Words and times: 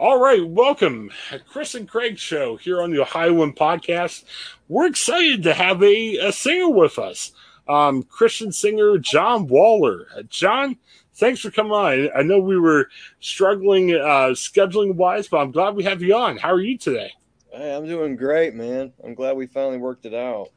All 0.00 0.18
right, 0.18 0.42
welcome, 0.42 1.10
Chris 1.46 1.74
and 1.74 1.86
Craig 1.86 2.18
show 2.18 2.56
here 2.56 2.80
on 2.80 2.90
the 2.90 3.02
Ohio 3.02 3.34
One 3.34 3.52
podcast. 3.52 4.24
We're 4.66 4.86
excited 4.86 5.42
to 5.42 5.52
have 5.52 5.82
a, 5.82 6.16
a 6.16 6.32
singer 6.32 6.70
with 6.70 6.98
us, 6.98 7.32
um, 7.68 8.04
Christian 8.04 8.50
singer 8.50 8.96
John 8.96 9.46
Waller. 9.46 10.06
Uh, 10.16 10.22
John, 10.22 10.78
thanks 11.16 11.40
for 11.40 11.50
coming 11.50 11.72
on. 11.72 12.08
I 12.16 12.22
know 12.22 12.38
we 12.38 12.58
were 12.58 12.88
struggling 13.20 13.94
uh, 13.94 14.32
scheduling 14.32 14.94
wise, 14.94 15.28
but 15.28 15.36
I'm 15.36 15.50
glad 15.50 15.74
we 15.74 15.84
have 15.84 16.00
you 16.00 16.16
on. 16.16 16.38
How 16.38 16.52
are 16.52 16.62
you 16.62 16.78
today? 16.78 17.12
Hey, 17.52 17.76
I'm 17.76 17.84
doing 17.84 18.16
great, 18.16 18.54
man. 18.54 18.94
I'm 19.04 19.12
glad 19.12 19.36
we 19.36 19.48
finally 19.48 19.76
worked 19.76 20.06
it 20.06 20.14
out. 20.14 20.48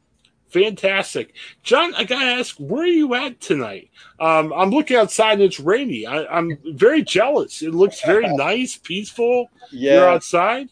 Fantastic, 0.54 1.34
John. 1.64 1.96
I 1.96 2.04
gotta 2.04 2.26
ask, 2.26 2.54
where 2.58 2.84
are 2.84 2.86
you 2.86 3.12
at 3.14 3.40
tonight? 3.40 3.90
Um, 4.20 4.52
I'm 4.52 4.70
looking 4.70 4.96
outside 4.96 5.32
and 5.32 5.42
it's 5.42 5.58
rainy. 5.58 6.06
I, 6.06 6.38
am 6.38 6.56
very 6.64 7.02
jealous. 7.02 7.60
It 7.60 7.74
looks 7.74 8.00
very 8.02 8.32
nice, 8.36 8.76
peaceful. 8.76 9.50
Yeah, 9.72 9.94
you're 9.94 10.08
outside. 10.08 10.68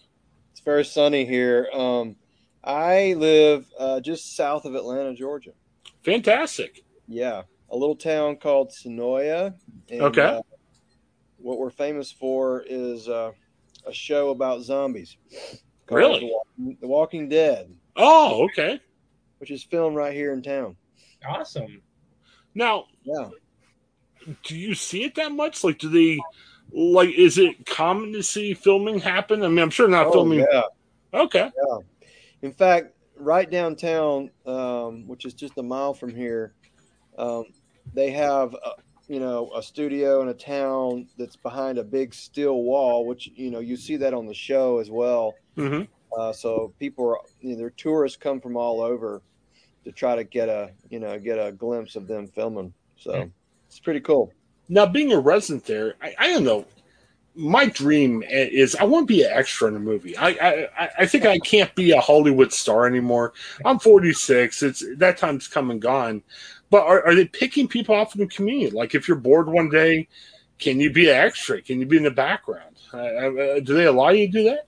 It's 0.52 0.60
very 0.60 0.84
sunny 0.84 1.24
here. 1.24 1.68
Um, 1.74 2.14
I 2.62 3.14
live 3.14 3.66
uh, 3.76 3.98
just 3.98 4.36
south 4.36 4.66
of 4.66 4.76
Atlanta, 4.76 5.14
Georgia. 5.14 5.50
Fantastic. 6.04 6.84
Yeah, 7.08 7.42
a 7.68 7.76
little 7.76 7.96
town 7.96 8.36
called 8.36 8.70
Senoia. 8.70 9.52
And, 9.90 10.02
okay. 10.02 10.22
Uh, 10.22 10.42
what 11.38 11.58
we're 11.58 11.70
famous 11.70 12.12
for 12.12 12.62
is 12.68 13.08
uh, 13.08 13.32
a 13.84 13.92
show 13.92 14.30
about 14.30 14.62
zombies. 14.62 15.16
Really? 15.90 16.32
The 16.80 16.86
Walking 16.86 17.28
Dead. 17.28 17.74
Oh, 17.96 18.44
okay 18.44 18.78
which 19.42 19.50
is 19.50 19.64
filmed 19.64 19.96
right 19.96 20.14
here 20.14 20.32
in 20.32 20.40
town. 20.40 20.76
Awesome. 21.28 21.82
Now, 22.54 22.84
yeah. 23.02 23.28
Do 24.44 24.56
you 24.56 24.72
see 24.76 25.02
it 25.02 25.16
that 25.16 25.32
much? 25.32 25.64
Like, 25.64 25.80
do 25.80 25.88
they 25.88 26.20
like? 26.72 27.10
Is 27.10 27.38
it 27.38 27.66
common 27.66 28.12
to 28.12 28.22
see 28.22 28.54
filming 28.54 29.00
happen? 29.00 29.42
I 29.42 29.48
mean, 29.48 29.58
I'm 29.58 29.70
sure 29.70 29.88
not 29.88 30.06
oh, 30.06 30.12
filming. 30.12 30.46
Yeah. 30.48 30.62
Okay. 31.12 31.50
Yeah. 31.56 31.78
In 32.42 32.52
fact, 32.52 32.94
right 33.16 33.50
downtown, 33.50 34.30
um, 34.46 35.08
which 35.08 35.24
is 35.24 35.34
just 35.34 35.58
a 35.58 35.62
mile 35.62 35.92
from 35.92 36.14
here, 36.14 36.54
um, 37.18 37.46
they 37.92 38.12
have. 38.12 38.54
A, 38.54 38.70
you 39.08 39.18
know, 39.18 39.50
a 39.54 39.62
studio 39.62 40.22
in 40.22 40.28
a 40.28 40.34
town 40.34 41.08
that's 41.18 41.36
behind 41.36 41.76
a 41.76 41.82
big 41.82 42.14
steel 42.14 42.62
wall, 42.62 43.04
which 43.04 43.28
you 43.34 43.50
know 43.50 43.58
you 43.58 43.76
see 43.76 43.96
that 43.96 44.14
on 44.14 44.26
the 44.26 44.32
show 44.32 44.78
as 44.78 44.90
well. 44.90 45.34
Mm-hmm. 45.56 45.82
Uh, 46.16 46.32
so 46.32 46.72
people 46.78 47.10
are, 47.10 47.18
you 47.40 47.50
know, 47.50 47.58
their 47.58 47.70
tourists 47.70 48.16
come 48.16 48.40
from 48.40 48.56
all 48.56 48.80
over 48.80 49.20
to 49.84 49.92
try 49.92 50.16
to 50.16 50.24
get 50.24 50.48
a 50.48 50.70
you 50.90 50.98
know 50.98 51.18
get 51.18 51.38
a 51.38 51.52
glimpse 51.52 51.96
of 51.96 52.06
them 52.06 52.26
filming. 52.28 52.72
So 52.96 53.30
it's 53.66 53.80
pretty 53.80 54.00
cool. 54.00 54.32
Now, 54.68 54.86
being 54.86 55.12
a 55.12 55.18
resident 55.18 55.66
there, 55.66 55.94
I, 56.00 56.14
I 56.18 56.28
don't 56.28 56.44
know. 56.44 56.66
My 57.34 57.66
dream 57.66 58.22
is 58.26 58.76
I 58.76 58.84
want 58.84 59.08
to 59.08 59.14
be 59.14 59.22
an 59.22 59.30
extra 59.32 59.68
in 59.68 59.76
a 59.76 59.80
movie. 59.80 60.16
I, 60.16 60.28
I 60.28 60.88
I 60.98 61.06
think 61.06 61.24
I 61.24 61.38
can't 61.38 61.74
be 61.74 61.92
a 61.92 62.00
Hollywood 62.00 62.52
star 62.52 62.86
anymore. 62.86 63.32
I'm 63.64 63.78
46. 63.78 64.62
It's 64.62 64.84
that 64.98 65.16
time's 65.16 65.48
come 65.48 65.70
and 65.70 65.80
gone. 65.80 66.22
But 66.68 66.86
are, 66.86 67.06
are 67.06 67.14
they 67.14 67.26
picking 67.26 67.68
people 67.68 67.94
off 67.94 68.14
in 68.14 68.20
the 68.20 68.26
community? 68.26 68.70
Like 68.70 68.94
if 68.94 69.08
you're 69.08 69.16
bored 69.16 69.48
one 69.48 69.70
day, 69.70 70.08
can 70.58 70.78
you 70.78 70.92
be 70.92 71.08
an 71.08 71.16
extra? 71.16 71.60
Can 71.60 71.80
you 71.80 71.86
be 71.86 71.96
in 71.96 72.02
the 72.02 72.10
background? 72.10 72.76
Uh, 72.92 72.98
uh, 72.98 73.60
do 73.60 73.74
they 73.74 73.86
allow 73.86 74.10
you 74.10 74.26
to 74.26 74.32
do 74.32 74.44
that? 74.44 74.66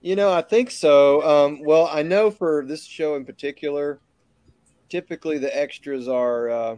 You 0.00 0.16
know, 0.16 0.32
I 0.32 0.42
think 0.42 0.70
so. 0.70 1.22
Um, 1.22 1.62
well, 1.62 1.88
I 1.90 2.02
know 2.02 2.30
for 2.30 2.64
this 2.66 2.84
show 2.84 3.14
in 3.16 3.24
particular, 3.24 4.00
typically 4.90 5.38
the 5.38 5.56
extras 5.56 6.08
are 6.08 6.50
uh, 6.50 6.76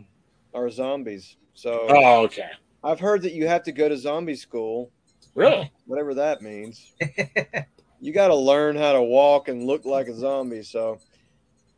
are 0.55 0.71
zombies. 0.71 1.37
So 1.55 1.87
oh, 1.89 2.23
okay. 2.25 2.51
I've 2.85 3.01
heard 3.01 3.23
that 3.23 3.33
you 3.33 3.49
have 3.49 3.65
to 3.65 3.73
go 3.73 3.89
to 3.89 3.97
zombie 3.97 4.37
school. 4.37 4.91
Really? 5.35 5.73
Whatever 5.87 6.15
that 6.15 6.43
means. 6.43 6.93
you 8.01 8.13
got 8.13 8.29
to 8.29 8.37
learn 8.37 8.77
how 8.77 8.93
to 8.93 9.03
walk 9.03 9.49
and 9.49 9.67
look 9.67 9.85
like 9.85 10.09
a 10.09 10.15
zombie. 10.15 10.63
So, 10.63 10.99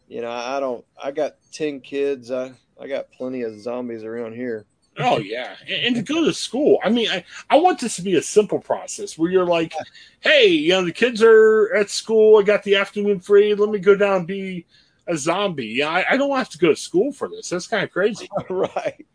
you 0.09 0.21
know, 0.21 0.31
I 0.31 0.61
don't. 0.61 0.85
I 1.03 1.13
got 1.13 1.37
ten 1.53 1.81
kids. 1.81 2.31
I 2.31 2.53
I 2.81 2.89
got 2.89 3.11
plenty 3.13 3.43
of 3.43 3.59
zombies 3.59 4.05
around 4.05 4.35
here. 4.35 4.67
Oh 4.99 5.19
yeah, 5.19 5.57
and, 5.69 5.97
to 5.97 6.03
go 6.03 6.25
to 6.25 6.33
school. 6.33 6.79
I 6.85 6.89
mean, 6.89 7.09
I, 7.11 7.25
I 7.51 7.57
want 7.57 7.81
this 7.81 7.97
to 7.97 8.03
be 8.03 8.15
a 8.15 8.23
simple 8.23 8.61
process 8.61 9.19
where 9.19 9.29
you're 9.29 9.47
like, 9.47 9.75
hey, 10.21 10.47
you 10.47 10.71
know, 10.71 10.85
the 10.85 10.93
kids 10.93 11.21
are 11.21 11.75
at 11.75 11.91
school. 11.91 12.39
I 12.39 12.43
got 12.43 12.63
the 12.63 12.77
afternoon 12.77 13.19
free. 13.19 13.55
Let 13.57 13.71
me 13.71 13.81
go 13.81 13.97
down 13.97 14.19
and 14.19 14.27
be 14.27 14.67
a 15.07 15.17
zombie. 15.17 15.67
Yeah, 15.67 15.91
I, 15.91 16.05
I, 16.11 16.17
don't 16.17 16.37
have 16.37 16.49
to 16.51 16.59
go 16.59 16.69
to 16.69 16.77
school 16.77 17.13
for 17.13 17.29
this. 17.29 17.51
That's 17.51 17.67
kind 17.67 17.85
of 17.85 17.91
crazy. 17.91 18.29
right. 18.51 19.07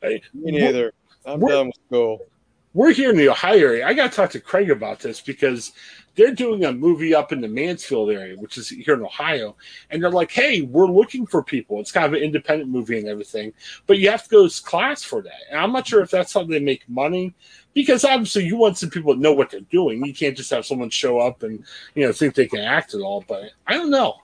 Hey, 0.00 0.22
Me 0.32 0.52
neither. 0.52 0.92
I'm 1.26 1.40
done 1.40 1.66
with 1.66 1.76
school. 1.86 2.26
We're 2.74 2.92
here 2.92 3.10
in 3.10 3.16
the 3.16 3.30
Ohio 3.30 3.58
area. 3.58 3.86
I 3.86 3.94
got 3.94 4.12
to 4.12 4.16
talk 4.16 4.30
to 4.30 4.40
Craig 4.40 4.70
about 4.70 5.00
this 5.00 5.20
because 5.20 5.72
they're 6.14 6.34
doing 6.34 6.64
a 6.64 6.72
movie 6.72 7.14
up 7.14 7.32
in 7.32 7.40
the 7.40 7.48
Mansfield 7.48 8.10
area, 8.10 8.36
which 8.36 8.58
is 8.58 8.68
here 8.68 8.94
in 8.94 9.02
Ohio. 9.02 9.56
And 9.90 10.02
they're 10.02 10.10
like, 10.10 10.30
hey, 10.30 10.62
we're 10.62 10.86
looking 10.86 11.26
for 11.26 11.42
people. 11.42 11.80
It's 11.80 11.92
kind 11.92 12.06
of 12.06 12.12
an 12.12 12.22
independent 12.22 12.70
movie 12.70 12.98
and 12.98 13.08
everything, 13.08 13.52
but 13.86 13.98
you 13.98 14.10
have 14.10 14.24
to 14.24 14.28
go 14.28 14.48
to 14.48 14.62
class 14.62 15.02
for 15.02 15.22
that. 15.22 15.42
And 15.50 15.58
I'm 15.58 15.72
not 15.72 15.86
sure 15.86 16.02
if 16.02 16.10
that's 16.10 16.32
how 16.32 16.44
they 16.44 16.60
make 16.60 16.88
money 16.88 17.34
because 17.72 18.04
obviously 18.04 18.44
you 18.44 18.56
want 18.56 18.78
some 18.78 18.90
people 18.90 19.14
to 19.14 19.20
know 19.20 19.32
what 19.32 19.50
they're 19.50 19.60
doing. 19.60 20.04
You 20.04 20.14
can't 20.14 20.36
just 20.36 20.50
have 20.50 20.66
someone 20.66 20.90
show 20.90 21.20
up 21.20 21.42
and, 21.42 21.64
you 21.94 22.04
know, 22.04 22.12
think 22.12 22.34
they 22.34 22.46
can 22.46 22.60
act 22.60 22.94
at 22.94 23.00
all. 23.00 23.24
But 23.26 23.50
I 23.66 23.74
don't 23.74 23.90
know. 23.90 24.16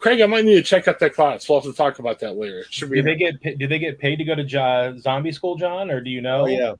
Craig, 0.00 0.22
I 0.22 0.26
might 0.26 0.46
need 0.46 0.54
to 0.54 0.62
check 0.62 0.88
out 0.88 0.98
that 0.98 1.14
class. 1.14 1.46
We'll 1.46 1.60
have 1.60 1.70
to 1.70 1.76
talk 1.76 1.98
about 1.98 2.18
that 2.20 2.36
later. 2.36 2.64
Should 2.70 2.88
we? 2.88 2.96
do 2.96 3.02
they 3.02 3.16
get 3.16 3.58
do 3.58 3.68
they 3.68 3.78
get 3.78 3.98
paid 3.98 4.16
to 4.16 4.24
go 4.24 4.34
to 4.34 4.98
zombie 4.98 5.30
school, 5.30 5.56
John, 5.56 5.90
or 5.90 6.00
do 6.00 6.08
you 6.08 6.22
know? 6.22 6.42
Oh, 6.42 6.46
yeah, 6.46 6.72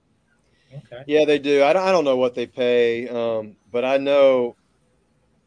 okay. 0.74 1.04
yeah, 1.06 1.26
they 1.26 1.38
do. 1.38 1.62
I 1.62 1.74
don't, 1.74 1.86
I 1.86 1.92
don't 1.92 2.06
know 2.06 2.16
what 2.16 2.34
they 2.34 2.46
pay, 2.46 3.08
um, 3.08 3.56
but 3.70 3.84
I 3.84 3.98
know 3.98 4.56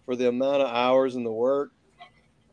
for 0.06 0.16
the 0.16 0.30
amount 0.30 0.62
of 0.62 0.70
hours 0.70 1.16
in 1.16 1.24
the 1.24 1.32
work, 1.32 1.72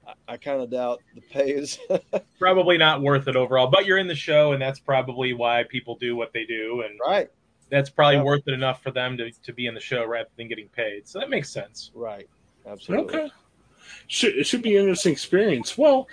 I, 0.09 0.15
I 0.27 0.37
kind 0.39 0.63
of 0.63 0.71
doubt 0.71 1.03
the 1.15 1.21
pay 1.21 1.51
is 1.51 1.79
probably 2.39 2.79
not 2.79 3.03
worth 3.03 3.29
it 3.29 3.37
overall. 3.37 3.67
But 3.67 3.85
you're 3.85 3.99
in 3.99 4.09
the 4.09 4.15
show, 4.15 4.53
and 4.53 4.63
that's 4.63 4.81
probably 4.81 5.35
why 5.35 5.65
people 5.69 5.97
do 5.97 6.17
what 6.17 6.33
they 6.33 6.47
do, 6.47 6.83
and 6.89 6.99
right. 7.07 7.29
That's 7.69 7.91
probably 7.91 8.17
yeah. 8.17 8.25
worth 8.25 8.43
it 8.49 8.55
enough 8.55 8.83
for 8.83 8.91
them 8.91 9.17
to, 9.19 9.31
to 9.31 9.53
be 9.53 9.67
in 9.67 9.75
the 9.75 9.81
show 9.81 10.05
rather 10.05 10.29
than 10.37 10.49
getting 10.49 10.69
paid. 10.71 11.07
So 11.07 11.21
that 11.21 11.31
makes 11.31 11.51
sense. 11.51 11.93
Right. 11.95 12.29
Absolutely. 12.67 13.17
Okay 13.17 13.31
should, 14.07 14.37
it 14.37 14.47
should 14.47 14.63
be 14.63 14.77
an 14.77 14.83
interesting 14.83 15.13
experience. 15.13 15.77
Well, 15.79 16.09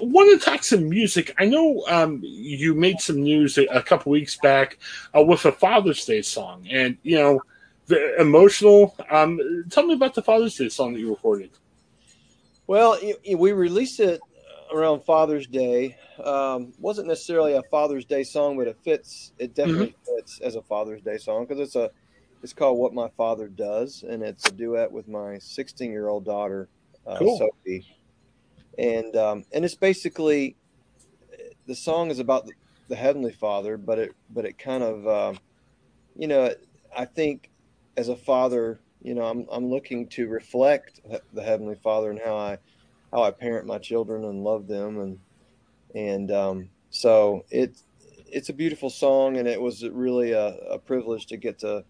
want 0.00 0.40
to 0.40 0.44
talk 0.44 0.62
some 0.62 0.88
music. 0.88 1.34
I 1.38 1.44
know 1.44 1.84
um, 1.88 2.20
you 2.22 2.74
made 2.74 3.00
some 3.00 3.22
news 3.22 3.58
a, 3.58 3.64
a 3.66 3.82
couple 3.82 4.12
weeks 4.12 4.36
back 4.36 4.78
uh, 5.16 5.22
with 5.22 5.44
a 5.44 5.52
Father's 5.52 6.04
Day 6.04 6.22
song, 6.22 6.66
and 6.70 6.96
you 7.02 7.16
know, 7.16 7.42
the 7.86 8.20
emotional. 8.20 8.94
Um, 9.10 9.64
tell 9.70 9.86
me 9.86 9.94
about 9.94 10.14
the 10.14 10.22
Father's 10.22 10.56
Day 10.56 10.68
song 10.68 10.94
that 10.94 11.00
you 11.00 11.10
recorded. 11.10 11.50
Well, 12.66 12.98
we 13.34 13.52
released 13.52 14.00
it 14.00 14.20
around 14.72 15.00
Father's 15.04 15.46
Day. 15.46 15.96
Um, 16.22 16.72
wasn't 16.78 17.08
necessarily 17.08 17.54
a 17.54 17.62
Father's 17.64 18.04
Day 18.04 18.24
song, 18.24 18.56
but 18.56 18.66
it 18.66 18.76
fits. 18.82 19.32
It 19.38 19.54
definitely 19.54 19.94
mm-hmm. 20.04 20.16
fits 20.16 20.40
as 20.40 20.56
a 20.56 20.62
Father's 20.62 21.02
Day 21.02 21.18
song 21.18 21.44
because 21.46 21.60
it's 21.60 21.76
a. 21.76 21.90
It's 22.40 22.52
called 22.52 22.78
"What 22.78 22.94
My 22.94 23.08
Father 23.16 23.48
Does," 23.48 24.04
and 24.08 24.22
it's 24.22 24.46
a 24.46 24.52
duet 24.52 24.92
with 24.92 25.08
my 25.08 25.38
16 25.38 25.90
year 25.90 26.08
old 26.08 26.24
daughter 26.24 26.68
uh, 27.08 27.18
cool. 27.18 27.38
Sophie, 27.38 27.86
and 28.78 29.16
um, 29.16 29.44
and 29.52 29.64
it's 29.64 29.74
basically 29.74 30.56
the 31.66 31.74
song 31.74 32.10
is 32.10 32.18
about 32.18 32.46
the, 32.46 32.52
the, 32.88 32.96
heavenly 32.96 33.32
Father, 33.32 33.76
but 33.76 33.98
it 33.98 34.14
but 34.30 34.44
it 34.44 34.58
kind 34.58 34.82
of 34.82 35.06
uh, 35.06 35.38
you 36.16 36.28
know 36.28 36.52
I 36.96 37.04
think 37.04 37.50
as 37.96 38.08
a 38.08 38.16
father 38.16 38.80
you 39.02 39.14
know, 39.14 39.24
I'm 39.24 39.46
I'm 39.50 39.66
looking 39.66 40.08
to 40.08 40.28
reflect 40.28 41.00
the 41.32 41.42
Heavenly 41.42 41.76
Father 41.76 42.10
and 42.10 42.20
how 42.24 42.36
I 42.36 42.58
how 43.12 43.22
I 43.22 43.30
parent 43.30 43.66
my 43.66 43.78
children 43.78 44.24
and 44.24 44.42
love 44.42 44.66
them, 44.66 45.00
and 45.00 45.18
and 45.94 46.30
um, 46.32 46.68
so 46.90 47.44
it 47.50 47.80
it's 48.26 48.48
a 48.48 48.52
beautiful 48.52 48.90
song, 48.90 49.36
and 49.36 49.46
it 49.46 49.60
was 49.60 49.86
really 49.88 50.32
a, 50.32 50.48
a 50.70 50.78
privilege 50.78 51.26
to 51.26 51.36
get 51.36 51.60
to, 51.60 51.84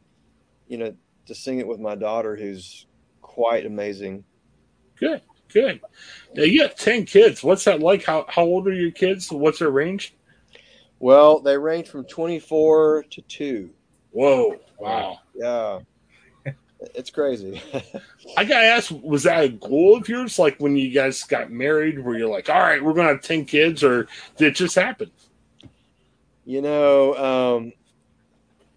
you 0.68 0.78
know, 0.78 0.94
to 1.26 1.34
sing 1.34 1.58
it 1.58 1.66
with 1.66 1.80
my 1.80 1.94
daughter, 1.94 2.36
who's 2.36 2.86
quite 3.22 3.64
amazing. 3.64 4.24
Good, 5.00 5.22
good. 5.52 5.80
Now 6.34 6.42
you 6.42 6.62
have 6.62 6.74
ten 6.76 7.04
kids. 7.04 7.42
What's 7.42 7.64
that 7.64 7.80
like? 7.80 8.04
How 8.04 8.26
how 8.28 8.42
old 8.42 8.66
are 8.68 8.72
your 8.72 8.90
kids? 8.90 9.30
What's 9.30 9.60
their 9.60 9.70
range? 9.70 10.14
Well, 11.00 11.40
they 11.40 11.56
range 11.56 11.88
from 11.88 12.04
24 12.06 13.04
to 13.10 13.22
2. 13.22 13.70
Whoa. 14.10 14.56
Wow. 14.78 15.20
Yeah. 15.34 15.80
It's 16.94 17.10
crazy. 17.10 17.60
I 18.36 18.44
gotta 18.44 18.66
ask, 18.66 18.92
was 19.02 19.24
that 19.24 19.44
a 19.44 19.48
goal 19.48 19.96
of 19.96 20.08
yours? 20.08 20.38
Like 20.38 20.58
when 20.58 20.76
you 20.76 20.90
guys 20.90 21.22
got 21.24 21.50
married, 21.50 21.98
where 21.98 22.16
you're 22.16 22.28
like, 22.28 22.48
all 22.48 22.60
right, 22.60 22.82
we're 22.82 22.92
gonna 22.92 23.08
have 23.08 23.22
10 23.22 23.44
kids, 23.46 23.82
or 23.82 24.06
did 24.36 24.48
it 24.48 24.54
just 24.54 24.76
happen? 24.76 25.10
You 26.44 26.62
know, 26.62 27.14
um, 27.16 27.72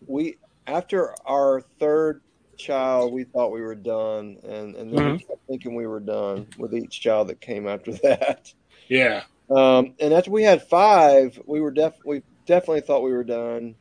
we 0.08 0.38
after 0.66 1.14
our 1.28 1.62
third 1.80 2.22
child, 2.62 3.14
we 3.14 3.24
thought 3.24 3.52
we 3.52 3.62
were 3.62 3.76
done, 3.76 4.38
and 4.44 4.76
and 4.76 4.94
then 4.94 5.00
mm-hmm. 5.00 5.12
we 5.14 5.20
kept 5.20 5.48
thinking 5.48 5.76
we 5.76 5.88
were 5.88 6.00
done 6.00 6.48
with 6.58 6.74
each 6.74 7.02
child 7.02 7.28
that 7.28 7.42
came 7.42 7.68
after 7.68 7.92
that. 8.04 8.54
Yeah. 8.88 9.24
Um, 9.50 9.96
and 10.00 10.14
after 10.14 10.32
we 10.32 10.44
had 10.44 10.62
five, 10.68 11.40
we 11.46 11.60
were 11.60 11.72
definitely 11.72 12.24
definitely 12.46 12.82
thought 12.82 13.04
we 13.04 13.12
were 13.12 13.24
done, 13.24 13.76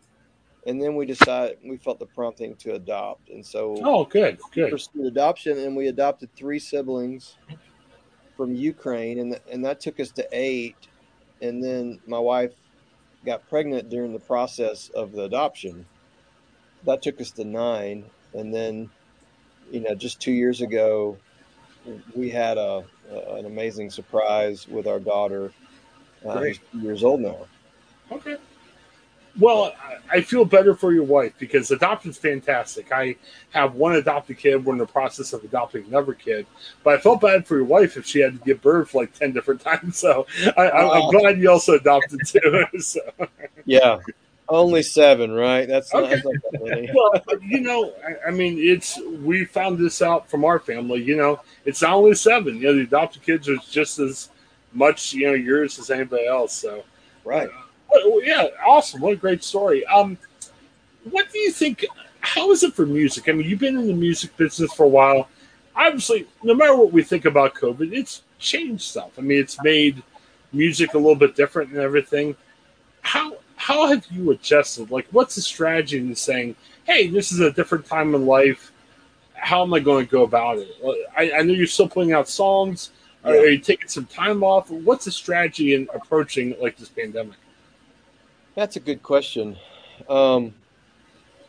and 0.67 0.83
then 0.83 0.97
we 0.97 1.07
decided 1.07 1.59
we 1.65 1.77
felt 1.77 1.99
the 1.99 2.07
prompting 2.07 2.57
to 2.57 2.75
adopt, 2.75 3.29
and 3.29 3.45
so 3.45 3.77
oh, 3.85 4.05
good, 4.05 4.39
good. 4.53 4.71
Pursued 4.71 5.07
adoption, 5.07 5.59
and 5.59 5.77
we 5.77 5.89
adopted 5.89 6.35
three 6.35 6.59
siblings 6.59 7.37
from 8.37 8.55
Ukraine, 8.55 9.19
and 9.19 9.41
and 9.51 9.65
that 9.65 9.81
took 9.81 10.01
us 10.01 10.11
to 10.13 10.29
eight, 10.33 10.77
and 11.41 11.63
then 11.63 12.01
my 12.07 12.19
wife 12.19 12.53
got 13.25 13.49
pregnant 13.49 13.91
during 13.91 14.13
the 14.13 14.21
process 14.21 14.89
of 14.91 15.13
the 15.13 15.25
adoption. 15.25 15.87
That 16.85 17.03
took 17.03 17.21
us 17.21 17.31
to 17.33 17.45
nine, 17.45 18.07
and 18.35 18.55
then 18.55 18.91
you 19.71 19.81
know 19.81 19.95
just 19.95 20.21
two 20.21 20.33
years 20.33 20.61
ago, 20.61 21.17
we 22.15 22.31
had 22.31 22.59
a, 22.59 22.85
a 23.11 23.35
an 23.35 23.47
amazing 23.47 23.91
surprise 23.91 24.69
with 24.69 24.87
our 24.87 25.01
daughter 25.01 25.53
uh, 26.27 26.41
two 26.41 26.55
years 26.81 27.03
old 27.03 27.21
now. 27.21 27.47
Okay. 28.13 28.37
Well, 29.39 29.75
I 30.11 30.23
feel 30.23 30.45
better 30.45 30.75
for 30.75 30.93
your 30.93 31.05
wife 31.05 31.33
because 31.39 31.71
adoption's 31.71 32.19
fantastic. 32.19 32.91
I 32.93 33.15
have 33.51 33.75
one 33.75 33.95
adopted 33.95 34.39
kid. 34.39 34.65
We're 34.65 34.73
in 34.73 34.79
the 34.79 34.87
process 34.87 35.33
of 35.33 35.45
adopting 35.45 35.85
another 35.87 36.15
kid, 36.15 36.47
but 36.83 36.95
I 36.95 36.99
felt 36.99 37.21
bad 37.21 37.47
for 37.47 37.57
your 37.57 37.65
wife 37.65 37.97
if 37.97 38.07
she 38.07 38.21
had 38.21 38.39
to 38.39 38.45
give 38.45 38.61
birth 38.61 38.93
like 38.93 39.13
ten 39.17 39.33
different 39.33 39.61
times. 39.63 39.99
So 39.99 40.27
I, 40.57 40.99
am 40.99 41.11
glad 41.11 41.39
you 41.39 41.51
also 41.51 41.75
adopted 41.75 42.21
too. 42.27 42.65
So. 42.81 43.01
Yeah, 43.67 43.99
only 44.51 44.83
seven, 44.83 45.33
right? 45.33 45.67
That's 45.67 45.93
not, 45.93 46.05
okay. 46.05 46.17
That's 46.17 46.25
not 46.53 47.27
well, 47.27 47.43
you 47.43 47.61
know, 47.61 47.95
I, 48.07 48.29
I, 48.29 48.31
mean, 48.31 48.59
it's 48.59 49.01
we 49.23 49.45
found 49.45 49.79
this 49.79 50.03
out 50.03 50.29
from 50.29 50.45
our 50.45 50.59
family. 50.59 51.03
You 51.03 51.17
know, 51.17 51.41
it's 51.65 51.83
not 51.83 51.93
only 51.93 52.15
seven. 52.15 52.57
You 52.57 52.63
know, 52.63 52.75
the 52.75 52.83
adopted 52.83 53.23
kids 53.23 53.49
are 53.49 53.57
just 53.71 53.99
as 53.99 54.31
much 54.73 55.13
you 55.13 55.27
know 55.27 55.35
yours 55.35 55.79
as 55.79 55.91
anybody 55.91 56.27
else. 56.27 56.55
So 56.55 56.85
right, 57.25 57.49
uh, 57.95 58.17
yeah, 58.23 58.49
awesome. 58.67 59.01
What 59.01 59.15
a 59.15 59.17
great 59.17 59.43
story. 59.43 59.85
Um, 59.87 60.19
what 61.11 61.31
do 61.33 61.39
you 61.39 61.53
think? 61.53 61.87
How 62.21 62.51
is 62.51 62.63
it 62.63 62.75
for 62.75 62.87
music? 62.87 63.29
I 63.29 63.33
mean, 63.33 63.49
you've 63.49 63.61
been 63.61 63.79
in 63.79 63.87
the 63.87 63.95
music 63.95 64.37
business 64.37 64.73
for 64.75 64.85
a 64.85 64.89
while. 64.89 65.29
Obviously, 65.75 66.27
no 66.43 66.55
matter 66.55 66.77
what 66.77 66.93
we 66.93 67.03
think 67.03 67.25
about 67.25 67.55
COVID, 67.55 67.93
it's 67.93 68.23
changed 68.39 68.83
stuff. 68.83 69.13
I 69.19 69.23
mean, 69.23 69.39
it's 69.39 69.63
made 69.63 70.03
music 70.53 70.95
a 70.95 70.99
little 70.99 71.15
bit 71.15 71.37
different 71.37 71.71
and 71.71 71.79
everything. 71.79 72.37
How 73.03 73.37
how 73.61 73.87
have 73.87 74.07
you 74.11 74.31
adjusted? 74.31 74.91
Like, 74.91 75.07
what's 75.11 75.35
the 75.35 75.43
strategy 75.43 75.99
in 75.99 76.15
saying, 76.17 76.57
"Hey, 76.85 77.09
this 77.09 77.31
is 77.31 77.41
a 77.41 77.53
different 77.53 77.87
time 77.87 78.15
in 78.15 78.27
life"? 78.27 78.73
How 79.35 79.63
am 79.63 79.73
I 79.75 79.81
going 79.81 80.05
to 80.05 80.11
go 80.11 80.23
about 80.25 80.59
it? 80.59 80.69
I, 81.17 81.33
I 81.39 81.43
know 81.43 81.55
you're 81.55 81.67
still 81.67 81.89
putting 81.89 82.13
out 82.13 82.29
songs 82.29 82.91
yeah. 83.25 83.33
Are 83.33 83.47
you 83.47 83.59
taking 83.59 83.89
some 83.89 84.07
time 84.07 84.43
off? 84.43 84.71
What's 84.71 85.05
the 85.05 85.11
strategy 85.11 85.75
in 85.75 85.89
approaching 85.95 86.57
like 86.61 86.77
this 86.77 86.89
pandemic? 86.89 87.37
That's 88.55 88.77
a 88.77 88.81
good 88.81 89.03
question. 89.03 89.57
Um, 90.09 90.55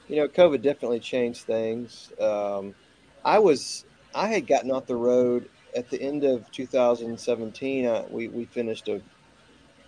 you 0.07 0.17
know, 0.17 0.27
COVID 0.27 0.61
definitely 0.61 0.99
changed 0.99 1.41
things. 1.41 2.11
Um, 2.19 2.75
I 3.23 3.39
was 3.39 3.85
I 4.13 4.27
had 4.27 4.47
gotten 4.47 4.71
off 4.71 4.85
the 4.85 4.95
road 4.95 5.49
at 5.75 5.89
the 5.89 6.01
end 6.01 6.25
of 6.25 6.51
2017. 6.51 7.87
I, 7.87 8.01
we 8.09 8.27
we 8.27 8.45
finished 8.45 8.89
a 8.89 9.01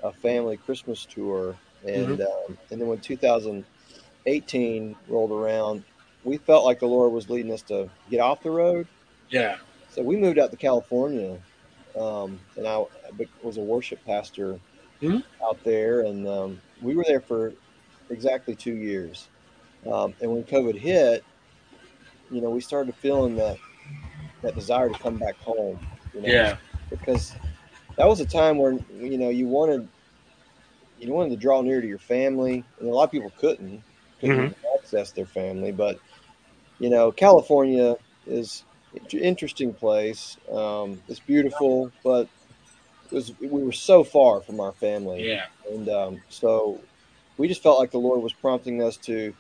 a 0.04 0.12
family 0.14 0.58
Christmas 0.58 1.06
tour, 1.06 1.56
and 1.88 2.20
mm-hmm. 2.20 2.52
um, 2.52 2.58
and 2.72 2.82
then 2.82 2.88
when 2.88 3.00
2018 3.00 4.96
rolled 5.08 5.32
around, 5.32 5.84
we 6.24 6.38
felt 6.38 6.66
like 6.66 6.80
the 6.80 6.88
Lord 6.88 7.12
was 7.12 7.30
leading 7.30 7.52
us 7.52 7.62
to 7.64 7.90
get 8.10 8.20
off 8.20 8.44
the 8.44 8.52
road. 8.52 8.88
Yeah. 9.30 9.58
So 9.92 10.02
we 10.02 10.16
moved 10.18 10.40
out 10.40 10.52
to 10.52 10.58
California 10.58 11.40
um, 12.00 12.40
and 12.56 12.68
I 12.68 12.84
was 13.42 13.58
a 13.58 13.62
worship 13.62 14.04
pastor 14.06 14.60
mm-hmm. 15.02 15.20
out 15.44 15.64
there, 15.64 16.02
and 16.02 16.28
um, 16.28 16.62
we 16.82 16.96
were 16.96 17.04
there 17.08 17.22
for 17.22 17.54
exactly 18.10 18.56
two 18.56 18.74
years. 18.74 19.28
Um, 19.92 20.14
and 20.22 20.32
when 20.32 20.44
COVID 20.44 20.76
hit, 20.76 21.24
you 22.32 22.42
know, 22.42 22.50
we 22.50 22.62
started 22.62 22.96
feeling 22.96 23.36
that 23.36 23.58
that 24.42 24.56
desire 24.56 24.90
to 24.90 24.98
come 25.00 25.18
back 25.18 25.38
home. 25.38 25.80
You 26.14 26.22
know, 26.22 26.28
yeah, 26.28 26.58
because 26.90 27.34
that 27.96 28.08
was 28.08 28.20
a 28.20 28.26
time 28.26 28.58
when 28.58 28.84
you 28.96 29.18
know 29.18 29.30
you 29.30 29.48
wanted 29.48 29.88
you 31.04 31.14
wanted 31.14 31.32
to 31.32 31.38
draw 31.38 31.62
near 31.62 31.82
to 31.82 31.88
your 31.88 32.00
family, 32.00 32.64
and 32.80 32.90
a 32.90 32.92
lot 32.92 33.04
of 33.06 33.12
people 33.12 33.32
couldn't 33.38 33.84
couldn't 34.20 34.38
mm-hmm. 34.38 34.78
access 34.78 35.12
their 35.12 35.26
family. 35.26 35.72
But 35.72 36.00
you 36.80 36.90
know, 36.90 37.12
California 37.12 37.98
is 38.28 38.64
interesting 39.12 39.74
place. 39.74 40.38
Um, 40.52 41.02
it's 41.08 41.20
beautiful, 41.20 41.92
but 42.04 42.28
it 43.12 43.16
was 43.16 43.32
we 43.40 43.64
were 43.64 43.72
so 43.72 44.04
far 44.04 44.42
from 44.42 44.60
our 44.60 44.72
family. 44.72 45.28
Yeah, 45.28 45.46
and 45.70 45.90
um, 45.90 46.22
so 46.30 46.80
we 47.38 47.48
just 47.48 47.62
felt 47.62 47.80
like 47.80 47.92
the 47.92 48.00
Lord 48.00 48.22
was 48.22 48.34
prompting 48.34 48.82
us 48.82 48.98
to 48.98 49.34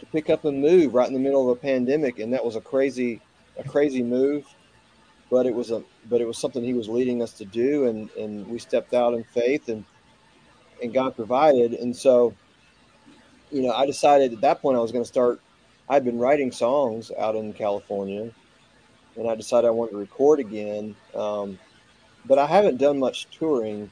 to 0.00 0.06
pick 0.06 0.30
up 0.30 0.44
and 0.44 0.60
move 0.60 0.94
right 0.94 1.08
in 1.08 1.14
the 1.14 1.20
middle 1.20 1.50
of 1.50 1.56
a 1.56 1.60
pandemic, 1.60 2.18
and 2.18 2.32
that 2.32 2.44
was 2.44 2.56
a 2.56 2.60
crazy 2.60 3.20
a 3.58 3.64
crazy 3.64 4.02
move. 4.02 4.44
But 5.30 5.46
it 5.46 5.54
was 5.54 5.70
a 5.70 5.82
but 6.08 6.20
it 6.20 6.26
was 6.26 6.38
something 6.38 6.62
He 6.62 6.74
was 6.74 6.88
leading 6.88 7.22
us 7.22 7.32
to 7.34 7.44
do, 7.44 7.86
and 7.86 8.10
and 8.10 8.46
we 8.46 8.58
stepped 8.58 8.94
out 8.94 9.14
in 9.14 9.24
faith, 9.24 9.68
and 9.68 9.84
and 10.82 10.92
God 10.92 11.16
provided, 11.16 11.74
and 11.74 11.94
so 11.94 12.34
you 13.50 13.62
know 13.62 13.72
I 13.72 13.86
decided 13.86 14.32
at 14.32 14.40
that 14.40 14.62
point 14.62 14.76
I 14.76 14.80
was 14.80 14.92
going 14.92 15.04
to 15.04 15.08
start. 15.08 15.40
I'd 15.88 16.04
been 16.04 16.18
writing 16.18 16.50
songs 16.50 17.12
out 17.16 17.36
in 17.36 17.52
California 17.52 18.32
and 19.16 19.28
I 19.28 19.34
decided 19.34 19.66
I 19.66 19.70
wanted 19.70 19.92
to 19.92 19.98
record 19.98 20.40
again. 20.40 20.94
Um, 21.14 21.58
but 22.26 22.38
I 22.38 22.46
haven't 22.46 22.78
done 22.78 22.98
much 22.98 23.26
touring, 23.30 23.90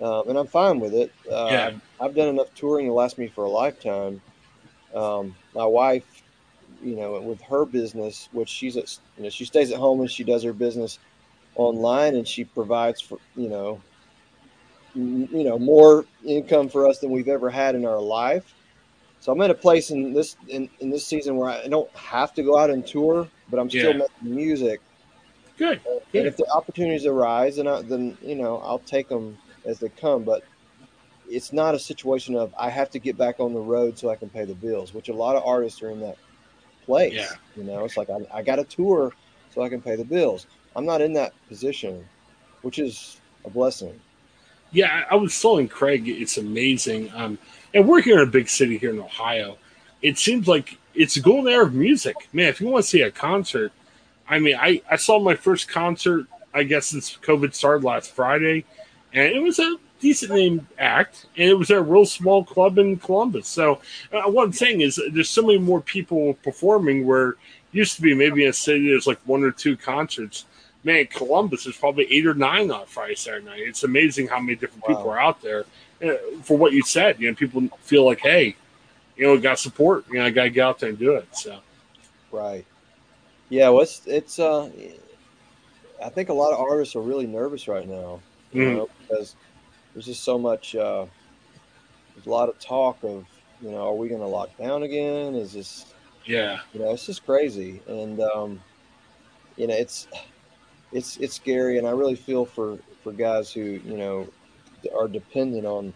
uh, 0.00 0.22
and 0.22 0.38
I'm 0.38 0.46
fine 0.46 0.80
with 0.80 0.94
it. 0.94 1.12
Uh, 1.30 1.48
yeah. 1.50 1.70
I've 2.00 2.14
done 2.14 2.28
enough 2.28 2.54
touring 2.54 2.86
to 2.86 2.92
last 2.92 3.18
me 3.18 3.28
for 3.28 3.44
a 3.44 3.50
lifetime. 3.50 4.20
Um, 4.94 5.34
my 5.54 5.64
wife, 5.64 6.22
you 6.82 6.96
know, 6.96 7.20
with 7.20 7.40
her 7.42 7.64
business, 7.64 8.28
which 8.32 8.48
she's 8.48 8.76
at, 8.76 8.96
you 9.16 9.24
know, 9.24 9.30
she 9.30 9.44
stays 9.44 9.72
at 9.72 9.78
home 9.78 10.00
and 10.00 10.10
she 10.10 10.24
does 10.24 10.42
her 10.44 10.52
business 10.52 10.98
online, 11.56 12.14
and 12.14 12.26
she 12.26 12.44
provides 12.44 13.00
for 13.00 13.18
you 13.36 13.48
know, 13.48 13.80
you 14.94 15.44
know, 15.44 15.58
more 15.58 16.04
income 16.24 16.68
for 16.68 16.86
us 16.86 16.98
than 16.98 17.10
we've 17.10 17.28
ever 17.28 17.50
had 17.50 17.74
in 17.74 17.84
our 17.84 18.00
life. 18.00 18.54
So 19.20 19.32
I'm 19.32 19.40
at 19.40 19.50
a 19.50 19.54
place 19.54 19.90
in 19.90 20.12
this 20.12 20.36
in, 20.48 20.68
in 20.80 20.90
this 20.90 21.06
season 21.06 21.36
where 21.36 21.50
I 21.50 21.66
don't 21.66 21.90
have 21.96 22.32
to 22.34 22.42
go 22.42 22.56
out 22.56 22.70
and 22.70 22.86
tour 22.86 23.28
but 23.50 23.58
I'm 23.58 23.68
still 23.68 23.92
yeah. 23.92 23.98
making 23.98 24.34
music. 24.34 24.80
Good. 25.56 25.80
And 26.14 26.26
if 26.26 26.36
the 26.36 26.48
opportunities 26.50 27.06
arise, 27.06 27.56
then 27.56 27.66
I, 27.66 27.82
then 27.82 28.16
you 28.22 28.36
know 28.36 28.58
I'll 28.58 28.78
take 28.80 29.08
them 29.08 29.36
as 29.64 29.78
they 29.78 29.88
come. 29.88 30.22
But 30.22 30.44
it's 31.28 31.52
not 31.52 31.74
a 31.74 31.78
situation 31.78 32.36
of 32.36 32.54
I 32.58 32.70
have 32.70 32.90
to 32.90 32.98
get 32.98 33.16
back 33.16 33.40
on 33.40 33.52
the 33.52 33.60
road 33.60 33.98
so 33.98 34.10
I 34.10 34.16
can 34.16 34.28
pay 34.28 34.44
the 34.44 34.54
bills, 34.54 34.94
which 34.94 35.08
a 35.08 35.14
lot 35.14 35.36
of 35.36 35.42
artists 35.44 35.82
are 35.82 35.90
in 35.90 36.00
that 36.00 36.16
place. 36.84 37.14
Yeah. 37.14 37.32
You 37.56 37.64
know, 37.64 37.84
it's 37.84 37.96
like 37.96 38.08
I, 38.10 38.18
I 38.32 38.42
got 38.42 38.58
a 38.58 38.64
tour 38.64 39.12
so 39.52 39.62
I 39.62 39.68
can 39.68 39.80
pay 39.80 39.96
the 39.96 40.04
bills. 40.04 40.46
I'm 40.76 40.86
not 40.86 41.00
in 41.00 41.12
that 41.14 41.32
position, 41.48 42.06
which 42.62 42.78
is 42.78 43.20
a 43.44 43.50
blessing. 43.50 43.98
Yeah, 44.70 45.04
I 45.10 45.16
was 45.16 45.40
telling 45.40 45.68
Craig 45.68 46.08
it's 46.08 46.36
amazing. 46.36 47.10
Um, 47.14 47.38
and 47.72 47.88
we're 47.88 48.02
here 48.02 48.20
in 48.22 48.28
a 48.28 48.30
big 48.30 48.48
city 48.48 48.78
here 48.78 48.90
in 48.90 48.98
Ohio. 48.98 49.58
It 50.02 50.18
seems 50.18 50.46
like 50.46 50.78
it's 50.94 51.16
a 51.16 51.20
golden 51.20 51.52
era 51.52 51.64
of 51.64 51.74
music, 51.74 52.16
man. 52.32 52.48
If 52.48 52.60
you 52.60 52.68
want 52.68 52.84
to 52.84 52.90
see 52.90 53.02
a 53.02 53.10
concert, 53.10 53.72
I 54.28 54.38
mean, 54.38 54.56
I 54.56 54.82
I 54.90 54.96
saw 54.96 55.18
my 55.18 55.34
first 55.34 55.68
concert, 55.68 56.26
I 56.52 56.64
guess 56.64 56.86
since 56.86 57.16
COVID 57.16 57.54
started 57.54 57.84
last 57.84 58.12
Friday, 58.12 58.64
and 59.12 59.24
it 59.24 59.40
was 59.40 59.58
a 59.58 59.76
decent 60.00 60.32
name 60.32 60.68
act, 60.78 61.26
and 61.36 61.48
it 61.48 61.54
was 61.54 61.70
at 61.70 61.78
a 61.78 61.82
real 61.82 62.06
small 62.06 62.44
club 62.44 62.78
in 62.78 62.98
Columbus. 62.98 63.48
So 63.48 63.80
uh, 64.12 64.30
what 64.30 64.44
I'm 64.44 64.52
saying 64.52 64.82
is, 64.82 65.00
there's 65.12 65.30
so 65.30 65.42
many 65.42 65.58
more 65.58 65.80
people 65.80 66.34
performing 66.34 67.06
where 67.06 67.36
used 67.72 67.96
to 67.96 68.02
be 68.02 68.14
maybe 68.14 68.44
in 68.44 68.50
a 68.50 68.52
city 68.52 68.88
there's 68.88 69.06
like 69.06 69.20
one 69.24 69.42
or 69.42 69.50
two 69.50 69.76
concerts. 69.76 70.44
Man, 70.88 71.06
Columbus 71.08 71.66
is 71.66 71.76
probably 71.76 72.10
eight 72.10 72.26
or 72.26 72.32
nine 72.32 72.70
on 72.70 72.86
Friday, 72.86 73.14
Saturday 73.14 73.44
night. 73.44 73.60
It's 73.60 73.84
amazing 73.84 74.28
how 74.28 74.40
many 74.40 74.54
different 74.54 74.88
wow. 74.88 74.96
people 74.96 75.10
are 75.10 75.20
out 75.20 75.42
there. 75.42 75.66
Uh, 76.02 76.14
for 76.42 76.56
what 76.56 76.72
you 76.72 76.80
said, 76.80 77.20
you 77.20 77.28
know, 77.28 77.34
people 77.34 77.68
feel 77.82 78.06
like, 78.06 78.20
hey, 78.20 78.56
you 79.14 79.26
know, 79.26 79.36
got 79.38 79.58
support. 79.58 80.06
You 80.08 80.14
know, 80.14 80.24
I 80.24 80.30
got 80.30 80.44
to 80.44 80.50
get 80.50 80.62
out 80.62 80.78
there 80.78 80.88
and 80.88 80.98
do 80.98 81.16
it. 81.16 81.28
So, 81.32 81.60
right. 82.32 82.64
Yeah, 83.50 83.68
well, 83.68 83.82
it's, 83.82 84.00
it's 84.06 84.38
uh, 84.38 84.70
I 86.02 86.08
think 86.08 86.30
a 86.30 86.32
lot 86.32 86.54
of 86.54 86.58
artists 86.58 86.96
are 86.96 87.02
really 87.02 87.26
nervous 87.26 87.68
right 87.68 87.86
now, 87.86 88.20
you 88.54 88.62
mm-hmm. 88.62 88.76
know, 88.76 88.88
because 89.02 89.36
there's 89.92 90.06
just 90.06 90.24
so 90.24 90.38
much. 90.38 90.74
Uh, 90.74 91.04
there's 92.14 92.26
a 92.26 92.30
lot 92.30 92.48
of 92.48 92.58
talk 92.60 92.96
of, 93.02 93.26
you 93.60 93.70
know, 93.70 93.88
are 93.88 93.94
we 93.94 94.08
going 94.08 94.22
to 94.22 94.26
lock 94.26 94.56
down 94.56 94.84
again? 94.84 95.34
Is 95.34 95.52
this, 95.52 95.84
yeah, 96.24 96.60
you 96.72 96.80
know, 96.80 96.94
it's 96.94 97.04
just 97.04 97.26
crazy, 97.26 97.82
and 97.86 98.20
um, 98.20 98.58
you 99.58 99.66
know, 99.66 99.74
it's 99.74 100.08
it's 100.92 101.16
it's 101.18 101.34
scary, 101.34 101.78
and 101.78 101.86
I 101.86 101.90
really 101.90 102.16
feel 102.16 102.44
for 102.44 102.78
for 103.02 103.12
guys 103.12 103.52
who 103.52 103.60
you 103.60 103.96
know 103.96 104.28
are 104.96 105.08
dependent 105.08 105.66
on, 105.66 105.92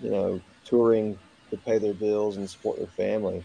you 0.00 0.10
know, 0.10 0.40
touring 0.64 1.18
to 1.50 1.56
pay 1.56 1.78
their 1.78 1.94
bills 1.94 2.36
and 2.36 2.48
support 2.48 2.78
their 2.78 2.86
family. 2.86 3.44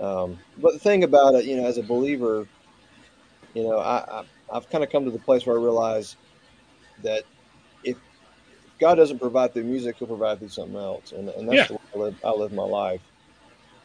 Um, 0.00 0.38
but 0.58 0.72
the 0.72 0.78
thing 0.78 1.04
about 1.04 1.34
it, 1.34 1.44
you 1.44 1.56
know, 1.56 1.66
as 1.66 1.78
a 1.78 1.82
believer, 1.82 2.46
you 3.54 3.64
know, 3.64 3.78
I, 3.78 4.20
I 4.20 4.54
have 4.54 4.70
kind 4.70 4.84
of 4.84 4.90
come 4.90 5.04
to 5.04 5.10
the 5.10 5.18
place 5.18 5.46
where 5.46 5.58
I 5.58 5.60
realize 5.62 6.16
that 7.02 7.24
if 7.84 7.96
God 8.80 8.96
doesn't 8.96 9.18
provide 9.18 9.52
through 9.52 9.64
music, 9.64 9.96
He'll 9.96 10.08
provide 10.08 10.38
through 10.38 10.50
something 10.50 10.76
else, 10.76 11.12
and, 11.12 11.28
and 11.30 11.48
that's 11.48 11.56
yeah. 11.56 11.66
the 11.66 11.74
way 11.74 11.80
I 11.94 11.98
live, 11.98 12.16
I 12.24 12.30
live 12.30 12.52
my 12.52 12.64
life. 12.64 13.00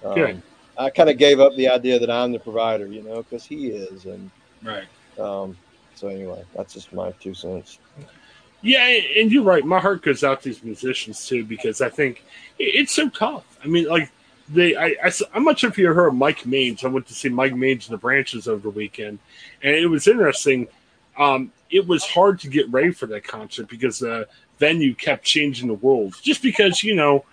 Um, 0.04 0.44
I 0.78 0.90
kind 0.90 1.10
of 1.10 1.18
gave 1.18 1.40
up 1.40 1.56
the 1.56 1.70
idea 1.70 2.00
that 2.00 2.10
I'm 2.10 2.32
the 2.32 2.40
provider, 2.40 2.88
you 2.88 3.04
know, 3.04 3.24
because 3.24 3.46
He 3.46 3.68
is, 3.68 4.06
and 4.06 4.30
right. 4.64 4.88
Um, 5.20 5.56
so 5.96 6.08
anyway, 6.08 6.44
that's 6.56 6.74
just 6.74 6.94
my 6.94 7.12
two 7.12 7.34
cents. 7.34 7.80
Yeah, 8.62 8.86
and 8.86 9.32
you're 9.32 9.44
right. 9.44 9.66
My 9.66 9.80
heart 9.80 10.02
goes 10.02 10.24
out 10.24 10.42
to 10.42 10.50
these 10.50 10.64
musicians 10.64 11.28
too 11.28 11.44
because 11.44 11.82
I 11.82 11.90
think 11.90 12.24
it's 12.58 12.94
so 12.94 13.10
tough. 13.10 13.46
I 13.64 13.68
mean, 13.68 13.88
like 13.88 14.10
they, 14.48 14.76
I, 14.76 14.96
I, 15.04 15.12
am 15.36 15.44
not 15.44 15.60
sure 15.60 15.70
if 15.70 15.78
you 15.78 15.92
heard 15.92 16.08
of 16.08 16.16
Mike 16.16 16.46
Mains. 16.46 16.84
I 16.84 16.88
went 16.88 17.08
to 17.08 17.14
see 17.14 17.30
Mike 17.30 17.56
Mains 17.56 17.88
and 17.88 17.94
the 17.94 18.02
Branches 18.02 18.48
over 18.48 18.62
the 18.62 18.70
weekend, 18.70 19.20
and 19.62 19.76
it 19.76 19.88
was 19.88 20.08
interesting. 20.08 20.68
Um, 21.18 21.52
it 21.70 21.88
was 21.88 22.06
hard 22.06 22.40
to 22.40 22.48
get 22.48 22.72
ready 22.72 22.92
for 22.92 23.06
that 23.08 23.26
concert 23.26 23.68
because 23.68 24.00
the 24.00 24.28
venue 24.60 24.96
kept 24.96 25.26
changing 25.26 25.68
the 25.68 25.76
rules. 25.76 26.20
Just 26.22 26.42
because 26.42 26.84
you 26.84 26.96
know, 26.96 27.26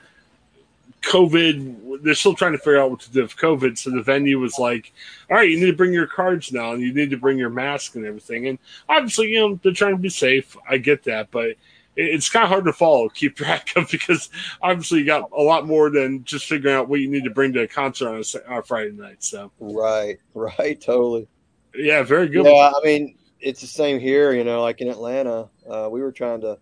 COVID, 1.02 2.02
they're 2.02 2.14
still 2.14 2.34
trying 2.34 2.52
to 2.52 2.58
figure 2.58 2.80
out 2.80 2.90
what 2.90 3.00
to 3.00 3.10
do 3.10 3.22
with 3.22 3.36
COVID. 3.36 3.78
So 3.78 3.90
the 3.90 4.02
venue 4.02 4.38
was 4.38 4.58
like, 4.58 4.92
"All 5.30 5.36
right, 5.36 5.48
you 5.48 5.58
need 5.58 5.70
to 5.70 5.76
bring 5.76 5.92
your 5.92 6.06
cards 6.06 6.52
now, 6.52 6.72
and 6.72 6.82
you 6.82 6.92
need 6.92 7.10
to 7.10 7.16
bring 7.16 7.38
your 7.38 7.50
mask 7.50 7.94
and 7.94 8.04
everything." 8.04 8.46
And 8.46 8.58
obviously, 8.88 9.28
you 9.28 9.40
know, 9.40 9.60
they're 9.62 9.72
trying 9.72 9.96
to 9.96 10.02
be 10.02 10.10
safe. 10.10 10.56
I 10.68 10.78
get 10.78 11.04
that, 11.04 11.30
but 11.30 11.56
it's 11.96 12.28
kind 12.28 12.44
of 12.44 12.50
hard 12.50 12.64
to 12.64 12.72
follow, 12.72 13.08
keep 13.14 13.36
track 13.36 13.76
of 13.76 13.90
because 13.90 14.30
obviously 14.62 15.00
you 15.00 15.06
got 15.06 15.30
a 15.32 15.42
lot 15.42 15.66
more 15.66 15.90
than 15.90 16.24
just 16.24 16.46
figuring 16.46 16.76
out 16.76 16.88
what 16.88 17.00
you 17.00 17.10
need 17.10 17.24
to 17.24 17.30
bring 17.30 17.52
to 17.54 17.62
a 17.62 17.68
concert 17.68 18.08
on 18.08 18.16
a, 18.16 18.52
on 18.52 18.58
a 18.58 18.62
Friday 18.62 18.92
night. 18.92 19.22
So 19.22 19.50
right, 19.58 20.18
right, 20.34 20.80
totally. 20.80 21.28
Yeah, 21.74 22.02
very 22.02 22.28
good. 22.28 22.46
Yeah, 22.46 22.72
I 22.74 22.84
mean 22.84 23.16
it's 23.40 23.60
the 23.60 23.66
same 23.66 23.98
here. 23.98 24.32
You 24.32 24.44
know, 24.44 24.62
like 24.62 24.80
in 24.80 24.88
Atlanta, 24.88 25.48
uh, 25.68 25.88
we 25.90 26.02
were 26.02 26.12
trying 26.12 26.40
to 26.42 26.58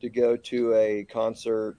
to 0.00 0.08
go 0.08 0.36
to 0.36 0.74
a 0.74 1.04
concert 1.04 1.76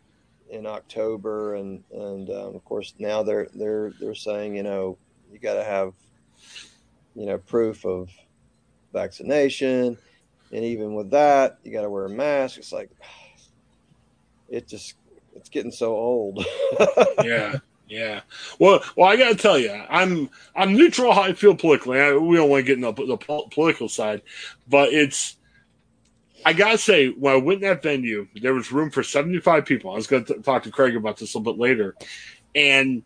in 0.50 0.66
October, 0.66 1.56
and 1.56 1.84
and 1.92 2.30
um, 2.30 2.56
of 2.56 2.64
course 2.66 2.94
now 3.00 3.24
they're 3.24 3.48
they're 3.54 3.92
they're 4.00 4.16
saying 4.16 4.56
you 4.56 4.64
know 4.64 4.98
you 5.32 5.40
got 5.40 5.56
to 5.56 5.64
have 5.64 5.94
you 7.16 7.26
know 7.26 7.38
proof 7.38 7.86
of 7.86 8.10
vaccination 8.94 9.98
and 10.52 10.66
even 10.66 10.96
with 10.96 11.12
that, 11.12 11.60
you 11.64 11.72
got 11.72 11.84
to 11.84 11.90
wear 11.90 12.06
a 12.06 12.10
mask. 12.10 12.58
It's 12.58 12.72
like 12.72 12.90
it 14.50 14.68
just 14.68 14.96
it's 15.36 15.50
getting 15.50 15.72
so 15.72 15.96
old. 15.96 16.46
yeah. 17.24 17.58
Yeah. 17.88 18.22
Well, 18.60 18.84
well, 18.96 19.10
I 19.10 19.16
got 19.16 19.30
to 19.30 19.36
tell 19.36 19.58
you, 19.58 19.72
I'm 19.90 20.30
I'm 20.56 20.74
neutral 20.74 21.12
how 21.12 21.24
I 21.24 21.34
feel 21.34 21.56
politically. 21.56 22.00
I, 22.00 22.14
we 22.14 22.36
don't 22.36 22.50
want 22.50 22.64
to 22.64 22.68
get 22.68 22.78
into 22.78 22.92
the, 22.92 23.18
the 23.18 23.46
political 23.50 23.90
side, 23.90 24.22
but 24.68 24.94
it's 24.94 25.38
I 26.46 26.54
gotta 26.54 26.78
say, 26.78 27.10
when 27.10 27.34
I 27.34 27.38
went 27.38 27.64
in 27.64 27.70
that 27.70 27.84
venue, 27.84 28.28
there 28.42 28.54
was 28.54 28.72
room 28.72 28.92
for 28.92 29.04
75 29.04 29.66
people. 29.66 29.92
I 29.92 29.96
was 29.96 30.08
going 30.08 30.26
to 30.26 30.36
talk 30.36 30.64
to 30.64 30.72
Craig 30.72 30.96
about 30.96 31.18
this 31.18 31.34
a 31.34 31.38
little 31.38 31.54
bit 31.54 31.62
later, 31.62 31.96
and 32.56 33.04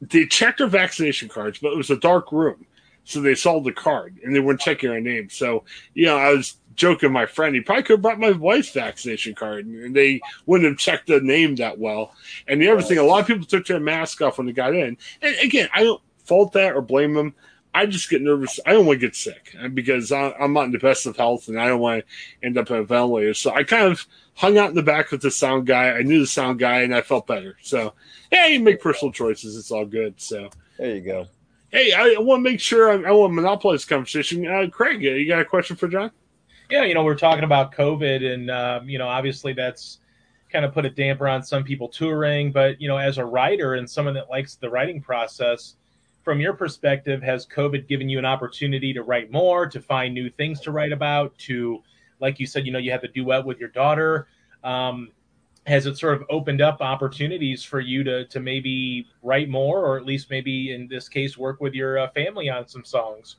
they 0.00 0.26
checked 0.26 0.60
our 0.60 0.66
vaccination 0.66 1.28
cards, 1.28 1.58
but 1.58 1.72
it 1.72 1.76
was 1.76 1.90
a 1.90 1.96
dark 1.96 2.32
room. 2.32 2.66
So 3.04 3.20
they 3.20 3.34
saw 3.34 3.60
the 3.60 3.72
card 3.72 4.18
and 4.24 4.34
they 4.34 4.40
weren't 4.40 4.60
checking 4.60 4.90
our 4.90 5.00
name. 5.00 5.28
So, 5.28 5.64
you 5.92 6.06
know, 6.06 6.16
I 6.16 6.30
was 6.30 6.56
joking 6.74 7.12
my 7.12 7.26
friend, 7.26 7.54
he 7.54 7.60
probably 7.60 7.82
could 7.82 7.94
have 7.94 8.02
brought 8.02 8.18
my 8.18 8.32
wife's 8.32 8.70
vaccination 8.70 9.34
card 9.34 9.66
and 9.66 9.94
they 9.94 10.20
wouldn't 10.46 10.68
have 10.68 10.78
checked 10.78 11.06
the 11.06 11.20
name 11.20 11.56
that 11.56 11.78
well. 11.78 12.14
And 12.48 12.60
the 12.60 12.70
other 12.70 12.82
thing, 12.82 12.98
a 12.98 13.02
lot 13.02 13.20
of 13.20 13.26
people 13.26 13.44
took 13.44 13.66
their 13.66 13.80
mask 13.80 14.20
off 14.22 14.38
when 14.38 14.46
they 14.46 14.52
got 14.52 14.74
in. 14.74 14.96
And 15.22 15.36
again, 15.42 15.68
I 15.74 15.84
don't 15.84 16.02
fault 16.24 16.52
that 16.54 16.74
or 16.74 16.82
blame 16.82 17.14
them. 17.14 17.34
I 17.74 17.86
just 17.86 18.08
get 18.08 18.22
nervous. 18.22 18.60
I 18.64 18.72
don't 18.72 18.86
want 18.86 19.00
to 19.00 19.06
get 19.06 19.16
sick 19.16 19.54
because 19.74 20.12
I'm 20.12 20.52
not 20.52 20.66
in 20.66 20.72
the 20.72 20.78
best 20.78 21.06
of 21.06 21.16
health 21.16 21.48
and 21.48 21.60
I 21.60 21.66
don't 21.66 21.80
want 21.80 22.04
to 22.04 22.46
end 22.46 22.56
up 22.56 22.70
in 22.70 22.76
a 22.76 22.84
ventilator. 22.84 23.34
So 23.34 23.52
I 23.52 23.64
kind 23.64 23.90
of 23.90 24.06
hung 24.34 24.56
out 24.56 24.68
in 24.68 24.76
the 24.76 24.82
back 24.82 25.10
with 25.10 25.22
the 25.22 25.30
sound 25.30 25.66
guy. 25.66 25.90
I 25.90 26.02
knew 26.02 26.20
the 26.20 26.26
sound 26.26 26.60
guy 26.60 26.82
and 26.82 26.94
I 26.94 27.00
felt 27.00 27.26
better. 27.26 27.56
So, 27.62 27.94
yeah, 28.30 28.46
you 28.46 28.60
make 28.60 28.80
personal 28.80 29.12
choices. 29.12 29.56
It's 29.56 29.72
all 29.72 29.86
good. 29.86 30.20
So, 30.20 30.50
there 30.78 30.94
you 30.94 31.00
go. 31.00 31.26
Hey, 31.70 31.92
I, 31.92 32.14
want 32.18 32.44
to 32.44 32.50
make 32.50 32.60
sure 32.60 32.90
I, 32.90 33.08
I 33.08 33.12
want 33.12 33.32
to 33.32 33.34
monopolize 33.34 33.80
this 33.80 33.84
conversation. 33.84 34.46
Uh, 34.46 34.68
Craig, 34.70 35.02
you 35.02 35.26
got 35.26 35.40
a 35.40 35.44
question 35.44 35.74
for 35.74 35.88
John? 35.88 36.12
Yeah, 36.70 36.84
you 36.84 36.94
know, 36.94 37.02
we're 37.02 37.16
talking 37.16 37.44
about 37.44 37.74
COVID, 37.74 38.24
and 38.32 38.50
um, 38.50 38.88
you 38.88 38.98
know, 38.98 39.08
obviously 39.08 39.52
that's 39.52 39.98
kind 40.50 40.64
of 40.64 40.72
put 40.72 40.86
a 40.86 40.90
damper 40.90 41.28
on 41.28 41.42
some 41.42 41.64
people 41.64 41.88
touring. 41.88 42.52
But 42.52 42.80
you 42.80 42.88
know, 42.88 42.96
as 42.96 43.18
a 43.18 43.24
writer 43.24 43.74
and 43.74 43.90
someone 43.90 44.14
that 44.14 44.30
likes 44.30 44.54
the 44.54 44.70
writing 44.70 45.02
process, 45.02 45.74
from 46.24 46.40
your 46.40 46.54
perspective, 46.54 47.22
has 47.22 47.46
COVID 47.46 47.86
given 47.86 48.08
you 48.08 48.18
an 48.18 48.24
opportunity 48.24 48.92
to 48.94 49.02
write 49.02 49.30
more, 49.30 49.66
to 49.66 49.80
find 49.80 50.14
new 50.14 50.30
things 50.30 50.60
to 50.60 50.70
write 50.70 50.92
about, 50.92 51.36
to, 51.38 51.82
like 52.20 52.40
you 52.40 52.46
said, 52.46 52.66
you 52.66 52.72
know, 52.72 52.78
you 52.78 52.90
had 52.90 53.02
the 53.02 53.08
duet 53.08 53.44
with 53.44 53.58
your 53.58 53.68
daughter. 53.68 54.28
Um, 54.62 55.10
has 55.66 55.86
it 55.86 55.96
sort 55.96 56.14
of 56.14 56.24
opened 56.28 56.60
up 56.60 56.80
opportunities 56.80 57.62
for 57.62 57.80
you 57.80 58.04
to 58.04 58.26
to 58.26 58.40
maybe 58.40 59.06
write 59.22 59.48
more 59.48 59.84
or 59.84 59.96
at 59.96 60.04
least 60.04 60.30
maybe 60.30 60.72
in 60.72 60.86
this 60.88 61.08
case 61.08 61.38
work 61.38 61.60
with 61.60 61.74
your 61.74 61.98
uh, 61.98 62.10
family 62.10 62.48
on 62.48 62.68
some 62.68 62.84
songs 62.84 63.36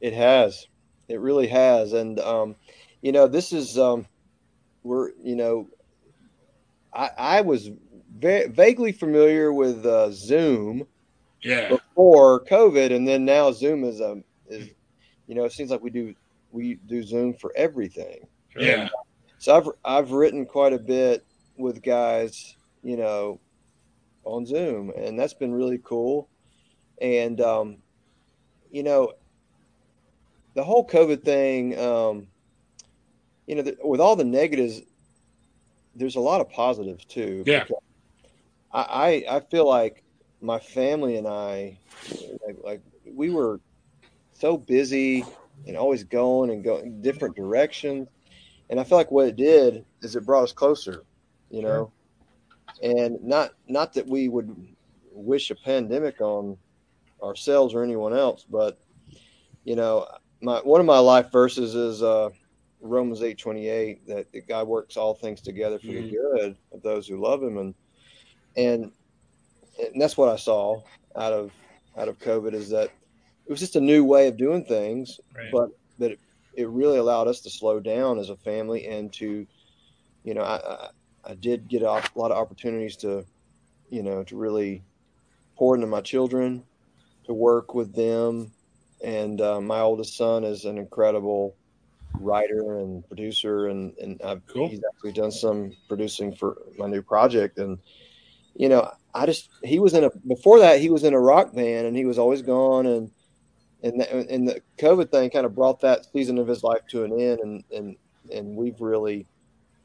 it 0.00 0.12
has 0.12 0.66
it 1.08 1.20
really 1.20 1.46
has 1.46 1.92
and 1.92 2.18
um, 2.20 2.56
you 3.00 3.12
know 3.12 3.26
this 3.26 3.52
is 3.52 3.78
um, 3.78 4.06
we're 4.82 5.10
you 5.22 5.36
know 5.36 5.68
i 6.92 7.10
i 7.18 7.40
was 7.40 7.70
va- 8.18 8.48
vaguely 8.48 8.92
familiar 8.92 9.52
with 9.52 9.86
uh, 9.86 10.10
zoom 10.10 10.86
yeah 11.42 11.68
before 11.68 12.44
covid 12.44 12.94
and 12.94 13.06
then 13.06 13.24
now 13.24 13.50
zoom 13.50 13.84
is 13.84 14.00
a 14.00 14.12
um, 14.12 14.24
is 14.48 14.70
you 15.26 15.34
know 15.34 15.44
it 15.44 15.52
seems 15.52 15.70
like 15.70 15.82
we 15.82 15.90
do 15.90 16.14
we 16.52 16.74
do 16.86 17.02
zoom 17.02 17.32
for 17.34 17.52
everything 17.56 18.26
yeah 18.56 18.88
so 19.40 19.56
I've 19.56 19.68
I've 19.84 20.10
written 20.12 20.44
quite 20.44 20.74
a 20.74 20.78
bit 20.78 21.24
with 21.56 21.82
guys, 21.82 22.56
you 22.82 22.98
know, 22.98 23.40
on 24.24 24.44
Zoom, 24.44 24.92
and 24.94 25.18
that's 25.18 25.32
been 25.32 25.52
really 25.52 25.80
cool. 25.82 26.28
And 27.00 27.40
um, 27.40 27.78
you 28.70 28.82
know, 28.82 29.14
the 30.52 30.62
whole 30.62 30.86
COVID 30.86 31.24
thing, 31.24 31.78
um, 31.78 32.26
you 33.46 33.54
know, 33.54 33.62
the, 33.62 33.78
with 33.82 33.98
all 33.98 34.14
the 34.14 34.24
negatives, 34.24 34.82
there's 35.96 36.16
a 36.16 36.20
lot 36.20 36.42
of 36.42 36.50
positives 36.50 37.06
too. 37.06 37.42
Yeah. 37.46 37.64
I, 38.74 39.24
I 39.28 39.36
I 39.36 39.40
feel 39.40 39.66
like 39.66 40.04
my 40.40 40.58
family 40.58 41.16
and 41.16 41.26
I, 41.26 41.78
like, 42.46 42.56
like 42.62 42.80
we 43.04 43.30
were 43.30 43.60
so 44.32 44.56
busy 44.56 45.24
and 45.66 45.76
always 45.76 46.04
going 46.04 46.50
and 46.50 46.64
going 46.64 47.02
different 47.02 47.36
directions 47.36 48.08
and 48.70 48.78
I 48.78 48.84
feel 48.84 48.96
like 48.96 49.10
what 49.10 49.26
it 49.26 49.36
did 49.36 49.84
is 50.00 50.16
it 50.16 50.24
brought 50.24 50.44
us 50.44 50.52
closer, 50.52 51.02
you 51.50 51.60
know, 51.60 51.92
sure. 52.80 52.90
and 52.96 53.22
not 53.22 53.52
not 53.68 53.92
that 53.94 54.06
we 54.06 54.28
would 54.28 54.56
wish 55.12 55.50
a 55.50 55.56
pandemic 55.56 56.20
on 56.20 56.56
ourselves 57.20 57.74
or 57.74 57.82
anyone 57.82 58.14
else, 58.14 58.46
but 58.48 58.78
you 59.64 59.74
know, 59.74 60.06
my 60.40 60.60
one 60.60 60.80
of 60.80 60.86
my 60.86 61.00
life 61.00 61.32
verses 61.32 61.74
is 61.74 62.00
uh, 62.00 62.30
Romans 62.80 63.22
eight 63.22 63.38
twenty 63.38 63.68
eight 63.68 64.06
that 64.06 64.46
God 64.46 64.68
works 64.68 64.96
all 64.96 65.14
things 65.14 65.40
together 65.40 65.80
for 65.80 65.88
mm-hmm. 65.88 66.06
the 66.06 66.12
good 66.12 66.56
of 66.72 66.80
those 66.82 67.08
who 67.08 67.20
love 67.20 67.42
Him, 67.42 67.58
and 67.58 67.74
and 68.56 68.92
and 69.92 70.00
that's 70.00 70.16
what 70.16 70.28
I 70.28 70.36
saw 70.36 70.82
out 71.16 71.32
of 71.32 71.50
out 71.96 72.08
of 72.08 72.18
COVID 72.18 72.54
is 72.54 72.70
that 72.70 72.90
it 73.46 73.50
was 73.50 73.60
just 73.60 73.76
a 73.76 73.80
new 73.80 74.04
way 74.04 74.28
of 74.28 74.36
doing 74.36 74.64
things, 74.64 75.20
right. 75.36 75.50
but 75.52 75.70
that 75.98 76.12
it 76.12 76.20
it 76.54 76.68
really 76.68 76.98
allowed 76.98 77.28
us 77.28 77.40
to 77.40 77.50
slow 77.50 77.80
down 77.80 78.18
as 78.18 78.30
a 78.30 78.36
family 78.36 78.86
and 78.86 79.12
to 79.14 79.46
you 80.24 80.34
know, 80.34 80.42
I, 80.42 80.56
I, 80.56 80.88
I 81.32 81.34
did 81.34 81.68
get 81.68 81.82
a 81.82 82.02
lot 82.14 82.30
of 82.30 82.32
opportunities 82.32 82.96
to, 82.98 83.24
you 83.88 84.02
know, 84.02 84.22
to 84.24 84.36
really 84.36 84.82
pour 85.56 85.74
into 85.74 85.86
my 85.86 86.00
children, 86.00 86.64
to 87.24 87.34
work 87.34 87.74
with 87.74 87.94
them. 87.94 88.52
And 89.02 89.40
uh, 89.40 89.60
my 89.60 89.80
oldest 89.80 90.16
son 90.16 90.44
is 90.44 90.64
an 90.64 90.78
incredible 90.78 91.56
writer 92.18 92.78
and 92.78 93.06
producer, 93.06 93.68
and 93.68 93.96
and 93.98 94.20
I've, 94.22 94.46
Cool. 94.46 94.68
he's 94.68 94.82
actually 94.92 95.12
done 95.12 95.30
some 95.30 95.72
producing 95.88 96.34
for 96.34 96.58
my 96.76 96.86
new 96.86 97.00
project. 97.00 97.58
And 97.58 97.78
you 98.54 98.68
know, 98.68 98.90
I 99.14 99.26
just 99.26 99.50
he 99.62 99.78
was 99.78 99.94
in 99.94 100.04
a 100.04 100.10
before 100.26 100.60
that 100.60 100.80
he 100.80 100.90
was 100.90 101.04
in 101.04 101.14
a 101.14 101.20
rock 101.20 101.54
band, 101.54 101.86
and 101.86 101.96
he 101.96 102.04
was 102.04 102.18
always 102.18 102.42
gone, 102.42 102.86
and 102.86 103.10
and 103.82 104.00
the, 104.00 104.32
and 104.32 104.48
the 104.48 104.60
COVID 104.78 105.10
thing 105.10 105.30
kind 105.30 105.46
of 105.46 105.54
brought 105.54 105.80
that 105.80 106.06
season 106.12 106.38
of 106.38 106.46
his 106.46 106.62
life 106.62 106.82
to 106.90 107.04
an 107.04 107.18
end, 107.18 107.40
and 107.40 107.64
and 107.74 107.96
and 108.32 108.56
we've 108.56 108.80
really 108.80 109.26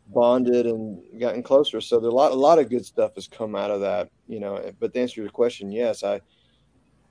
bonded 0.08 0.67
and 0.67 1.01
gotten 1.20 1.41
closer. 1.41 1.82
So 1.82 2.00
there 2.00 2.10
a 2.10 2.13
lot 2.13 2.32
a 2.32 2.36
lot 2.36 2.60
of 2.60 2.70
good 2.70 2.86
stuff 2.86 3.15
has 3.15 3.27
come 3.27 3.55
out 3.55 3.72
of 3.72 3.82
that, 3.82 4.10
you 4.27 4.39
know. 4.39 4.72
But 4.79 4.94
to 4.94 5.01
answer 5.01 5.22
your 5.22 5.32
question, 5.32 5.72
yes, 5.72 6.03
I 6.03 6.22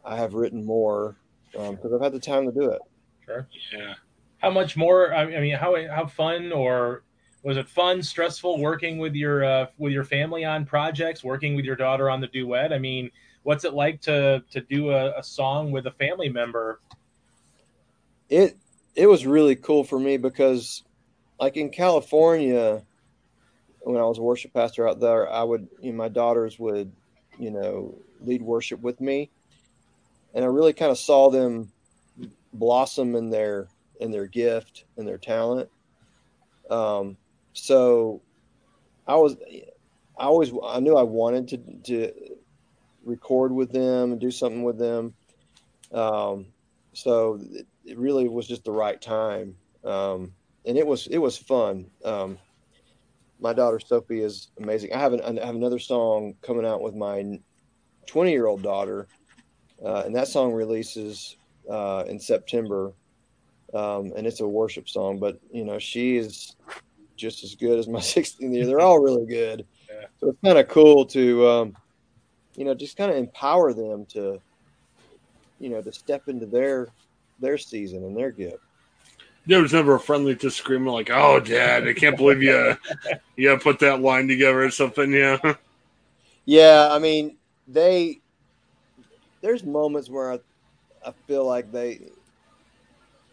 I 0.05 0.17
have 0.17 0.35
written 0.35 0.65
more 0.65 1.17
um, 1.59 1.77
because 1.77 1.93
I've 1.93 2.03
had 2.03 2.13
the 2.13 2.21
time 2.21 2.47
to 2.47 2.53
do 2.53 2.71
it. 2.71 2.81
Sure. 3.25 3.49
Yeah. 3.73 3.95
How 4.39 4.51
much 4.51 4.77
more? 4.77 5.15
I 5.15 5.41
mean, 5.41 5.57
how 5.57 5.75
how 5.89 6.07
fun 6.07 6.53
or 6.53 7.03
was 7.45 7.59
it 7.59 7.69
fun, 7.69 8.03
stressful 8.03 8.59
working 8.59 8.97
with 8.99 9.15
your 9.15 9.45
uh, 9.45 9.67
with 9.77 9.93
your 9.93 10.03
family 10.03 10.45
on 10.45 10.65
projects, 10.65 11.23
working 11.23 11.55
with 11.55 11.67
your 11.67 11.77
daughter 11.77 12.11
on 12.11 12.21
the 12.21 12.27
duet? 12.27 12.73
I 12.73 12.79
mean, 12.79 13.11
what's 13.43 13.65
it 13.65 13.75
like 13.75 14.01
to 14.03 14.43
to 14.51 14.61
do 14.63 14.91
a, 14.91 15.19
a 15.19 15.23
song 15.23 15.71
with 15.71 15.87
a 15.87 15.93
family 15.93 16.31
member? 16.31 16.81
It 18.31 18.57
it 18.97 19.07
was 19.07 19.27
really 19.27 19.57
cool 19.57 19.85
for 19.85 20.01
me 20.01 20.17
because, 20.17 20.83
like 21.39 21.59
in 21.59 21.69
California, 21.69 22.83
when 23.83 24.01
I 24.01 24.05
was 24.05 24.19
a 24.19 24.23
worship 24.23 24.55
pastor 24.55 24.89
out 24.89 24.99
there, 24.99 25.31
I 25.31 25.43
would 25.43 25.69
you 25.81 25.93
know, 25.93 25.99
my 25.99 26.09
daughters 26.09 26.59
would 26.59 26.91
you 27.39 27.51
know 27.51 27.95
lead 28.23 28.41
worship 28.41 28.81
with 28.81 29.03
me, 29.03 29.31
and 30.33 30.43
I 30.43 30.49
really 30.49 30.73
kind 30.73 30.91
of 30.91 30.97
saw 30.97 31.29
them 31.29 31.71
blossom 32.55 33.15
in 33.15 33.29
their 33.29 33.69
in 34.01 34.13
their 34.13 34.27
gift 34.27 34.85
and 34.97 35.07
their 35.07 35.19
talent. 35.19 35.69
Um, 36.71 37.19
so 37.55 38.21
I 39.07 39.17
was, 39.17 39.37
I 40.19 40.25
always, 40.25 40.53
I 40.63 40.81
knew 40.81 40.97
I 40.97 41.03
wanted 41.03 41.49
to 41.49 41.59
to 41.85 42.13
record 43.05 43.53
with 43.53 43.73
them 43.73 44.13
and 44.13 44.21
do 44.21 44.31
something 44.31 44.63
with 44.63 44.79
them. 44.79 45.15
Um, 45.93 46.47
so 46.93 47.41
it, 47.53 47.67
it 47.85 47.99
really 47.99 48.29
was 48.29 48.47
just 48.47 48.65
the 48.65 48.73
right 48.73 49.01
time, 49.01 49.57
um, 49.85 50.33
and 50.67 50.77
it 50.77 50.87
was 50.87 51.07
it 51.07 51.19
was 51.19 51.37
fun. 51.39 51.87
Um, 52.05 52.39
my 53.41 53.53
daughter 53.53 53.81
Sophie 53.81 54.23
is 54.23 54.49
amazing. 54.59 54.93
I 54.93 54.99
have 54.99 55.13
an, 55.13 55.39
I 55.39 55.47
have 55.47 55.55
another 55.55 55.79
song 55.79 56.35
coming 56.43 56.67
out 56.67 56.83
with 56.83 56.95
my 56.95 57.39
twenty 58.07 58.33
year 58.33 58.47
old 58.47 58.63
daughter, 58.63 59.07
uh, 59.85 60.03
and 60.07 60.15
that 60.17 60.29
song 60.29 60.53
releases 60.53 61.37
uh, 61.71 62.05
in 62.09 62.19
September 62.19 62.93
um, 63.75 64.13
and 64.17 64.27
it's 64.27 64.41
a 64.41 64.49
worship 64.49 64.89
song. 64.89 65.19
But 65.19 65.39
you 65.53 65.65
know, 65.65 65.79
she 65.79 66.17
is 66.17 66.57
just 67.17 67.45
as 67.45 67.55
good 67.55 67.79
as 67.79 67.89
my 67.89 68.01
16 68.15 68.53
year. 68.53 68.67
They're 68.67 68.81
all 68.81 69.01
really 69.01 69.27
good. 69.27 69.67
Yeah. 69.89 70.07
So 70.21 70.31
it's 70.31 70.41
kind 70.45 70.59
of 70.59 70.69
cool 70.69 71.07
to, 71.07 71.47
um, 71.49 71.77
you 72.57 72.65
know, 72.65 72.75
just 72.75 72.97
kind 72.97 73.11
of 73.11 73.17
empower 73.17 73.73
them 73.73 74.07
to, 74.11 74.41
you 75.59 75.71
know, 75.71 75.83
to 75.83 75.93
step 75.93 76.29
into 76.29 76.47
their 76.47 76.89
their 77.41 77.59
season 77.59 78.05
and 78.05 78.17
their 78.17 78.31
gift. 78.31 78.59
There 79.47 79.61
was 79.61 79.73
never 79.73 79.97
a 79.97 80.01
friendly 80.01 80.35
disagreement 80.35 80.93
like, 80.95 81.11
"Oh, 81.11 81.39
Dad, 81.39 81.87
I 81.87 81.93
can't 81.93 82.17
believe 82.17 82.43
you, 82.43 82.77
you 83.37 83.57
put 83.59 83.79
that 83.81 84.01
line 84.01 84.27
together 84.27 84.63
or 84.63 84.71
something." 84.71 85.13
Yeah, 85.13 85.39
Yeah, 86.45 86.89
I 86.91 86.99
mean, 86.99 87.37
they. 87.69 88.21
There's 89.43 89.63
moments 89.63 90.09
where 90.09 90.33
I, 90.33 90.39
I 91.05 91.13
feel 91.27 91.45
like 91.45 91.71
they. 91.71 92.09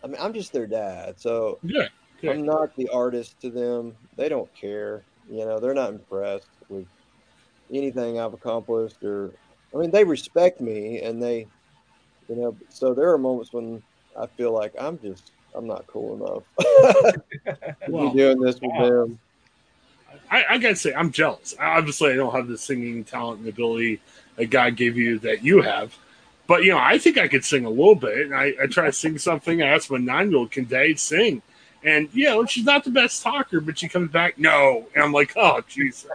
I 0.03 0.07
mean, 0.07 0.17
I'm 0.19 0.33
just 0.33 0.51
their 0.51 0.67
dad, 0.67 1.19
so 1.19 1.59
yeah, 1.63 1.87
Yeah. 2.21 2.31
I'm 2.31 2.45
not 2.45 2.75
the 2.75 2.89
artist 2.89 3.39
to 3.41 3.49
them. 3.49 3.95
They 4.15 4.29
don't 4.29 4.53
care. 4.55 5.03
You 5.29 5.45
know, 5.45 5.59
they're 5.59 5.73
not 5.73 5.91
impressed 5.91 6.47
with 6.69 6.87
anything 7.71 8.19
I've 8.19 8.33
accomplished 8.33 9.03
or 9.03 9.31
I 9.73 9.77
mean, 9.77 9.91
they 9.91 10.03
respect 10.03 10.59
me 10.59 11.01
and 11.01 11.21
they 11.21 11.47
you 12.29 12.35
know, 12.35 12.55
so 12.69 12.93
there 12.93 13.11
are 13.11 13.17
moments 13.17 13.51
when 13.53 13.81
I 14.17 14.25
feel 14.27 14.51
like 14.53 14.73
I'm 14.79 14.99
just 14.99 15.31
I'm 15.55 15.67
not 15.67 15.85
cool 15.87 16.15
enough 16.15 16.43
to 17.13 17.75
Well, 17.87 18.09
be 18.11 18.17
doing 18.17 18.39
this 18.39 18.59
with 18.61 18.71
them. 18.77 19.19
I, 20.29 20.45
I 20.49 20.57
gotta 20.57 20.75
say, 20.75 20.93
I'm 20.93 21.11
jealous. 21.11 21.53
Obviously, 21.59 22.11
I 22.11 22.15
don't 22.15 22.33
have 22.33 22.47
the 22.47 22.57
singing 22.57 23.03
talent 23.03 23.39
and 23.39 23.49
ability 23.49 24.01
that 24.35 24.49
God 24.49 24.75
gave 24.75 24.97
you 24.97 25.19
that 25.19 25.43
you 25.43 25.61
have. 25.61 25.97
But 26.47 26.63
you 26.63 26.71
know, 26.71 26.79
I 26.79 26.97
think 26.97 27.17
I 27.17 27.27
could 27.27 27.45
sing 27.45 27.65
a 27.65 27.69
little 27.69 27.95
bit. 27.95 28.25
And 28.25 28.35
I, 28.35 28.53
I 28.61 28.67
try 28.67 28.85
to 28.85 28.91
sing 28.91 29.17
something. 29.17 29.61
I 29.61 29.67
asked 29.67 29.91
my 29.91 29.97
nine-year-old, 29.97 30.51
"Can 30.51 30.65
Dad 30.65 30.99
sing?" 30.99 31.41
And 31.83 32.09
you 32.13 32.25
know, 32.25 32.45
she's 32.45 32.65
not 32.65 32.83
the 32.83 32.91
best 32.91 33.23
talker, 33.23 33.59
but 33.59 33.79
she 33.79 33.87
comes 33.87 34.11
back, 34.11 34.37
"No," 34.37 34.87
and 34.93 35.03
I'm 35.03 35.11
like, 35.11 35.33
"Oh, 35.35 35.61
jeez." 35.69 36.05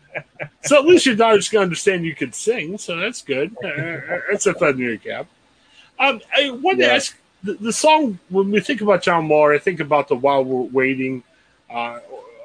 so 0.62 0.78
at 0.78 0.84
least 0.84 1.06
your 1.06 1.16
daughter's 1.16 1.48
gonna 1.48 1.64
understand 1.64 2.04
you 2.04 2.14
can 2.14 2.32
sing, 2.32 2.78
so 2.78 2.96
that's 2.96 3.22
good. 3.22 3.56
Uh, 3.64 3.98
that's 4.30 4.46
a 4.46 4.54
feather 4.54 4.70
in 4.72 4.78
your 4.78 4.96
cap. 4.98 5.26
Um, 5.98 6.20
I 6.34 6.50
wanted 6.50 6.78
to 6.84 6.92
ask 6.92 7.18
the, 7.42 7.54
the 7.54 7.72
song 7.72 8.18
when 8.28 8.50
we 8.50 8.60
think 8.60 8.80
about 8.80 9.02
John 9.02 9.28
Waller, 9.28 9.52
I 9.54 9.58
think 9.58 9.80
about 9.80 10.08
the 10.08 10.16
"While 10.16 10.44
We're 10.44 10.62
Waiting." 10.62 11.22
Uh, 11.68 12.00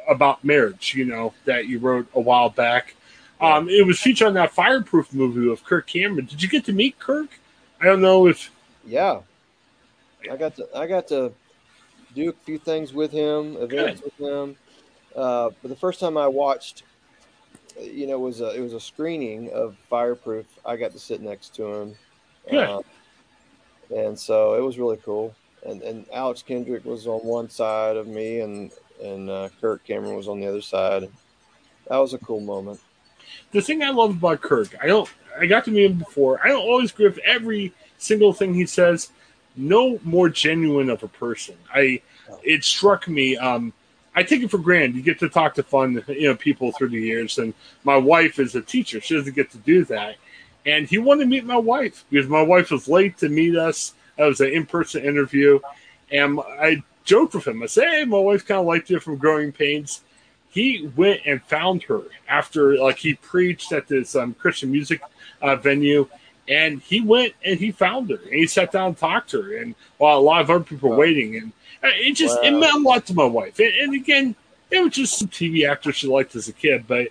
about 0.08 0.43
marriage, 0.43 0.93
you 0.93 1.04
know, 1.04 1.34
that 1.45 1.67
you 1.67 1.80
wrote 1.80 2.06
a 2.13 2.19
while 2.19 2.49
back. 2.51 2.93
Um, 3.41 3.67
it 3.67 3.84
was 3.88 3.99
featured 3.99 4.28
on 4.28 4.34
that 4.36 4.51
Fireproof 4.51 5.12
movie 5.13 5.47
with 5.47 5.63
Kirk 5.63 5.88
Cameron. 5.88 6.25
Did 6.25 6.43
you 6.43 6.47
get 6.47 6.63
to 6.65 6.73
meet 6.73 6.99
Kirk? 6.99 7.30
I 7.82 7.86
don't 7.86 8.01
know 8.01 8.28
if 8.28 8.51
Yeah. 8.86 9.21
I 10.32 10.38
got 10.38 10.56
to 10.58 10.67
I 10.75 10.86
got 10.86 11.08
to 11.08 11.34
do 12.15 12.30
a 12.30 12.34
few 12.45 12.58
things 12.58 12.93
with 12.93 13.12
him, 13.12 13.58
events 13.58 14.01
with 14.01 14.17
him. 14.17 14.56
Uh, 15.15 15.49
but 15.62 15.69
the 15.69 15.75
first 15.75 15.99
time 15.99 16.17
I 16.17 16.28
watched, 16.28 16.84
you 17.80 18.08
know, 18.08 18.19
was 18.19 18.41
a, 18.41 18.56
it 18.56 18.62
was 18.62 18.73
a 18.73 18.80
screening 18.80 19.51
of 19.51 19.75
Fireproof. 19.89 20.45
I 20.65 20.75
got 20.78 20.91
to 20.93 20.99
sit 20.99 21.21
next 21.21 21.56
to 21.56 21.65
him, 21.73 21.95
Good. 22.49 22.67
Uh, 22.69 22.82
and 23.95 24.17
so 24.17 24.56
it 24.56 24.62
was 24.62 24.78
really 24.80 24.97
cool. 24.97 25.36
And 25.65 25.82
and 25.82 26.06
Alex 26.13 26.41
Kendrick 26.43 26.86
was 26.86 27.08
on 27.08 27.19
one 27.21 27.49
side 27.49 27.97
of 27.97 28.08
me, 28.08 28.39
and 28.41 28.71
and 29.01 29.30
uh, 29.30 29.49
Kirk 29.62 29.84
Cameron 29.84 30.15
was 30.15 30.28
on 30.28 30.39
the 30.39 30.47
other 30.47 30.62
side. 30.62 31.10
That 31.89 31.97
was 31.97 32.13
a 32.13 32.17
cool 32.19 32.39
moment. 32.39 32.80
the 33.51 33.62
thing 33.62 33.84
I 33.84 33.89
love 33.89 34.12
about 34.12 34.41
Kirk, 34.41 34.75
I 34.82 34.88
don't, 34.88 35.10
I 35.39 35.45
got 35.45 35.65
to 35.65 35.71
meet 35.71 35.91
him 35.91 35.97
before. 35.97 36.39
I 36.43 36.47
don't 36.49 36.62
always 36.63 36.91
agree 36.91 37.08
with 37.08 37.19
every 37.19 37.73
single 37.97 38.34
thing 38.34 38.54
he 38.54 38.65
says. 38.65 39.12
No 39.58 40.00
more 40.04 40.30
genuine 40.30 40.89
of 40.89 41.04
a 41.04 41.08
person. 41.08 41.56
I, 41.74 42.02
it 42.44 42.63
struck 42.63 43.08
me. 43.08 43.38
Um, 43.38 43.74
I 44.15 44.24
take 44.24 44.41
it 44.41 44.52
for 44.52 44.58
granted. 44.58 44.96
You 44.96 45.02
get 45.02 45.20
to 45.20 45.30
talk 45.30 45.56
to 45.56 45.63
fun, 45.63 46.04
you 46.08 46.30
know, 46.30 46.36
people 46.36 46.72
through 46.72 46.89
the 46.89 47.02
years, 47.02 47.38
and 47.38 47.54
my 47.84 47.98
wife 47.98 48.39
is 48.39 48.56
a 48.56 48.62
teacher. 48.62 49.02
She 49.02 49.15
doesn't 49.15 49.36
get 49.36 49.52
to 49.52 49.58
do 49.60 49.84
that. 49.86 50.15
And 50.65 50.88
he 50.88 50.98
wanted 50.98 51.24
to 51.24 51.30
meet 51.30 51.46
my 51.46 51.58
wife 51.58 52.06
because 52.10 52.28
my 52.28 52.41
wife 52.41 52.72
was 52.72 52.88
late 52.88 53.18
to 53.20 53.30
meet 53.30 53.56
us. 53.56 53.94
That 54.18 54.26
was 54.26 54.39
an 54.39 54.50
in-person 54.50 55.04
interview, 55.04 55.60
and 56.12 56.39
I 56.39 56.84
joked 57.04 57.36
with 57.36 57.48
him. 57.48 57.62
I 57.62 57.65
said, 57.65 57.89
"Hey, 57.89 58.06
my 58.06 58.18
wife 58.18 58.48
kind 58.48 58.62
of 58.62 58.65
liked 58.65 58.89
you 58.89 59.00
from 59.00 59.18
Growing 59.18 59.52
Pains." 59.52 60.02
he 60.56 60.89
went 60.96 61.20
and 61.26 61.44
found 61.44 61.84
her 61.84 62.04
after 62.30 62.78
like 62.78 62.98
he 62.98 63.13
preached 63.15 63.74
at 63.74 63.88
this 63.88 64.15
um, 64.15 64.34
christian 64.36 64.72
music 64.72 65.02
uh, 65.41 65.56
venue 65.58 66.08
and 66.48 66.82
he 66.82 67.02
went 67.02 67.34
and 67.44 67.60
he 67.60 67.72
found 67.72 68.10
her 68.10 68.18
and 68.18 68.34
he 68.34 68.48
sat 68.48 68.72
down 68.72 68.88
and 68.90 68.98
talked 68.98 69.30
to 69.32 69.42
her 69.42 69.58
and 69.58 69.76
while 69.98 70.18
a 70.18 70.22
lot 70.22 70.42
of 70.42 70.50
other 70.50 70.64
people 70.64 70.90
were 70.90 70.96
Wow. 70.96 71.00
waiting 71.00 71.36
and 71.38 71.52
uh, 71.84 71.88
it 71.94 72.14
just 72.14 72.44
it 72.44 72.52
meant 72.52 72.76
a 72.76 72.80
lot 72.80 73.06
to 73.06 73.14
my 73.14 73.26
wife 73.26 73.60
and, 73.60 73.74
and 73.74 73.94
again 73.96 74.36
it 74.72 74.80
was 74.84 74.94
just 74.94 75.18
some 75.18 75.28
tv 75.28 75.68
actor 75.70 75.92
she 75.92 76.08
liked 76.08 76.36
as 76.36 76.48
a 76.48 76.54
kid 76.54 76.86
but 76.88 77.08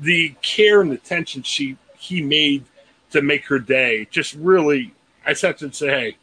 the 0.00 0.34
care 0.42 0.80
and 0.80 0.92
attention 0.92 1.42
she 1.42 1.76
he 1.96 2.22
made 2.22 2.64
to 3.10 3.22
make 3.22 3.44
her 3.46 3.58
day 3.58 4.06
just 4.10 4.34
really 4.34 4.92
i 5.24 5.32
sat 5.32 5.58
there 5.58 5.66
and 5.66 5.74
say 5.74 5.88
hey 5.88 6.16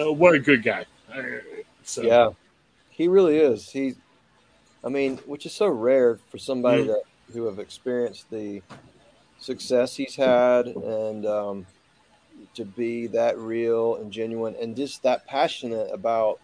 uh, 0.00 0.12
what 0.12 0.34
a 0.34 0.38
good 0.38 0.62
guy 0.62 0.84
uh, 1.12 1.22
so 1.82 2.02
Yeah, 2.04 2.30
he 2.90 3.08
really 3.08 3.38
is. 3.38 3.68
He, 3.70 3.94
I 4.84 4.88
mean, 4.88 5.18
which 5.26 5.46
is 5.46 5.52
so 5.54 5.68
rare 5.68 6.18
for 6.30 6.38
somebody 6.38 6.82
Mm. 6.82 6.86
that 6.86 7.02
who 7.32 7.46
have 7.46 7.58
experienced 7.58 8.30
the 8.30 8.62
success 9.38 9.96
he's 9.96 10.16
had 10.16 10.66
and 10.66 11.26
um, 11.26 11.66
to 12.54 12.64
be 12.64 13.06
that 13.08 13.38
real 13.38 13.96
and 13.96 14.12
genuine 14.12 14.54
and 14.60 14.76
just 14.76 15.02
that 15.02 15.26
passionate 15.26 15.88
about 15.92 16.40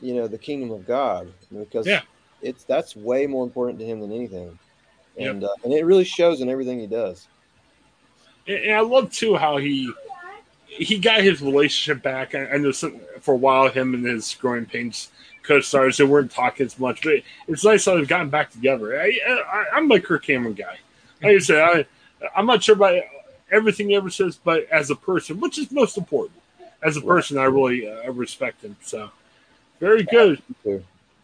you 0.00 0.14
know 0.14 0.28
the 0.28 0.38
kingdom 0.38 0.70
of 0.70 0.86
God 0.86 1.32
because 1.56 1.86
Yeah. 1.86 2.02
it's 2.42 2.64
that's 2.64 2.94
way 2.94 3.26
more 3.26 3.44
important 3.44 3.78
to 3.80 3.84
him 3.84 4.00
than 4.00 4.12
anything, 4.12 4.58
Yep. 5.16 5.30
and 5.30 5.44
uh, 5.44 5.48
and 5.64 5.72
it 5.72 5.84
really 5.84 6.04
shows 6.04 6.40
in 6.40 6.48
everything 6.48 6.78
he 6.78 6.86
does. 6.86 7.26
And 8.46 8.72
I 8.72 8.80
love 8.80 9.12
too 9.12 9.36
how 9.36 9.56
he 9.56 9.92
he 10.66 10.98
got 10.98 11.20
his 11.22 11.42
relationship 11.42 12.02
back. 12.02 12.34
I, 12.34 12.46
I 12.50 12.56
know 12.58 12.72
some, 12.72 13.00
for 13.20 13.34
a 13.34 13.36
while 13.36 13.68
him 13.68 13.94
and 13.94 14.06
his 14.06 14.34
growing 14.34 14.66
pains 14.66 15.10
co-stars. 15.42 15.96
They 15.96 16.04
weren't 16.04 16.30
talking 16.30 16.66
as 16.66 16.78
much, 16.78 17.02
but 17.02 17.14
it's 17.48 17.64
nice 17.64 17.84
that 17.86 17.96
they've 17.96 18.06
gotten 18.06 18.28
back 18.28 18.50
together. 18.50 19.00
I, 19.00 19.18
I, 19.28 19.64
I'm 19.74 19.90
a 19.90 20.00
Kirk 20.00 20.24
Cameron 20.24 20.54
guy. 20.54 20.78
Like 21.22 21.36
I 21.36 21.38
said, 21.38 21.58
I, 21.60 21.86
I'm 22.36 22.46
not 22.46 22.62
sure 22.62 22.74
about 22.76 23.00
everything 23.50 23.88
he 23.88 23.96
ever 23.96 24.10
says, 24.10 24.36
but 24.42 24.64
as 24.70 24.90
a 24.90 24.96
person, 24.96 25.40
which 25.40 25.58
is 25.58 25.70
most 25.70 25.96
important, 25.96 26.40
as 26.82 26.96
a 26.96 27.00
person, 27.00 27.38
I 27.38 27.44
really 27.44 27.90
uh, 27.90 28.10
respect 28.12 28.62
him. 28.62 28.76
So, 28.82 29.10
very 29.80 30.04
good. 30.04 30.42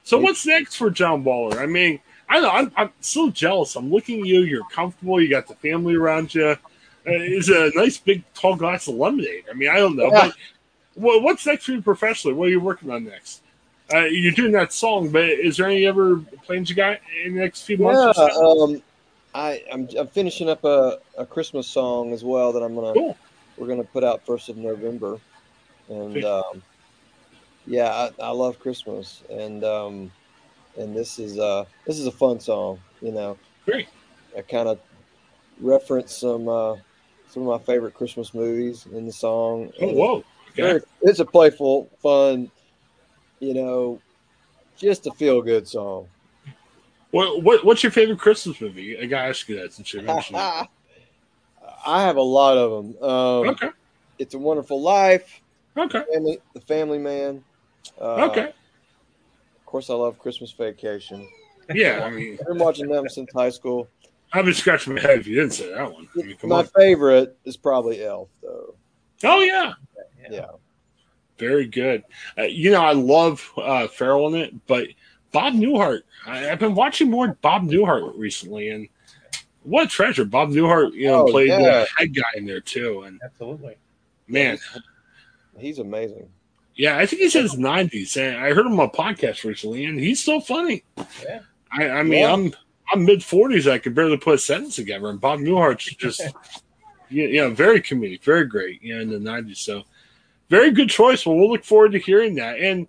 So, 0.03 0.19
what's 0.19 0.45
next 0.47 0.77
for 0.77 0.91
John 0.91 1.25
Waller? 1.25 1.61
I 1.61 1.67
mean, 1.67 2.01
I 2.29 2.41
know 2.41 2.51
I'm, 2.51 2.73
I'm 2.77 2.91
so 3.01 3.31
jealous. 3.31 3.77
I'm 3.77 3.91
looking 3.91 4.21
at 4.21 4.27
you. 4.27 4.41
You're 4.41 4.65
comfortable. 4.65 5.21
You 5.21 5.29
got 5.29 5.47
the 5.47 5.55
family 5.57 5.95
around 5.95 6.35
you. 6.35 6.49
Uh, 6.51 6.57
it's 7.07 7.49
a 7.49 7.71
nice 7.75 7.99
big 7.99 8.23
tall 8.35 8.57
glass 8.57 8.89
of 8.89 8.95
lemonade. 8.95 9.45
I 9.51 9.55
mean, 9.55 9.69
I 9.69 9.77
don't 9.77 9.97
know, 9.97 10.11
Yeah. 10.11 10.31
but 10.97 11.23
what's 11.23 11.45
next 11.45 11.67
for 11.67 11.73
you 11.73 11.83
professionally? 11.83 12.35
What 12.35 12.49
are 12.49 12.51
you 12.51 12.61
working 12.61 12.91
on 12.91 13.05
next? 13.05 13.43
Uh, 13.93 14.05
you're 14.07 14.33
doing 14.33 14.53
that 14.53 14.73
song, 14.73 15.11
but 15.11 15.25
is 15.25 15.59
there 15.59 15.67
any 15.67 15.87
other 15.87 16.17
plans 16.47 16.71
you 16.71 16.77
got 16.77 16.99
in 17.25 17.35
the 17.35 17.41
next 17.41 17.63
few 17.63 17.77
months? 17.77 18.19
Yeah, 18.19 18.29
um, 18.43 18.83
I, 19.35 19.63
I'm, 19.73 19.89
I'm 19.99 20.07
finishing 20.09 20.49
up 20.49 20.65
a, 20.65 20.99
a 21.19 21.27
Christmas 21.27 21.67
song 21.67 22.13
as 22.13 22.23
well 22.23 22.53
that 22.53 22.63
I'm 22.63 22.75
gonna 22.75 22.93
Cool. 22.93 23.17
we're 23.57 23.67
gonna 23.67 23.85
put 23.85 24.05
out 24.05 24.25
first 24.25 24.49
of 24.49 24.57
November, 24.57 25.19
and 25.89 26.25
um, 26.25 26.63
yeah, 27.67 27.89
I, 27.89 28.23
I 28.23 28.31
love 28.31 28.61
Christmas, 28.61 29.23
and 29.29 29.65
um, 29.65 30.13
and 30.79 30.95
this 30.97 31.19
is 31.19 31.39
uh 31.39 31.65
this 31.87 31.99
is 31.99 32.07
a 32.07 32.13
fun 32.13 32.39
song, 32.41 32.81
you 33.01 33.11
know. 33.13 33.39
Great. 33.67 33.89
I 34.37 34.43
kind 34.43 34.69
of 34.69 34.81
reference 35.61 36.17
some 36.17 36.49
uh, 36.49 36.77
some 37.29 37.47
of 37.49 37.61
my 37.61 37.65
favorite 37.67 37.95
Christmas 37.95 38.35
movies 38.35 38.87
in 38.93 39.07
the 39.07 39.13
song. 39.13 39.73
Oh, 39.81 39.89
and 39.89 39.97
whoa. 39.99 40.25
Okay. 40.51 40.63
very- 40.63 40.81
it's 41.03 41.19
a 41.19 41.25
playful, 41.25 41.91
fun, 42.01 42.51
you 43.41 43.55
know, 43.55 44.01
just 44.77 45.07
a 45.07 45.11
feel 45.13 45.43
good 45.43 45.67
song. 45.67 46.07
What, 47.15 47.45
what 47.45 47.65
What's 47.65 47.85
your 47.85 47.93
favorite 47.93 48.19
Christmas 48.19 48.61
movie? 48.61 48.99
I 48.99 49.07
gotta 49.07 49.29
ask 49.29 49.49
you 49.49 49.55
that 49.61 49.73
since 49.73 49.95
you 49.95 50.03
mentioned 50.03 50.37
it. 50.41 50.69
I 51.87 52.03
have 52.03 52.17
a 52.17 52.23
lot 52.23 52.57
of 52.59 52.71
them. 52.73 53.03
Um, 53.09 53.47
Okay. 53.51 53.69
It's 54.19 54.35
a 54.35 54.39
Wonderful 54.39 54.83
Life, 54.83 55.41
Okay. 55.79 56.03
family, 56.13 56.39
The 56.55 56.61
Family 56.63 56.99
Man. 56.99 57.45
Uh, 58.01 58.25
Okay. 58.31 58.49
Of 58.49 59.65
course, 59.65 59.91
I 59.91 59.95
love 59.95 60.19
Christmas 60.19 60.51
Vacation. 60.59 61.25
Yeah, 61.73 62.03
I 62.05 62.11
mean, 62.11 62.37
I've 62.41 62.49
been 62.49 62.59
watching 62.59 62.89
them 62.89 63.09
since 63.09 63.31
high 63.33 63.51
school. 63.51 63.89
I've 64.33 64.45
been 64.45 64.55
scratching 64.55 64.95
my 64.95 65.01
head 65.01 65.21
if 65.21 65.29
you 65.29 65.37
didn't 65.37 65.53
say 65.53 65.73
that 65.73 65.93
one. 65.93 66.09
I 66.19 66.23
mean, 66.23 66.37
My 66.43 66.59
on. 66.61 66.67
favorite 66.77 67.39
is 67.45 67.57
probably 67.57 68.05
Elf, 68.05 68.29
though. 68.43 68.75
Oh 69.23 69.41
yeah, 69.41 69.75
Yeah. 70.29 70.47
very 71.39 71.67
good. 71.67 72.03
Uh, 72.37 72.43
you 72.43 72.73
know, 72.73 72.83
I 72.83 72.93
love 72.93 73.49
uh, 73.57 73.87
Ferrell 73.87 74.27
in 74.29 74.35
it, 74.35 74.67
but 74.67 74.89
Bob 75.35 75.53
Newhart. 75.53 76.01
I, 76.27 76.49
I've 76.51 76.59
been 76.59 76.75
watching 76.75 77.11
more 77.11 77.37
Bob 77.43 77.65
Newhart 77.65 78.17
recently, 78.17 78.71
and 78.71 78.89
what 79.65 79.85
a 79.87 79.89
treasure! 79.89 80.25
Bob 80.25 80.49
Newhart, 80.51 80.95
you 80.95 81.09
know, 81.09 81.27
Oh, 81.27 81.31
played 81.31 81.49
yeah. 81.49 81.59
the 81.59 81.89
head 81.99 82.15
guy 82.15 82.23
in 82.37 82.47
there 82.47 82.61
too, 82.61 83.03
and 83.03 83.21
Absolutely. 83.23 83.77
man, 84.29 84.57
He's 85.59 85.79
amazing. 85.79 86.29
yeah, 86.77 86.97
I 86.99 87.05
think 87.07 87.23
he's 87.23 87.35
in 87.37 87.43
his 87.43 87.59
nineties, 87.59 88.17
I 88.17 88.53
heard 88.55 88.67
him 88.67 88.81
on 88.81 88.87
a 88.87 88.91
podcast 88.91 89.45
recently, 89.45 89.85
and 89.85 89.99
he's 90.01 90.23
so 90.25 90.41
funny. 90.41 90.85
Yeah. 91.23 91.41
I, 91.73 91.89
I 91.91 92.03
mean, 92.03 92.21
Yeah. 92.21 92.33
I'm 92.33 92.55
I'm 92.93 93.05
mid 93.05 93.23
forties. 93.25 93.67
I 93.67 93.79
could 93.79 93.95
barely 93.95 94.17
put 94.17 94.35
a 94.35 94.39
sentence 94.39 94.77
together, 94.77 95.09
and 95.11 95.21
Bob 95.21 95.41
Newhart's 95.41 95.85
just 95.97 96.21
yeah, 97.11 97.43
know, 97.43 97.51
very 97.51 97.81
comedic, 97.81 98.23
very 98.23 98.47
great. 98.47 98.81
Yeah, 98.83 99.01
in 99.01 99.11
the 99.11 99.19
nineties. 99.19 99.59
So 99.61 99.83
very 100.51 100.71
good 100.71 100.91
choice. 100.91 101.25
Well, 101.25 101.37
we'll 101.37 101.51
look 101.51 101.65
forward 101.65 101.93
to 101.93 101.99
hearing 101.99 102.35
that. 102.37 102.59
And 102.61 102.87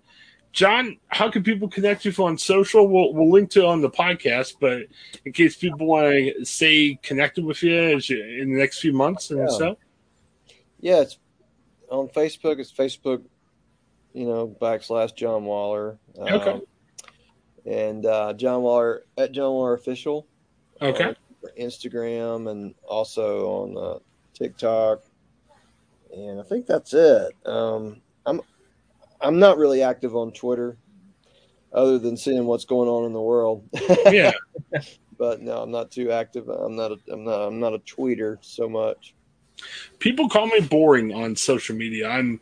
John, 0.56 0.96
how 1.08 1.30
can 1.30 1.42
people 1.42 1.68
connect 1.68 2.06
with 2.06 2.16
you 2.16 2.24
on 2.24 2.38
social? 2.38 2.88
We'll 2.88 3.12
we'll 3.12 3.30
link 3.30 3.50
to 3.50 3.60
it 3.60 3.66
on 3.66 3.82
the 3.82 3.90
podcast, 3.90 4.54
but 4.58 4.84
in 5.26 5.32
case 5.34 5.54
people 5.54 5.86
want 5.86 6.06
to 6.14 6.44
stay 6.46 6.98
connected 7.02 7.44
with 7.44 7.62
you 7.62 7.98
you, 7.98 8.24
in 8.40 8.52
the 8.54 8.58
next 8.58 8.78
few 8.80 8.94
months 8.94 9.30
and 9.30 9.40
Yeah. 9.40 9.48
so. 9.48 9.76
Yeah, 10.80 11.00
it's 11.02 11.18
on 11.90 12.08
Facebook. 12.08 12.58
It's 12.58 12.72
Facebook, 12.72 13.22
you 14.14 14.24
know, 14.26 14.48
backslash 14.48 15.14
John 15.14 15.44
Waller. 15.44 15.98
Um, 16.18 16.26
Okay. 16.32 16.60
And 17.66 18.06
uh, 18.06 18.32
John 18.32 18.62
Waller 18.62 19.04
at 19.18 19.32
John 19.32 19.52
Waller 19.52 19.74
Official. 19.74 20.26
Okay. 20.80 21.04
on 21.08 21.16
Instagram 21.60 22.50
and 22.50 22.74
also 22.88 23.46
on 23.46 23.76
uh, 23.76 23.98
TikTok, 24.32 25.02
and 26.16 26.40
I 26.40 26.42
think 26.44 26.64
that's 26.66 26.94
it. 26.94 27.32
Um, 27.44 28.00
I'm 28.24 28.40
I'm 29.20 29.38
not 29.38 29.58
really 29.58 29.82
active 29.82 30.14
on 30.16 30.32
Twitter, 30.32 30.76
other 31.72 31.98
than 31.98 32.16
seeing 32.16 32.46
what's 32.46 32.64
going 32.64 32.88
on 32.88 33.04
in 33.04 33.12
the 33.12 33.20
world. 33.20 33.68
Yeah. 34.10 34.32
but 35.18 35.40
no, 35.40 35.62
I'm 35.62 35.70
not 35.70 35.90
too 35.90 36.10
active. 36.10 36.48
I'm 36.48 36.76
not. 36.76 36.92
A, 36.92 36.98
I'm 37.12 37.24
not. 37.24 37.40
I'm 37.40 37.60
not 37.60 37.74
a 37.74 37.78
tweeter 37.78 38.38
so 38.40 38.68
much. 38.68 39.14
people 39.98 40.28
call 40.28 40.46
me 40.46 40.60
boring 40.60 41.12
on 41.12 41.36
social 41.36 41.76
media. 41.76 42.08
I'm 42.08 42.40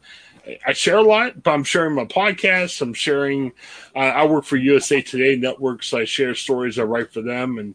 I 0.66 0.72
share 0.72 0.98
a 0.98 1.02
lot, 1.02 1.42
but 1.42 1.52
I'm 1.52 1.64
sharing 1.64 1.94
my 1.94 2.04
podcasts. 2.04 2.80
I'm 2.82 2.94
sharing. 2.94 3.52
Uh, 3.94 4.00
I 4.00 4.26
work 4.26 4.44
for 4.44 4.56
USA 4.56 5.00
Today 5.00 5.36
Network, 5.36 5.82
so 5.82 5.98
I 5.98 6.04
share 6.04 6.34
stories 6.34 6.78
I 6.78 6.82
write 6.82 7.12
for 7.12 7.22
them, 7.22 7.58
and 7.58 7.74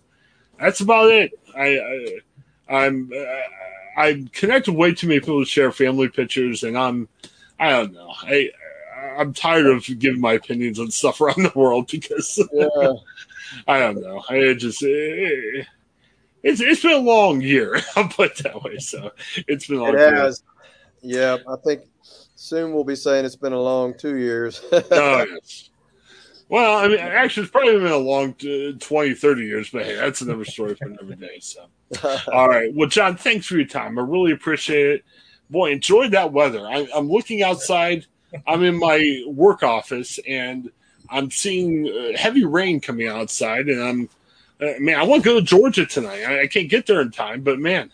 that's 0.59 0.81
about 0.81 1.09
it. 1.11 1.31
I, 1.55 1.79
I 1.79 2.75
I'm 2.85 3.11
uh, 3.15 3.99
I'm 4.01 4.27
connected 4.27 4.73
way 4.73 4.93
too 4.93 5.07
many 5.07 5.19
people 5.19 5.41
to 5.41 5.49
share 5.49 5.71
family 5.71 6.09
pictures, 6.09 6.63
and 6.63 6.77
I'm 6.77 7.09
I 7.59 7.71
don't 7.71 7.93
know. 7.93 8.13
I 8.21 8.51
I'm 9.17 9.33
tired 9.33 9.67
of 9.67 9.85
giving 9.99 10.21
my 10.21 10.33
opinions 10.33 10.79
on 10.79 10.91
stuff 10.91 11.21
around 11.21 11.43
the 11.43 11.51
world 11.55 11.89
because 11.91 12.37
Yeah, 12.53 12.93
I 13.67 13.79
don't 13.79 14.01
know. 14.01 14.23
I 14.29 14.53
just. 14.53 14.83
eh, 14.83 15.63
it's, 16.41 16.61
it's 16.61 16.81
been 16.81 16.91
a 16.93 16.97
long 16.97 17.41
year. 17.41 17.79
I'll 17.95 18.07
put 18.07 18.39
it 18.39 18.43
that 18.43 18.63
way. 18.63 18.77
So 18.77 19.11
it's 19.47 19.67
been 19.67 19.79
a 19.79 19.83
long 19.83 19.95
it 19.95 19.99
year. 19.99 20.15
has. 20.15 20.43
Yeah, 21.01 21.37
I 21.47 21.55
think 21.65 21.83
soon 22.35 22.73
we'll 22.73 22.83
be 22.83 22.95
saying 22.95 23.25
it's 23.25 23.35
been 23.35 23.53
a 23.53 23.61
long 23.61 23.93
two 23.97 24.17
years. 24.17 24.61
Oh, 24.71 25.25
yes. 25.29 25.69
Well, 26.49 26.77
I 26.79 26.87
mean, 26.87 26.97
actually, 26.97 27.43
it's 27.43 27.51
probably 27.51 27.77
been 27.77 27.91
a 27.91 27.97
long 27.97 28.33
uh, 28.41 28.71
20, 28.79 29.13
30 29.13 29.45
years, 29.45 29.69
but 29.69 29.85
hey, 29.85 29.95
that's 29.95 30.21
another 30.21 30.45
story 30.45 30.73
for 30.73 30.87
another 30.87 31.13
day. 31.13 31.39
So, 31.39 31.67
all 32.33 32.49
right. 32.49 32.73
Well, 32.73 32.89
John, 32.89 33.17
thanks 33.17 33.45
for 33.45 33.55
your 33.55 33.67
time. 33.67 33.99
I 33.99 34.01
really 34.01 34.31
appreciate 34.31 34.87
it. 34.87 35.05
Boy, 35.51 35.71
enjoyed 35.71 36.11
that 36.11 36.33
weather. 36.33 36.65
I, 36.65 36.87
I'm 36.95 37.07
looking 37.07 37.43
outside. 37.43 38.07
I'm 38.47 38.63
in 38.63 38.77
my 38.77 39.23
work 39.27 39.63
office, 39.63 40.19
and 40.27 40.71
I'm 41.09 41.31
seeing 41.31 41.87
uh, 41.87 42.17
heavy 42.17 42.45
rain 42.45 42.79
coming 42.79 43.07
outside, 43.07 43.67
and 43.69 43.81
I'm, 43.81 44.09
uh, 44.61 44.73
man, 44.79 44.99
I 44.99 45.03
want 45.03 45.23
to 45.23 45.29
go 45.29 45.39
to 45.39 45.45
Georgia 45.45 45.85
tonight. 45.85 46.23
I, 46.23 46.41
I 46.43 46.47
can't 46.47 46.69
get 46.69 46.85
there 46.85 47.01
in 47.01 47.11
time, 47.11 47.41
but 47.41 47.59
man, 47.59 47.91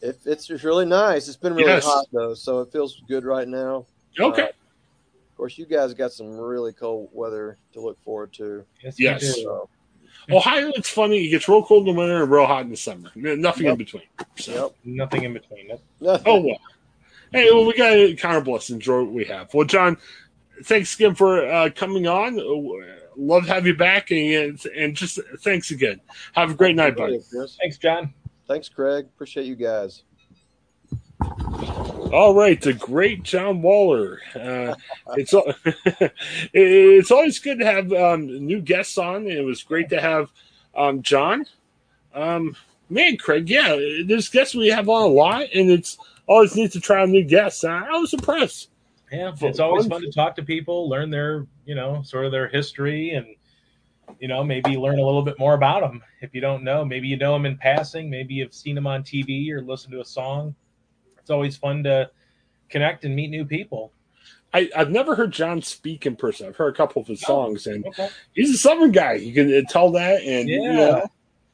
it, 0.00 0.18
it's 0.24 0.46
just 0.46 0.64
really 0.64 0.86
nice. 0.86 1.28
It's 1.28 1.36
been 1.36 1.54
really 1.54 1.68
Yes. 1.68 1.84
hot 1.84 2.06
though, 2.12 2.34
so 2.34 2.60
it 2.60 2.72
feels 2.72 3.00
good 3.08 3.24
right 3.24 3.48
now. 3.48 3.86
okay. 4.18 4.42
Uh, 4.42 4.46
of 4.46 5.36
course, 5.36 5.58
you 5.58 5.66
guys 5.66 5.92
got 5.94 6.12
some 6.12 6.36
really 6.38 6.72
cold 6.72 7.08
weather 7.12 7.58
to 7.72 7.80
look 7.80 8.00
forward 8.04 8.32
to. 8.34 8.64
Yes, 8.82 8.94
Yes. 9.00 9.34
So, 9.42 9.68
Ohio, 10.30 10.68
it's 10.76 10.88
funny. 10.88 11.26
It 11.26 11.30
gets 11.30 11.48
real 11.48 11.62
cold 11.64 11.88
in 11.88 11.94
the 11.94 11.98
winter 12.00 12.22
and 12.22 12.30
real 12.30 12.46
hot 12.46 12.62
in 12.62 12.70
the 12.70 12.76
summer. 12.76 13.10
N- 13.16 13.40
Nothing 13.40 13.66
in 13.66 13.76
between. 13.76 14.04
So. 14.36 14.52
yep. 14.52 14.74
Nothing 14.84 15.24
in 15.24 15.32
between. 15.34 15.68
Nothing. 16.00 16.24
Oh 16.26 16.40
well. 16.40 16.56
Hey, 17.34 17.50
well, 17.50 17.66
we 17.66 17.74
got 17.74 17.90
to 17.90 18.14
kind 18.14 18.36
of 18.36 18.44
bless 18.44 18.68
and 18.68 18.80
enjoy 18.80 19.02
what 19.02 19.12
we 19.12 19.24
have. 19.24 19.52
Well, 19.52 19.66
John, 19.66 19.96
thanks 20.62 20.94
again 20.94 21.16
for 21.16 21.44
uh, 21.44 21.68
coming 21.74 22.06
on. 22.06 22.38
Uh, 22.38 22.86
Love 23.16 23.46
to 23.46 23.52
have 23.52 23.66
you 23.66 23.74
back, 23.74 24.12
and 24.12 24.64
and 24.76 24.94
just 24.96 25.18
thanks 25.40 25.72
again. 25.72 26.00
Have 26.34 26.52
a 26.52 26.54
great 26.54 26.76
night, 26.76 26.96
buddy. 26.96 27.20
Thanks, 27.60 27.78
John. 27.78 28.14
Thanks, 28.46 28.68
Craig. 28.68 29.06
Appreciate 29.06 29.46
you 29.46 29.56
guys. 29.56 30.04
All 32.12 32.34
right, 32.34 32.60
the 32.60 32.72
great 32.72 33.24
John 33.24 33.62
Waller. 33.62 34.20
Uh, 34.34 34.74
it's 35.16 35.34
it's 36.52 37.10
always 37.10 37.38
good 37.40 37.58
to 37.58 37.66
have 37.66 37.92
um, 37.92 38.26
new 38.26 38.60
guests 38.60 38.96
on. 38.96 39.26
It 39.26 39.44
was 39.44 39.62
great 39.62 39.88
to 39.90 40.00
have 40.00 40.30
um, 40.76 41.02
John. 41.02 41.46
Um, 42.14 42.56
man, 42.88 43.16
Craig, 43.16 43.48
yeah, 43.48 43.76
there's 44.06 44.28
guests 44.28 44.54
we 44.54 44.68
have 44.68 44.88
on 44.88 45.02
a 45.02 45.06
lot, 45.06 45.46
and 45.54 45.70
it's 45.70 45.98
always 46.26 46.54
neat 46.56 46.72
to 46.72 46.80
try 46.80 47.04
new 47.04 47.24
guests. 47.24 47.64
I, 47.64 47.78
I 47.86 47.98
was 47.98 48.12
impressed. 48.12 48.70
Yeah, 49.12 49.32
it's 49.40 49.60
always 49.60 49.86
fun- 49.86 50.00
to 50.00 50.10
talk 50.10 50.34
to 50.36 50.42
people, 50.42 50.88
learn 50.88 51.10
their, 51.10 51.46
you 51.66 51.74
know, 51.74 52.02
sort 52.02 52.24
of 52.26 52.32
their 52.32 52.48
history, 52.48 53.10
and 53.10 53.26
you 54.20 54.28
know, 54.28 54.44
maybe 54.44 54.76
learn 54.76 54.98
a 54.98 55.04
little 55.04 55.22
bit 55.22 55.38
more 55.38 55.54
about 55.54 55.80
them. 55.80 56.02
If 56.20 56.34
you 56.34 56.40
don't 56.40 56.62
know, 56.62 56.84
maybe 56.84 57.08
you 57.08 57.16
know 57.16 57.32
them 57.32 57.46
in 57.46 57.56
passing, 57.56 58.10
maybe 58.10 58.34
you've 58.34 58.52
seen 58.54 58.74
them 58.74 58.86
on 58.86 59.02
TV 59.02 59.50
or 59.50 59.62
listened 59.62 59.92
to 59.92 60.00
a 60.00 60.04
song. 60.04 60.54
It's 61.18 61.30
always 61.30 61.56
fun 61.56 61.82
to 61.84 62.10
connect 62.68 63.04
and 63.04 63.14
meet 63.16 63.30
new 63.30 63.44
people. 63.44 63.92
I, 64.52 64.70
I've 64.76 64.90
never 64.90 65.14
heard 65.14 65.32
John 65.32 65.62
speak 65.62 66.06
in 66.06 66.16
person. 66.16 66.46
I've 66.46 66.56
heard 66.56 66.74
a 66.74 66.76
couple 66.76 67.00
of 67.02 67.08
his 67.08 67.22
Oh. 67.24 67.26
songs, 67.26 67.66
and 67.66 67.84
Okay. 67.86 68.08
he's 68.34 68.54
a 68.54 68.58
Southern 68.58 68.92
guy. 68.92 69.14
You 69.14 69.32
can 69.32 69.54
uh, 69.54 69.62
tell 69.70 69.90
that, 69.92 70.22
and 70.22 70.48
Yeah. 70.48 70.56
you 70.56 70.72
know, 70.72 71.06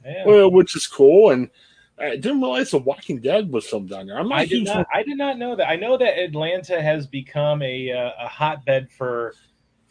Yeah. 0.05 0.27
well, 0.27 0.51
which 0.51 0.75
is 0.77 0.87
cool. 0.87 1.31
And 1.31 1.51
I 2.01 2.17
didn't 2.17 2.41
realize 2.41 2.71
The 2.71 2.79
Walking 2.79 3.21
Dead 3.21 3.53
was 3.53 3.67
filmed 3.67 3.91
down 3.91 4.07
there. 4.07 4.19
I'm 4.19 4.29
not 4.29 4.39
I 4.39 4.47
did 4.47 4.65
not. 4.65 4.87
I 4.93 5.03
did 5.03 5.19
not 5.19 5.39
know 5.39 5.57
that. 5.57 5.69
I 5.69 5.77
know 5.77 5.97
that 5.99 6.19
Atlanta 6.19 6.81
has 6.81 7.07
become 7.07 7.63
a 7.63 7.93
uh, 7.93 8.25
a 8.25 8.29
hotbed 8.29 8.91
for 8.91 9.35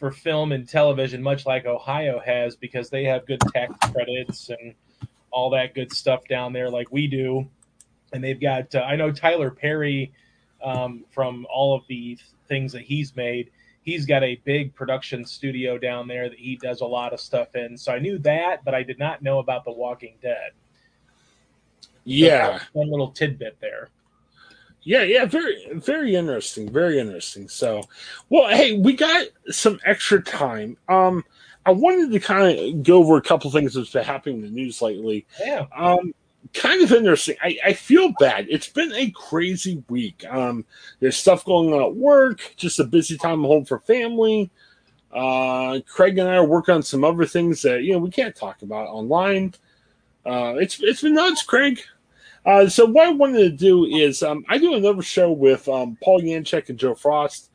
for 0.00 0.10
film 0.10 0.52
and 0.52 0.66
television, 0.66 1.22
much 1.22 1.44
like 1.44 1.66
Ohio 1.66 2.18
has, 2.18 2.56
because 2.56 2.88
they 2.88 3.04
have 3.04 3.26
good 3.26 3.40
tax 3.52 3.74
credits 3.92 4.48
and 4.48 4.74
all 5.30 5.50
that 5.50 5.74
good 5.74 5.92
stuff 5.92 6.26
down 6.26 6.54
there, 6.54 6.70
like 6.70 6.90
we 6.90 7.06
do. 7.06 7.46
And 8.12 8.24
they've 8.24 8.40
got, 8.40 8.74
uh, 8.74 8.80
I 8.80 8.96
know 8.96 9.12
Tyler 9.12 9.50
Perry 9.50 10.12
um, 10.64 11.04
from 11.10 11.46
all 11.52 11.76
of 11.76 11.86
the 11.86 12.18
things 12.48 12.72
that 12.72 12.82
he's 12.82 13.14
made. 13.14 13.50
He's 13.82 14.06
got 14.06 14.24
a 14.24 14.40
big 14.44 14.74
production 14.74 15.24
studio 15.24 15.78
down 15.78 16.08
there 16.08 16.30
that 16.30 16.38
he 16.38 16.56
does 16.56 16.80
a 16.80 16.86
lot 16.86 17.12
of 17.12 17.20
stuff 17.20 17.54
in. 17.54 17.76
So 17.76 17.92
I 17.92 17.98
knew 17.98 18.18
that, 18.20 18.64
but 18.64 18.74
I 18.74 18.82
did 18.82 18.98
not 18.98 19.22
know 19.22 19.38
about 19.38 19.64
The 19.64 19.72
Walking 19.72 20.16
Dead. 20.22 20.52
Yeah. 22.04 22.58
So 22.58 22.64
one 22.72 22.90
little 22.90 23.10
tidbit 23.10 23.56
there. 23.60 23.88
Yeah, 24.82 25.02
yeah, 25.02 25.26
very, 25.26 25.68
very 25.74 26.16
interesting, 26.16 26.70
very 26.70 26.98
interesting. 26.98 27.48
So, 27.48 27.82
well, 28.30 28.48
hey, 28.48 28.78
we 28.78 28.94
got 28.94 29.26
some 29.50 29.78
extra 29.84 30.22
time. 30.22 30.78
Um, 30.88 31.22
I 31.66 31.72
wanted 31.72 32.12
to 32.12 32.20
kind 32.20 32.58
of 32.58 32.82
go 32.82 32.98
over 32.98 33.16
a 33.16 33.22
couple 33.22 33.50
things 33.50 33.74
that's 33.74 33.90
been 33.90 34.04
happening 34.04 34.36
in 34.36 34.42
the 34.42 34.48
news 34.48 34.80
lately. 34.80 35.26
Yeah. 35.38 35.66
Um, 35.76 36.14
kind 36.54 36.82
of 36.82 36.92
interesting. 36.92 37.36
I, 37.42 37.58
I 37.64 37.72
feel 37.74 38.12
bad. 38.18 38.46
It's 38.48 38.68
been 38.68 38.92
a 38.94 39.10
crazy 39.10 39.82
week. 39.88 40.24
Um, 40.28 40.64
there's 41.00 41.16
stuff 41.16 41.44
going 41.44 41.74
on 41.74 41.82
at 41.82 41.94
work, 41.94 42.54
just 42.56 42.80
a 42.80 42.84
busy 42.84 43.18
time 43.18 43.42
home 43.42 43.66
for 43.66 43.80
family. 43.80 44.50
Uh, 45.12 45.80
Craig 45.86 46.16
and 46.18 46.28
I 46.28 46.36
are 46.36 46.46
working 46.46 46.76
on 46.76 46.82
some 46.82 47.04
other 47.04 47.26
things 47.26 47.62
that 47.62 47.82
you 47.82 47.92
know 47.92 47.98
we 47.98 48.10
can't 48.10 48.34
talk 48.34 48.62
about 48.62 48.88
online. 48.88 49.54
Uh, 50.24 50.54
it's 50.56 50.78
it's 50.80 51.02
been 51.02 51.14
nuts, 51.14 51.42
Craig. 51.42 51.80
Uh, 52.44 52.68
so 52.68 52.86
what 52.86 53.06
I 53.06 53.10
wanted 53.10 53.38
to 53.38 53.50
do 53.50 53.84
is 53.84 54.22
um, 54.22 54.44
I 54.48 54.58
do 54.58 54.74
another 54.74 55.02
show 55.02 55.30
with 55.30 55.68
um, 55.68 55.98
Paul 56.02 56.22
Yanchek 56.22 56.68
and 56.68 56.78
Joe 56.78 56.94
Frost. 56.94 57.50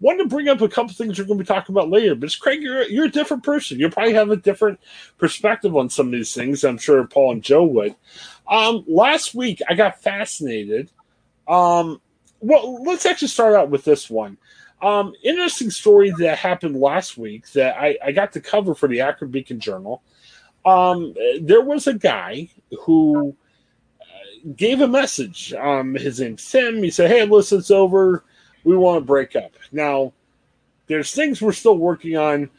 Wanted 0.00 0.24
to 0.24 0.28
bring 0.28 0.48
up 0.48 0.60
a 0.60 0.68
couple 0.68 0.92
things 0.92 1.18
we're 1.18 1.24
going 1.24 1.38
to 1.38 1.44
be 1.44 1.48
talking 1.48 1.74
about 1.74 1.90
later, 1.90 2.14
but 2.14 2.36
Craig, 2.38 2.62
you're 2.62 2.84
you're 2.84 3.06
a 3.06 3.10
different 3.10 3.42
person. 3.42 3.80
You 3.80 3.90
probably 3.90 4.14
have 4.14 4.30
a 4.30 4.36
different 4.36 4.78
perspective 5.18 5.76
on 5.76 5.90
some 5.90 6.06
of 6.06 6.12
these 6.12 6.32
things. 6.34 6.62
I'm 6.62 6.78
sure 6.78 7.04
Paul 7.06 7.32
and 7.32 7.42
Joe 7.42 7.64
would. 7.64 7.96
Um, 8.46 8.84
last 8.86 9.34
week 9.34 9.60
I 9.68 9.74
got 9.74 10.00
fascinated. 10.00 10.90
Um, 11.48 12.00
well, 12.40 12.82
let's 12.84 13.06
actually 13.06 13.28
start 13.28 13.54
out 13.54 13.70
with 13.70 13.84
this 13.84 14.08
one. 14.08 14.38
Um, 14.80 15.12
interesting 15.24 15.70
story 15.70 16.12
that 16.18 16.38
happened 16.38 16.76
last 16.76 17.18
week 17.18 17.50
that 17.52 17.76
I, 17.76 17.98
I 18.04 18.12
got 18.12 18.32
to 18.34 18.40
cover 18.40 18.76
for 18.76 18.88
the 18.88 19.00
Akron 19.00 19.30
Beacon 19.30 19.58
Journal. 19.58 20.02
Um, 20.64 21.14
there 21.40 21.62
was 21.62 21.86
a 21.86 21.94
guy 21.94 22.48
who 22.80 23.34
gave 24.56 24.80
a 24.80 24.88
message. 24.88 25.52
Um, 25.54 25.94
his 25.94 26.20
name's 26.20 26.48
Tim. 26.50 26.82
He 26.82 26.90
said, 26.90 27.10
"Hey, 27.10 27.24
listen, 27.24 27.58
it's 27.58 27.70
over. 27.70 28.24
We 28.64 28.76
want 28.76 29.00
to 29.00 29.06
break 29.06 29.36
up." 29.36 29.52
Now, 29.72 30.12
there's 30.86 31.12
things 31.12 31.40
we're 31.40 31.52
still 31.52 31.78
working 31.78 32.16
on. 32.16 32.50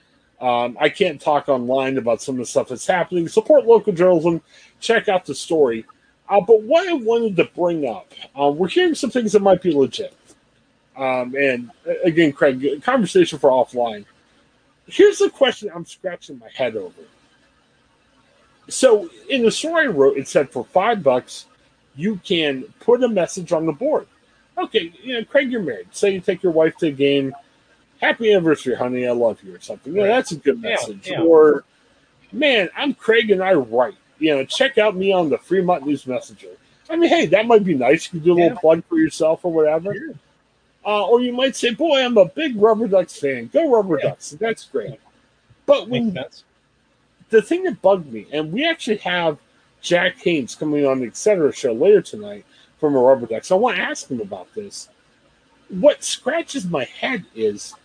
Um, 0.41 0.77
I 0.79 0.89
can't 0.89 1.19
talk 1.19 1.49
online 1.49 1.97
about 1.97 2.21
some 2.21 2.35
of 2.35 2.39
the 2.39 2.45
stuff 2.45 2.69
that's 2.69 2.87
happening. 2.87 3.27
Support 3.27 3.65
local 3.65 3.91
journalism. 3.91 4.41
Check 4.79 5.09
out 5.09 5.25
the 5.25 5.35
story. 5.35 5.85
Uh, 6.29 6.39
but 6.39 6.61
what 6.61 6.87
I 6.87 6.93
wanted 6.93 7.35
to 7.37 7.45
bring 7.55 7.87
up, 7.87 8.13
uh, 8.39 8.49
we're 8.49 8.69
hearing 8.69 8.95
some 8.95 9.09
things 9.09 9.33
that 9.33 9.41
might 9.41 9.61
be 9.61 9.73
legit. 9.73 10.15
Um, 10.95 11.35
and 11.35 11.71
again, 12.03 12.31
Craig, 12.31 12.83
conversation 12.83 13.39
for 13.39 13.49
offline. 13.49 14.05
Here's 14.85 15.17
the 15.17 15.29
question 15.29 15.71
I'm 15.73 15.85
scratching 15.85 16.39
my 16.39 16.49
head 16.53 16.75
over. 16.75 17.01
So 18.69 19.09
in 19.29 19.43
the 19.43 19.51
story 19.51 19.85
I 19.85 19.87
wrote, 19.87 20.17
it 20.17 20.27
said 20.27 20.49
for 20.49 20.63
five 20.65 21.03
bucks, 21.03 21.45
you 21.95 22.17
can 22.23 22.63
put 22.79 23.03
a 23.03 23.07
message 23.09 23.51
on 23.51 23.65
the 23.65 23.71
board. 23.73 24.07
Okay, 24.57 24.91
you 25.01 25.13
know, 25.15 25.23
Craig, 25.25 25.51
you're 25.51 25.61
married. 25.61 25.87
Say 25.91 26.11
you 26.11 26.19
take 26.19 26.43
your 26.43 26.51
wife 26.51 26.77
to 26.77 26.87
a 26.87 26.91
game. 26.91 27.33
Happy 28.01 28.31
anniversary, 28.31 28.75
honey. 28.75 29.07
I 29.07 29.11
love 29.11 29.41
you, 29.43 29.55
or 29.55 29.59
something. 29.59 29.93
Yeah, 29.95 30.07
that's 30.07 30.31
a 30.31 30.37
good 30.37 30.61
message. 30.61 31.07
Yeah, 31.07 31.19
yeah. 31.19 31.25
Or, 31.25 31.63
man, 32.31 32.69
I'm 32.75 32.93
Craig 32.93 33.31
and 33.31 33.43
I 33.43 33.53
write. 33.53 33.95
You 34.19 34.35
know, 34.35 34.45
check 34.45 34.77
out 34.77 34.95
me 34.95 35.11
on 35.11 35.29
the 35.29 35.37
Fremont 35.37 35.85
News 35.85 36.05
Messenger. 36.05 36.49
I 36.89 36.95
mean, 36.95 37.09
hey, 37.09 37.25
that 37.27 37.45
might 37.45 37.63
be 37.63 37.73
nice. 37.75 38.05
You 38.05 38.19
can 38.19 38.25
do 38.25 38.33
a 38.33 38.35
little 38.35 38.49
Yeah. 38.51 38.59
plug 38.59 38.83
for 38.85 38.97
yourself 38.97 39.43
or 39.43 39.51
whatever. 39.53 39.93
Uh, 40.85 41.05
or 41.07 41.21
you 41.21 41.31
might 41.33 41.55
say, 41.55 41.73
boy, 41.73 42.03
I'm 42.03 42.17
a 42.17 42.25
big 42.25 42.55
Rubber 42.55 42.87
Ducks 42.87 43.19
fan. 43.19 43.49
Go 43.53 43.69
Rubber. 43.71 43.97
Ducks. 43.97 44.31
That's 44.31 44.65
great. 44.65 44.99
But 45.65 45.87
when. 45.87 46.17
The 47.29 47.41
thing 47.41 47.63
that 47.63 47.81
bugged 47.81 48.11
me, 48.11 48.27
and 48.31 48.51
we 48.51 48.65
actually 48.65 48.97
have 48.97 49.37
Jack 49.81 50.17
Haynes 50.19 50.55
coming 50.55 50.85
on 50.85 50.99
the 50.99 51.07
Etc. 51.07 51.51
show 51.53 51.73
later 51.73 52.01
tonight 52.01 52.45
from 52.79 52.95
a 52.95 52.99
Rubber 52.99 53.25
Ducks. 53.25 53.51
I 53.51 53.55
want 53.55 53.77
to 53.77 53.83
ask 53.83 54.09
him 54.09 54.21
about 54.21 54.53
this. 54.53 54.89
What 55.69 56.03
scratches 56.03 56.65
my 56.65 56.85
head 56.85 57.25
is 57.35 57.75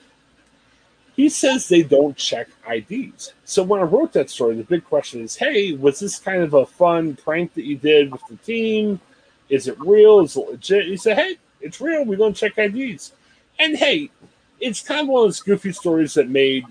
he 1.16 1.28
says 1.28 1.68
they 1.68 1.82
don't 1.82 2.16
check 2.16 2.48
IDs. 2.68 3.34
So 3.44 3.62
when 3.62 3.80
I 3.80 3.84
wrote 3.84 4.12
that 4.14 4.30
story, 4.30 4.56
the 4.56 4.64
big 4.64 4.84
question 4.84 5.20
is, 5.20 5.36
hey, 5.36 5.72
was 5.72 6.00
this 6.00 6.18
kind 6.18 6.42
of 6.42 6.54
a 6.54 6.66
fun 6.66 7.16
prank 7.16 7.54
that 7.54 7.64
you 7.64 7.76
did 7.76 8.10
with 8.10 8.22
the 8.28 8.36
team? 8.36 9.00
Is 9.48 9.68
it 9.68 9.78
real? 9.78 10.20
Is 10.20 10.36
it 10.36 10.48
legit? 10.48 10.86
He 10.86 10.96
said, 10.96 11.16
hey, 11.16 11.36
it's 11.60 11.80
real. 11.80 12.04
We 12.04 12.16
don't 12.16 12.34
check 12.34 12.58
IDs. 12.58 13.12
And 13.58 13.76
hey, 13.76 14.10
it's 14.58 14.82
kind 14.82 15.02
of 15.02 15.08
one 15.08 15.22
of 15.22 15.26
those 15.28 15.40
goofy 15.40 15.72
stories 15.72 16.14
that 16.14 16.28
made 16.28 16.64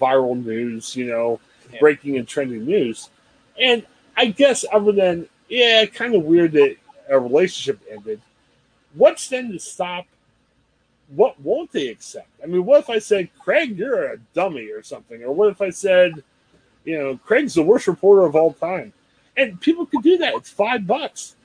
viral 0.00 0.44
news, 0.44 0.96
you 0.96 1.06
know. 1.06 1.38
Breaking 1.80 2.16
and 2.16 2.26
trending 2.26 2.64
news. 2.64 3.10
And 3.58 3.86
I 4.16 4.26
guess 4.26 4.64
other 4.72 4.92
than, 4.92 5.28
yeah, 5.48 5.86
kind 5.86 6.14
of 6.14 6.24
weird 6.24 6.52
that 6.52 6.76
a 7.08 7.18
relationship 7.18 7.80
ended, 7.90 8.20
what's 8.94 9.28
then 9.28 9.52
to 9.52 9.58
stop? 9.58 10.06
What 11.14 11.40
won't 11.40 11.70
they 11.70 11.88
accept? 11.88 12.28
I 12.42 12.46
mean, 12.46 12.64
what 12.64 12.80
if 12.80 12.90
I 12.90 12.98
said, 12.98 13.28
Craig, 13.38 13.78
you're 13.78 14.12
a 14.12 14.18
dummy 14.34 14.70
or 14.70 14.82
something? 14.82 15.22
Or 15.22 15.32
what 15.32 15.50
if 15.50 15.62
I 15.62 15.70
said, 15.70 16.22
you 16.84 16.98
know, 16.98 17.16
Craig's 17.18 17.54
the 17.54 17.62
worst 17.62 17.86
reporter 17.86 18.22
of 18.22 18.34
all 18.34 18.52
time? 18.54 18.92
And 19.36 19.60
people 19.60 19.86
could 19.86 20.02
do 20.02 20.18
that. 20.18 20.34
It's 20.34 20.50
five 20.50 20.86
bucks. 20.86 21.36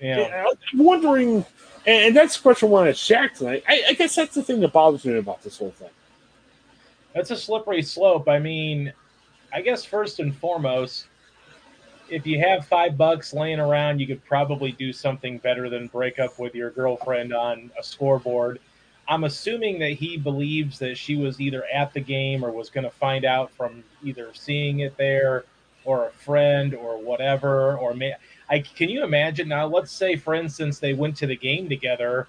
Yeah. 0.00 0.46
I'm 0.72 0.78
wondering, 0.78 1.44
and 1.86 2.16
that's 2.16 2.36
the 2.36 2.42
question 2.42 2.68
I 2.68 2.72
wanted 2.72 2.96
to 2.96 3.14
Shaq 3.14 3.34
tonight. 3.34 3.62
I, 3.68 3.84
I 3.90 3.92
guess 3.92 4.16
that's 4.16 4.34
the 4.34 4.42
thing 4.42 4.60
that 4.60 4.72
bothers 4.72 5.04
me 5.04 5.16
about 5.16 5.42
this 5.42 5.58
whole 5.58 5.70
thing. 5.70 5.90
That's 7.14 7.30
a 7.30 7.36
slippery 7.36 7.82
slope. 7.82 8.28
I 8.28 8.40
mean, 8.40 8.92
I 9.54 9.60
guess 9.60 9.84
first 9.84 10.18
and 10.18 10.34
foremost, 10.36 11.06
if 12.08 12.26
you 12.26 12.40
have 12.40 12.66
five 12.66 12.98
bucks 12.98 13.32
laying 13.32 13.60
around, 13.60 14.00
you 14.00 14.06
could 14.06 14.24
probably 14.24 14.72
do 14.72 14.92
something 14.92 15.38
better 15.38 15.70
than 15.70 15.86
break 15.86 16.18
up 16.18 16.40
with 16.40 16.56
your 16.56 16.70
girlfriend 16.70 17.32
on 17.32 17.70
a 17.78 17.82
scoreboard. 17.82 18.58
I'm 19.06 19.22
assuming 19.22 19.78
that 19.78 19.92
he 19.92 20.16
believes 20.16 20.80
that 20.80 20.98
she 20.98 21.14
was 21.14 21.40
either 21.40 21.64
at 21.72 21.94
the 21.94 22.00
game 22.00 22.44
or 22.44 22.50
was 22.50 22.68
going 22.68 22.84
to 22.84 22.90
find 22.90 23.24
out 23.24 23.52
from 23.52 23.84
either 24.02 24.30
seeing 24.34 24.80
it 24.80 24.96
there 24.96 25.44
or 25.84 26.08
a 26.08 26.10
friend 26.10 26.74
or 26.74 26.98
whatever. 26.98 27.78
Or 27.78 27.94
may, 27.94 28.14
I 28.50 28.58
can 28.58 28.88
you 28.88 29.04
imagine 29.04 29.46
now? 29.46 29.66
Let's 29.66 29.92
say, 29.92 30.16
for 30.16 30.34
instance, 30.34 30.80
they 30.80 30.94
went 30.94 31.16
to 31.18 31.28
the 31.28 31.36
game 31.36 31.68
together 31.68 32.26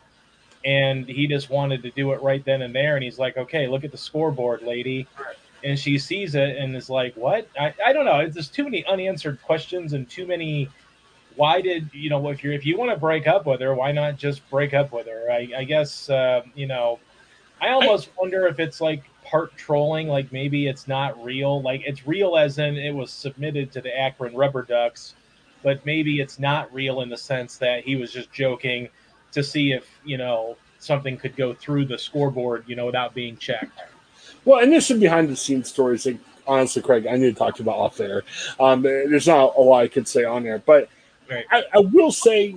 and 0.63 1.07
he 1.07 1.27
just 1.27 1.49
wanted 1.49 1.81
to 1.83 1.91
do 1.91 2.11
it 2.11 2.21
right 2.21 2.43
then 2.45 2.61
and 2.61 2.75
there. 2.75 2.95
And 2.95 3.03
he's 3.03 3.17
like, 3.17 3.37
okay, 3.37 3.67
look 3.67 3.83
at 3.83 3.91
the 3.91 3.97
scoreboard, 3.97 4.61
lady. 4.61 5.07
And 5.65 5.77
she 5.77 5.97
sees 5.97 6.35
it 6.35 6.57
and 6.57 6.75
is 6.75 6.89
like, 6.89 7.15
what? 7.15 7.49
I, 7.59 7.73
I 7.83 7.91
don't 7.91 8.05
know. 8.05 8.29
There's 8.29 8.49
too 8.49 8.63
many 8.63 8.85
unanswered 8.85 9.41
questions 9.41 9.93
and 9.93 10.07
too 10.07 10.27
many. 10.27 10.69
Why 11.35 11.59
did 11.59 11.89
you 11.91 12.09
know 12.09 12.29
if 12.29 12.43
you 12.43 12.51
if 12.53 12.65
you 12.65 12.77
want 12.77 12.91
to 12.91 12.97
break 12.97 13.27
up 13.27 13.45
with 13.45 13.59
her, 13.61 13.73
why 13.75 13.91
not 13.91 14.15
just 14.15 14.47
break 14.49 14.73
up 14.73 14.93
with 14.93 15.07
her? 15.07 15.29
I, 15.29 15.49
I 15.57 15.63
guess 15.63 16.09
uh, 16.09 16.43
you 16.55 16.67
know. 16.67 16.99
I 17.61 17.69
almost 17.69 18.09
wonder 18.17 18.47
if 18.47 18.59
it's 18.59 18.79
like 18.79 19.03
part 19.23 19.55
trolling, 19.57 20.07
like 20.07 20.31
maybe 20.31 20.67
it's 20.67 20.87
not 20.87 21.21
real. 21.23 21.61
Like 21.61 21.81
it's 21.85 22.05
real 22.05 22.37
as 22.37 22.59
in 22.59 22.75
it 22.77 22.93
was 22.93 23.11
submitted 23.11 23.71
to 23.71 23.81
the 23.81 23.97
Akron 23.97 24.35
Rubber 24.35 24.63
Ducks, 24.63 25.15
but 25.63 25.85
maybe 25.85 26.19
it's 26.19 26.37
not 26.37 26.71
real 26.73 27.01
in 27.01 27.09
the 27.09 27.17
sense 27.17 27.57
that 27.57 27.83
he 27.83 27.95
was 27.95 28.11
just 28.11 28.31
joking 28.31 28.89
to 29.31 29.43
see 29.43 29.71
if 29.71 29.89
you 30.05 30.17
know 30.17 30.57
something 30.79 31.17
could 31.17 31.35
go 31.35 31.53
through 31.53 31.85
the 31.85 31.97
scoreboard, 31.97 32.63
you 32.67 32.75
know, 32.75 32.85
without 32.85 33.13
being 33.13 33.35
checked. 33.37 33.79
Well, 34.45 34.61
and 34.61 34.71
there's 34.71 34.85
some 34.85 34.99
behind 34.99 35.27
the 35.29 35.35
scenes 35.35 35.69
stories 35.69 36.03
that, 36.03 36.17
honestly, 36.47 36.81
Craig, 36.81 37.07
I 37.07 37.17
need 37.17 37.33
to 37.33 37.33
talk 37.33 37.55
to 37.55 37.63
you 37.63 37.69
about 37.69 37.79
off 37.79 37.97
there. 37.97 38.23
Um, 38.59 38.83
there's 38.83 39.27
not 39.27 39.55
a 39.57 39.61
lot 39.61 39.83
I 39.83 39.87
could 39.87 40.07
say 40.07 40.23
on 40.23 40.43
there, 40.43 40.59
but 40.59 40.89
Right. 41.29 41.45
I, 41.51 41.63
I 41.73 41.79
will 41.79 42.11
say, 42.11 42.55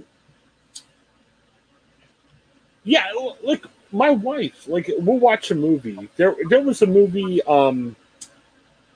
yeah, 2.84 3.06
look, 3.42 3.70
my 3.92 4.10
wife, 4.10 4.68
like, 4.68 4.90
we'll 4.98 5.18
watch 5.18 5.50
a 5.50 5.54
movie. 5.54 6.08
There, 6.16 6.36
there 6.50 6.60
was 6.60 6.82
a 6.82 6.86
movie, 6.86 7.42
um, 7.44 7.96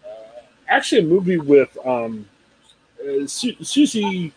uh, 0.05 0.40
actually, 0.68 1.00
a 1.00 1.05
movie 1.05 1.38
with 1.38 1.76
um, 1.87 2.28
uh, 3.00 3.26
Su- 3.26 3.57
Susie, 3.62 4.33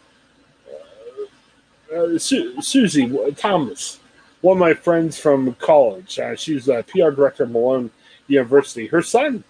uh, 1.91 1.95
uh, 1.95 2.17
Su- 2.17 2.61
Susie 2.61 3.33
Thomas, 3.35 3.99
one 4.39 4.55
of 4.55 4.59
my 4.61 4.73
friends 4.73 5.19
from 5.19 5.53
college. 5.55 6.17
Uh, 6.17 6.35
she's 6.35 6.69
a 6.69 6.83
PR 6.83 7.09
director 7.09 7.43
at 7.43 7.51
Malone 7.51 7.91
University. 8.27 8.87
Her 8.87 9.01
son 9.01 9.43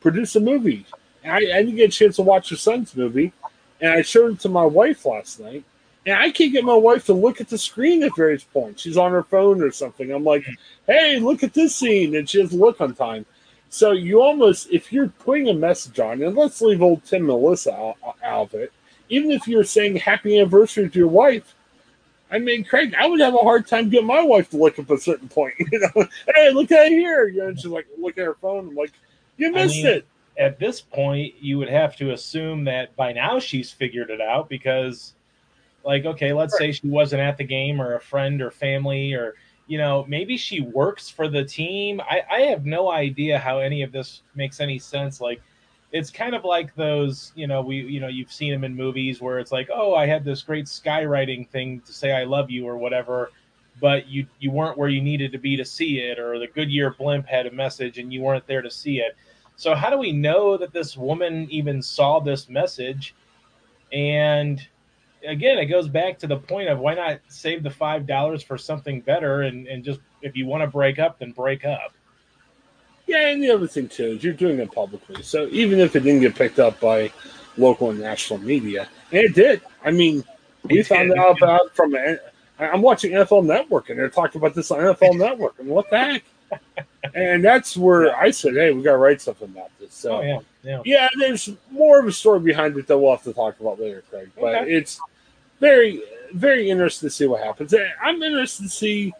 produced 0.00 0.36
a 0.36 0.40
movie. 0.40 0.86
I, 1.24 1.36
I 1.36 1.40
didn't 1.40 1.76
get 1.76 1.90
a 1.90 1.92
chance 1.92 2.16
to 2.16 2.22
watch 2.22 2.50
her 2.50 2.56
son's 2.56 2.96
movie, 2.96 3.32
and 3.80 3.92
I 3.92 4.02
showed 4.02 4.32
it 4.32 4.40
to 4.40 4.48
my 4.48 4.64
wife 4.64 5.04
last 5.06 5.40
night. 5.40 5.64
And 6.04 6.16
I 6.16 6.32
can't 6.32 6.52
get 6.52 6.64
my 6.64 6.74
wife 6.74 7.06
to 7.06 7.12
look 7.12 7.40
at 7.40 7.48
the 7.48 7.58
screen 7.58 8.02
at 8.02 8.16
various 8.16 8.42
points. 8.42 8.82
She's 8.82 8.96
on 8.96 9.12
her 9.12 9.22
phone 9.22 9.62
or 9.62 9.70
something. 9.70 10.10
I'm 10.10 10.24
like, 10.24 10.44
"Hey, 10.86 11.20
look 11.20 11.44
at 11.44 11.54
this 11.54 11.76
scene," 11.76 12.16
and 12.16 12.28
she 12.28 12.42
doesn't 12.42 12.58
look 12.58 12.80
on 12.80 12.94
time. 12.94 13.24
So 13.70 13.92
you 13.92 14.20
almost, 14.20 14.68
if 14.70 14.92
you're 14.92 15.08
putting 15.08 15.48
a 15.48 15.54
message 15.54 16.00
on, 16.00 16.22
and 16.22 16.36
let's 16.36 16.60
leave 16.60 16.82
old 16.82 17.04
Tim 17.04 17.26
Melissa 17.26 17.72
out, 17.72 17.96
out 18.22 18.52
of 18.52 18.54
it, 18.54 18.72
even 19.08 19.30
if 19.30 19.46
you're 19.46 19.64
saying 19.64 19.96
happy 19.96 20.38
anniversary 20.38 20.90
to 20.90 20.98
your 20.98 21.08
wife, 21.08 21.54
I 22.32 22.38
mean, 22.38 22.64
Craig, 22.64 22.94
I 22.98 23.06
would 23.06 23.20
have 23.20 23.34
a 23.34 23.38
hard 23.38 23.66
time 23.66 23.90
getting 23.90 24.06
my 24.06 24.22
wife 24.22 24.48
to 24.50 24.56
look 24.56 24.78
up 24.78 24.88
a 24.88 24.98
certain 24.98 25.28
point. 25.28 25.54
You 25.70 25.78
know, 25.78 26.06
hey, 26.34 26.50
look 26.50 26.72
at 26.72 26.88
here. 26.88 27.28
You 27.28 27.44
know, 27.44 27.54
she's 27.54 27.66
like, 27.66 27.86
look 27.98 28.16
at 28.18 28.24
her 28.24 28.34
phone. 28.40 28.68
I'm 28.68 28.74
like, 28.74 28.92
you 29.36 29.52
missed 29.52 29.76
mean, 29.76 29.86
it. 29.86 30.06
At 30.38 30.58
this 30.58 30.80
point, 30.80 31.34
you 31.40 31.58
would 31.58 31.68
have 31.68 31.94
to 31.96 32.12
assume 32.12 32.64
that 32.64 32.96
by 32.96 33.12
now 33.12 33.38
she's 33.38 33.70
figured 33.70 34.08
it 34.08 34.20
out 34.20 34.48
because, 34.48 35.12
like, 35.84 36.06
okay, 36.06 36.32
let's 36.32 36.56
say 36.56 36.72
she 36.72 36.88
wasn't 36.88 37.20
at 37.20 37.36
the 37.36 37.44
game 37.44 37.80
or 37.80 37.94
a 37.94 38.00
friend 38.00 38.40
or 38.40 38.50
family 38.50 39.12
or, 39.12 39.34
you 39.66 39.76
know, 39.76 40.06
maybe 40.08 40.38
she 40.38 40.60
works 40.60 41.10
for 41.10 41.28
the 41.28 41.44
team. 41.44 42.00
I, 42.00 42.22
I 42.30 42.40
have 42.42 42.64
no 42.64 42.90
idea 42.90 43.38
how 43.38 43.58
any 43.58 43.82
of 43.82 43.92
this 43.92 44.22
makes 44.34 44.60
any 44.60 44.78
sense. 44.78 45.20
Like, 45.20 45.42
it's 45.92 46.10
kind 46.10 46.34
of 46.34 46.44
like 46.44 46.74
those, 46.74 47.32
you 47.34 47.46
know, 47.46 47.60
we, 47.60 47.76
you 47.76 48.00
know, 48.00 48.08
you've 48.08 48.32
seen 48.32 48.50
them 48.50 48.64
in 48.64 48.74
movies 48.74 49.20
where 49.20 49.38
it's 49.38 49.52
like, 49.52 49.68
oh, 49.72 49.94
I 49.94 50.06
had 50.06 50.24
this 50.24 50.42
great 50.42 50.64
skywriting 50.64 51.48
thing 51.50 51.80
to 51.82 51.92
say 51.92 52.12
I 52.12 52.24
love 52.24 52.50
you 52.50 52.66
or 52.66 52.78
whatever, 52.78 53.30
but 53.80 54.08
you 54.08 54.26
you 54.40 54.50
weren't 54.50 54.78
where 54.78 54.88
you 54.88 55.02
needed 55.02 55.32
to 55.32 55.38
be 55.38 55.56
to 55.56 55.64
see 55.64 55.98
it, 55.98 56.18
or 56.18 56.38
the 56.38 56.46
Goodyear 56.46 56.90
blimp 56.90 57.26
had 57.26 57.46
a 57.46 57.50
message 57.50 57.98
and 57.98 58.12
you 58.12 58.22
weren't 58.22 58.46
there 58.46 58.62
to 58.62 58.70
see 58.70 58.98
it. 59.00 59.16
So 59.56 59.74
how 59.74 59.90
do 59.90 59.98
we 59.98 60.12
know 60.12 60.56
that 60.56 60.72
this 60.72 60.96
woman 60.96 61.46
even 61.50 61.82
saw 61.82 62.20
this 62.20 62.48
message? 62.48 63.14
And 63.92 64.66
again, 65.26 65.58
it 65.58 65.66
goes 65.66 65.88
back 65.88 66.18
to 66.20 66.26
the 66.26 66.38
point 66.38 66.68
of 66.68 66.78
why 66.78 66.94
not 66.94 67.20
save 67.28 67.62
the 67.62 67.70
five 67.70 68.06
dollars 68.06 68.42
for 68.42 68.56
something 68.56 69.02
better 69.02 69.42
and, 69.42 69.66
and 69.66 69.84
just 69.84 70.00
if 70.22 70.36
you 70.36 70.46
want 70.46 70.62
to 70.62 70.66
break 70.66 70.98
up, 70.98 71.18
then 71.18 71.32
break 71.32 71.66
up. 71.66 71.92
Yeah, 73.12 73.28
and 73.28 73.42
the 73.42 73.50
other 73.50 73.66
thing 73.66 73.88
too 73.88 74.12
is 74.12 74.24
you're 74.24 74.32
doing 74.32 74.58
it 74.58 74.72
publicly. 74.72 75.22
So 75.22 75.46
even 75.50 75.78
if 75.80 75.94
it 75.94 76.00
didn't 76.00 76.22
get 76.22 76.34
picked 76.34 76.58
up 76.58 76.80
by 76.80 77.12
local 77.58 77.90
and 77.90 78.00
national 78.00 78.38
media, 78.38 78.88
and 79.10 79.20
it 79.20 79.34
did. 79.34 79.60
I 79.84 79.90
mean, 79.90 80.24
we 80.64 80.78
It 80.78 80.86
found 80.86 81.12
out 81.12 81.36
about 81.36 81.76
from. 81.76 81.94
I'm 82.58 82.80
watching 82.80 83.12
NFL 83.12 83.44
Network, 83.44 83.90
and 83.90 83.98
they're 83.98 84.08
talking 84.08 84.40
about 84.40 84.54
this 84.54 84.70
on 84.70 84.78
NFL 84.78 85.18
Network, 85.18 85.58
and 85.58 85.68
what 85.68 85.90
the 85.90 85.98
heck? 85.98 86.24
And 87.14 87.44
that's 87.44 87.76
where 87.76 88.16
I 88.16 88.30
said, 88.30 88.54
"Hey, 88.54 88.70
we 88.70 88.80
got 88.82 88.92
to 88.92 88.98
write 88.98 89.20
something 89.20 89.48
about 89.48 89.70
this." 89.78 89.92
So 89.92 90.18
Oh 90.18 90.22
yeah, 90.22 90.38
yeah. 90.62 90.82
yeah, 90.84 91.08
there's 91.18 91.50
more 91.70 91.98
of 91.98 92.06
a 92.06 92.12
story 92.12 92.40
behind 92.40 92.76
it 92.78 92.86
that 92.86 92.96
we'll 92.96 93.10
have 93.10 93.24
to 93.24 93.32
talk 93.34 93.58
about 93.60 93.80
later, 93.80 94.02
Craig. 94.08 94.30
But 94.40 94.54
Okay. 94.62 94.72
it's 94.72 95.00
very, 95.60 96.02
very 96.32 96.70
interesting 96.70 97.08
to 97.08 97.14
see 97.14 97.26
what 97.26 97.42
happens. 97.42 97.74
I'm 98.00 98.22
interested 98.22 98.62
to 98.62 98.68
see 98.68 99.12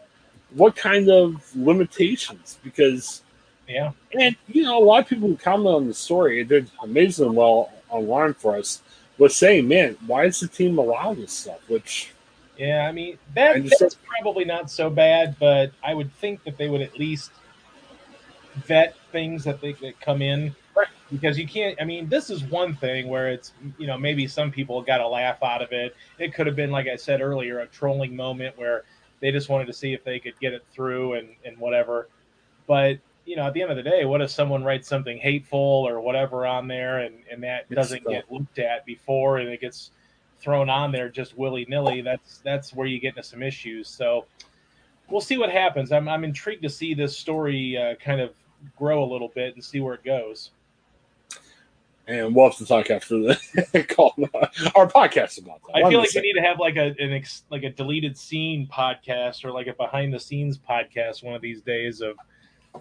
what 0.51 0.75
kind 0.75 1.09
of 1.09 1.43
limitations 1.55 2.57
because 2.63 3.22
Yeah. 3.67 3.91
and 4.19 4.35
you 4.47 4.63
know, 4.63 4.77
a 4.77 4.83
lot 4.83 5.03
of 5.03 5.07
people 5.09 5.27
who 5.29 5.37
comment 5.37 5.75
on 5.75 5.87
the 5.87 5.93
story, 5.93 6.41
it 6.41 6.49
did 6.49 6.69
amazingly 6.81 7.35
well 7.35 7.71
online 7.89 8.33
for 8.33 8.57
us, 8.57 8.81
was 9.17 9.35
saying, 9.35 9.67
"Man, 9.67 9.95
why 10.05 10.25
does 10.25 10.39
the 10.39 10.47
team 10.47 10.77
allow 10.77 11.13
this 11.13 11.31
stuff?" 11.31 11.59
Which 11.69 12.11
Yeah, 12.57 12.85
I 12.87 12.91
mean 12.91 13.17
that 13.35 13.55
I 13.55 13.69
that's 13.79 13.95
probably 14.05 14.45
not 14.45 14.69
so 14.69 14.89
bad, 14.89 15.35
but 15.39 15.71
I 15.83 15.93
would 15.93 16.13
think 16.15 16.43
that 16.43 16.57
they 16.57 16.67
would 16.69 16.81
at 16.81 16.99
least 16.99 17.31
vet 18.67 18.95
things 19.11 19.43
that 19.45 19.61
they 19.61 19.73
that 19.73 19.99
come 19.99 20.21
in 20.21 20.55
Right. 20.75 20.87
because 21.11 21.37
you 21.37 21.47
can't. 21.47 21.79
I 21.81 21.85
mean, 21.85 22.09
this 22.09 22.29
is 22.29 22.43
one 22.43 22.75
thing 22.75 23.07
where 23.07 23.29
it's 23.29 23.53
you 23.77 23.87
know 23.87 23.97
maybe 23.97 24.27
some 24.27 24.51
people 24.51 24.81
got 24.81 25.01
a 25.01 25.07
laugh 25.07 25.41
out 25.41 25.61
of 25.61 25.71
it. 25.71 25.95
It 26.19 26.33
could 26.33 26.47
have 26.47 26.55
been 26.55 26.71
like 26.71 26.87
I 26.87 26.95
said 26.95 27.21
earlier, 27.21 27.59
a 27.59 27.67
trolling 27.67 28.15
moment 28.15 28.57
where 28.57 28.83
they 29.19 29.31
just 29.31 29.49
wanted 29.49 29.67
to 29.67 29.73
see 29.73 29.93
if 29.93 30.03
they 30.03 30.19
could 30.19 30.37
get 30.39 30.53
it 30.53 30.63
through 30.71 31.13
and 31.13 31.29
and 31.45 31.57
whatever. 31.57 32.07
But 32.67 32.97
you 33.25 33.35
know, 33.35 33.47
at 33.47 33.53
the 33.53 33.61
end 33.61 33.71
of 33.71 33.77
the 33.77 33.83
day, 33.83 34.05
what 34.05 34.21
if 34.21 34.29
someone 34.29 34.63
writes 34.63 34.87
something 34.87 35.17
hateful 35.17 35.59
or 35.59 36.01
whatever 36.01 36.45
on 36.45 36.67
there 36.67 36.99
and 36.99 37.15
and 37.31 37.41
that 37.43 37.65
It's 37.69 37.75
doesn't 37.75 38.03
tough. 38.03 38.11
get 38.13 38.31
looked 38.31 38.59
at 38.59 38.85
before 38.85 39.37
and 39.37 39.49
it 39.49 39.61
gets 39.61 39.91
thrown 40.39 40.69
on 40.69 40.91
there 40.91 41.07
just 41.09 41.37
willy 41.37 41.65
nilly, 41.69 42.01
that's 42.01 42.39
that's 42.39 42.73
where 42.73 42.87
you 42.87 42.99
get 42.99 43.09
into 43.09 43.23
some 43.23 43.41
issues. 43.41 43.87
So 43.87 44.25
we'll 45.09 45.21
see 45.21 45.37
what 45.37 45.49
happens. 45.51 45.91
I'm 45.91 46.09
I'm 46.09 46.23
intrigued 46.23 46.63
to 46.63 46.69
see 46.69 46.93
this 46.93 47.17
story 47.17 47.77
uh, 47.77 47.95
kind 47.95 48.19
of 48.19 48.31
grow 48.77 49.03
a 49.03 49.09
little 49.09 49.29
bit 49.29 49.55
and 49.55 49.63
see 49.63 49.79
where 49.79 49.93
it 49.93 50.03
goes. 50.03 50.51
and 52.07 52.35
we'll 52.35 52.49
have 52.49 52.57
to 52.57 52.65
talk 52.65 52.89
after 52.89 53.17
the 53.17 53.85
call 53.89 54.13
our 54.75 54.87
podcast 54.87 55.41
about 55.41 55.61
that. 55.67 55.75
I 55.85 55.89
feel 55.89 55.99
like 55.99 56.13
we 56.13 56.21
need 56.21 56.33
to 56.33 56.41
have 56.41 56.59
like 56.59 56.75
a 56.75 56.93
an 56.99 57.13
ex, 57.13 57.43
like 57.49 57.63
a 57.63 57.69
deleted 57.69 58.17
scene 58.17 58.67
podcast 58.67 59.45
or 59.45 59.51
like 59.51 59.67
a 59.67 59.73
behind 59.73 60.13
the 60.13 60.19
scenes 60.19 60.57
podcast 60.57 61.23
one 61.23 61.35
of 61.35 61.41
these 61.41 61.61
days 61.61 62.01
of 62.01 62.17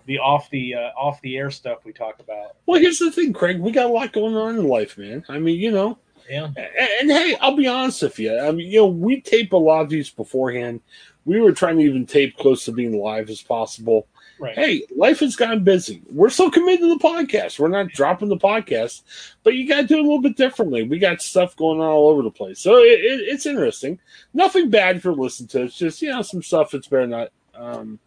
the 0.07 0.19
off 0.19 0.49
the 0.51 0.75
uh, 0.75 0.91
off 0.97 1.21
the 1.23 1.37
air 1.37 1.51
stuff 1.51 1.85
we 1.85 1.93
talk 1.93 2.19
about. 2.21 2.57
Well, 2.67 2.81
here's 2.81 2.99
the 2.99 3.11
thing, 3.11 3.33
Craig. 3.33 3.61
We 3.61 3.71
got 3.73 3.87
a 3.87 3.93
lot 3.93 4.13
going 4.13 4.35
on 4.37 4.57
in 4.59 4.67
life, 4.69 4.97
man. 4.99 5.25
I 5.29 5.39
mean, 5.39 5.59
you 5.61 5.71
know, 5.71 5.99
Yeah. 6.29 6.47
and, 6.47 6.59
and 7.01 7.11
hey, 7.11 7.37
I'll 7.41 7.57
be 7.57 7.67
honest 7.67 8.03
with 8.03 8.19
you. 8.19 8.39
I 8.39 8.51
mean, 8.53 8.71
you 8.71 8.81
know, 8.81 8.87
we 8.87 9.21
tape 9.21 9.53
a 9.53 9.57
lot 9.57 9.83
of 9.83 9.89
these 9.91 10.11
beforehand. 10.11 10.81
We 11.25 11.41
were 11.41 11.53
trying 11.53 11.79
to 11.79 11.85
even 11.85 12.07
tape 12.07 12.37
close 12.37 12.65
to 12.65 12.73
being 12.73 12.99
live 13.01 13.31
as 13.31 13.43
possible. 13.43 14.07
Right. 14.41 14.57
Hey, 14.57 14.83
life 14.97 15.21
has 15.21 15.37
gotten 15.37 15.63
busy. 15.63 16.03
We're 16.11 16.31
still 16.31 16.51
committed 16.51 16.81
to 16.81 16.89
the 16.99 17.05
podcast. 17.05 17.61
We're 17.61 17.69
not 17.69 17.91
dropping 17.91 18.29
the 18.29 18.37
podcast, 18.37 19.03
but 19.45 19.55
you 19.55 19.69
got 19.69 19.83
to 19.83 19.87
do 19.87 19.97
it 19.99 20.01
a 20.01 20.03
little 20.03 20.21
bit 20.21 20.37
differently. 20.37 20.83
We 20.83 20.99
got 20.99 21.23
stuff 21.23 21.55
going 21.55 21.79
on 21.79 21.87
all 21.87 22.09
over 22.09 22.23
the 22.23 22.31
place, 22.31 22.59
so 22.59 22.79
it, 22.79 22.99
it, 22.99 23.21
it's 23.29 23.47
interesting. 23.47 24.01
Nothing 24.35 24.69
bad 24.69 25.01
for 25.01 25.13
listening 25.15 25.47
to. 25.51 25.63
It's 25.63 25.77
just 25.79 26.03
you 26.03 26.09
know 26.09 26.23
some 26.23 26.43
stuff 26.43 26.73
that's 26.73 26.89
better 26.89 27.07
not 27.07 27.29
um, 27.55 28.01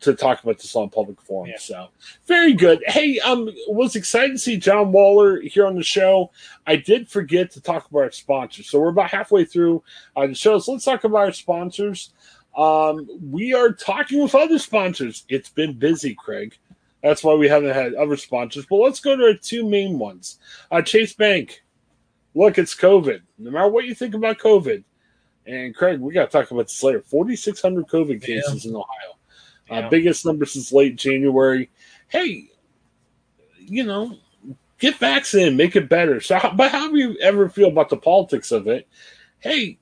to 0.00 0.14
talk 0.14 0.42
about 0.42 0.58
this 0.58 0.74
on 0.74 0.88
public 0.90 1.20
forum. 1.20 1.50
Yeah. 1.50 1.58
So 1.58 1.88
very 2.26 2.52
good. 2.54 2.82
Hey, 2.86 3.18
um, 3.20 3.48
was 3.68 3.94
excited 3.96 4.32
to 4.32 4.38
see 4.38 4.56
John 4.56 4.92
Waller 4.92 5.40
here 5.40 5.66
on 5.66 5.74
the 5.74 5.82
show. 5.82 6.30
I 6.66 6.76
did 6.76 7.08
forget 7.08 7.50
to 7.52 7.60
talk 7.60 7.90
about 7.90 8.00
our 8.00 8.10
sponsors, 8.12 8.68
so 8.70 8.80
we're 8.80 8.88
about 8.88 9.10
halfway 9.10 9.44
through 9.44 9.82
uh, 10.16 10.26
the 10.26 10.34
show. 10.34 10.58
So 10.58 10.72
let's 10.72 10.84
talk 10.84 11.04
about 11.04 11.18
our 11.18 11.32
sponsors. 11.32 12.12
Um, 12.56 13.08
we 13.30 13.54
are 13.54 13.72
talking 13.72 14.22
with 14.22 14.34
other 14.34 14.58
sponsors. 14.58 15.24
It's 15.28 15.48
been 15.48 15.72
busy, 15.78 16.14
Craig. 16.14 16.56
That's 17.02 17.24
why 17.24 17.34
we 17.34 17.48
haven't 17.48 17.74
had 17.74 17.94
other 17.94 18.16
sponsors. 18.16 18.66
But 18.66 18.76
let's 18.76 19.00
go 19.00 19.16
to 19.16 19.24
our 19.24 19.34
two 19.34 19.68
main 19.68 19.98
ones. 19.98 20.38
Uh, 20.70 20.82
Chase 20.82 21.14
Bank. 21.14 21.62
Look, 22.34 22.58
it's 22.58 22.74
COVID. 22.74 23.20
No 23.38 23.50
matter 23.50 23.68
what 23.68 23.84
you 23.84 23.94
think 23.94 24.14
about 24.14 24.38
COVID, 24.38 24.84
and 25.46 25.74
Craig, 25.74 25.98
we 26.00 26.14
got 26.14 26.30
to 26.30 26.38
talk 26.38 26.50
about 26.50 26.68
this 26.68 26.82
later. 26.82 27.00
Forty 27.00 27.34
six 27.36 27.60
hundred 27.60 27.88
COVID 27.88 28.20
Yeah. 28.26 28.36
cases 28.40 28.64
in 28.66 28.74
Ohio, 28.76 29.16
uh, 29.70 29.88
biggest 29.88 30.26
number 30.26 30.44
since 30.46 30.72
late 30.72 30.96
January. 30.96 31.70
Hey, 32.08 32.50
you 33.58 33.84
know, 33.84 34.18
get 34.78 34.96
vaccinated, 34.96 35.56
make 35.56 35.76
it 35.76 35.88
better. 35.88 36.20
So, 36.20 36.38
but 36.56 36.70
how 36.70 36.90
do 36.90 36.98
you 36.98 37.16
ever 37.20 37.48
feel 37.48 37.68
about 37.68 37.88
the 37.88 37.96
politics 37.96 38.52
of 38.52 38.66
it? 38.66 38.88
Hey, 39.38 39.78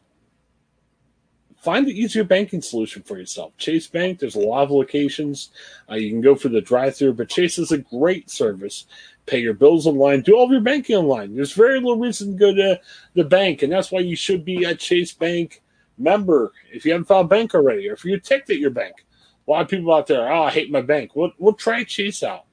find 1.60 1.86
the 1.86 1.98
easier 1.98 2.24
banking 2.24 2.62
solution 2.62 3.02
for 3.02 3.18
yourself. 3.18 3.56
Chase 3.56 3.86
Bank, 3.86 4.18
there's 4.18 4.34
a 4.34 4.40
lot 4.40 4.62
of 4.62 4.70
locations. 4.70 5.50
Uh, 5.90 5.94
you 5.94 6.10
can 6.10 6.20
go 6.20 6.34
for 6.34 6.48
the 6.48 6.60
drive 6.60 6.96
through, 6.96 7.14
but 7.14 7.28
Chase 7.28 7.58
is 7.58 7.72
a 7.72 7.78
great 7.78 8.30
service. 8.30 8.86
Pay 9.26 9.40
your 9.40 9.54
bills 9.54 9.86
online, 9.86 10.22
do 10.22 10.36
all 10.36 10.46
of 10.46 10.50
your 10.50 10.60
banking 10.60 10.96
online. 10.96 11.34
There's 11.34 11.52
very 11.52 11.78
little 11.78 11.98
reason 11.98 12.32
to 12.32 12.38
go 12.38 12.54
to 12.54 12.80
the 13.14 13.24
bank, 13.24 13.62
and 13.62 13.72
that's 13.72 13.92
why 13.92 14.00
you 14.00 14.16
should 14.16 14.44
be 14.44 14.64
a 14.64 14.74
Chase 14.74 15.12
Bank 15.12 15.62
member 15.98 16.52
if 16.72 16.84
you 16.84 16.92
haven't 16.92 17.06
found 17.06 17.28
bank 17.28 17.54
already, 17.54 17.88
or 17.88 17.92
if 17.92 18.04
you're 18.04 18.18
ticked 18.18 18.50
at 18.50 18.58
your 18.58 18.70
bank. 18.70 19.04
A 19.46 19.50
lot 19.50 19.62
of 19.62 19.68
people 19.68 19.92
out 19.92 20.06
there, 20.06 20.32
oh, 20.32 20.44
I 20.44 20.50
hate 20.50 20.70
my 20.70 20.82
bank. 20.82 21.10
Well, 21.14 21.32
we'll 21.38 21.54
try 21.54 21.84
Chase 21.84 22.22
out. 22.22 22.44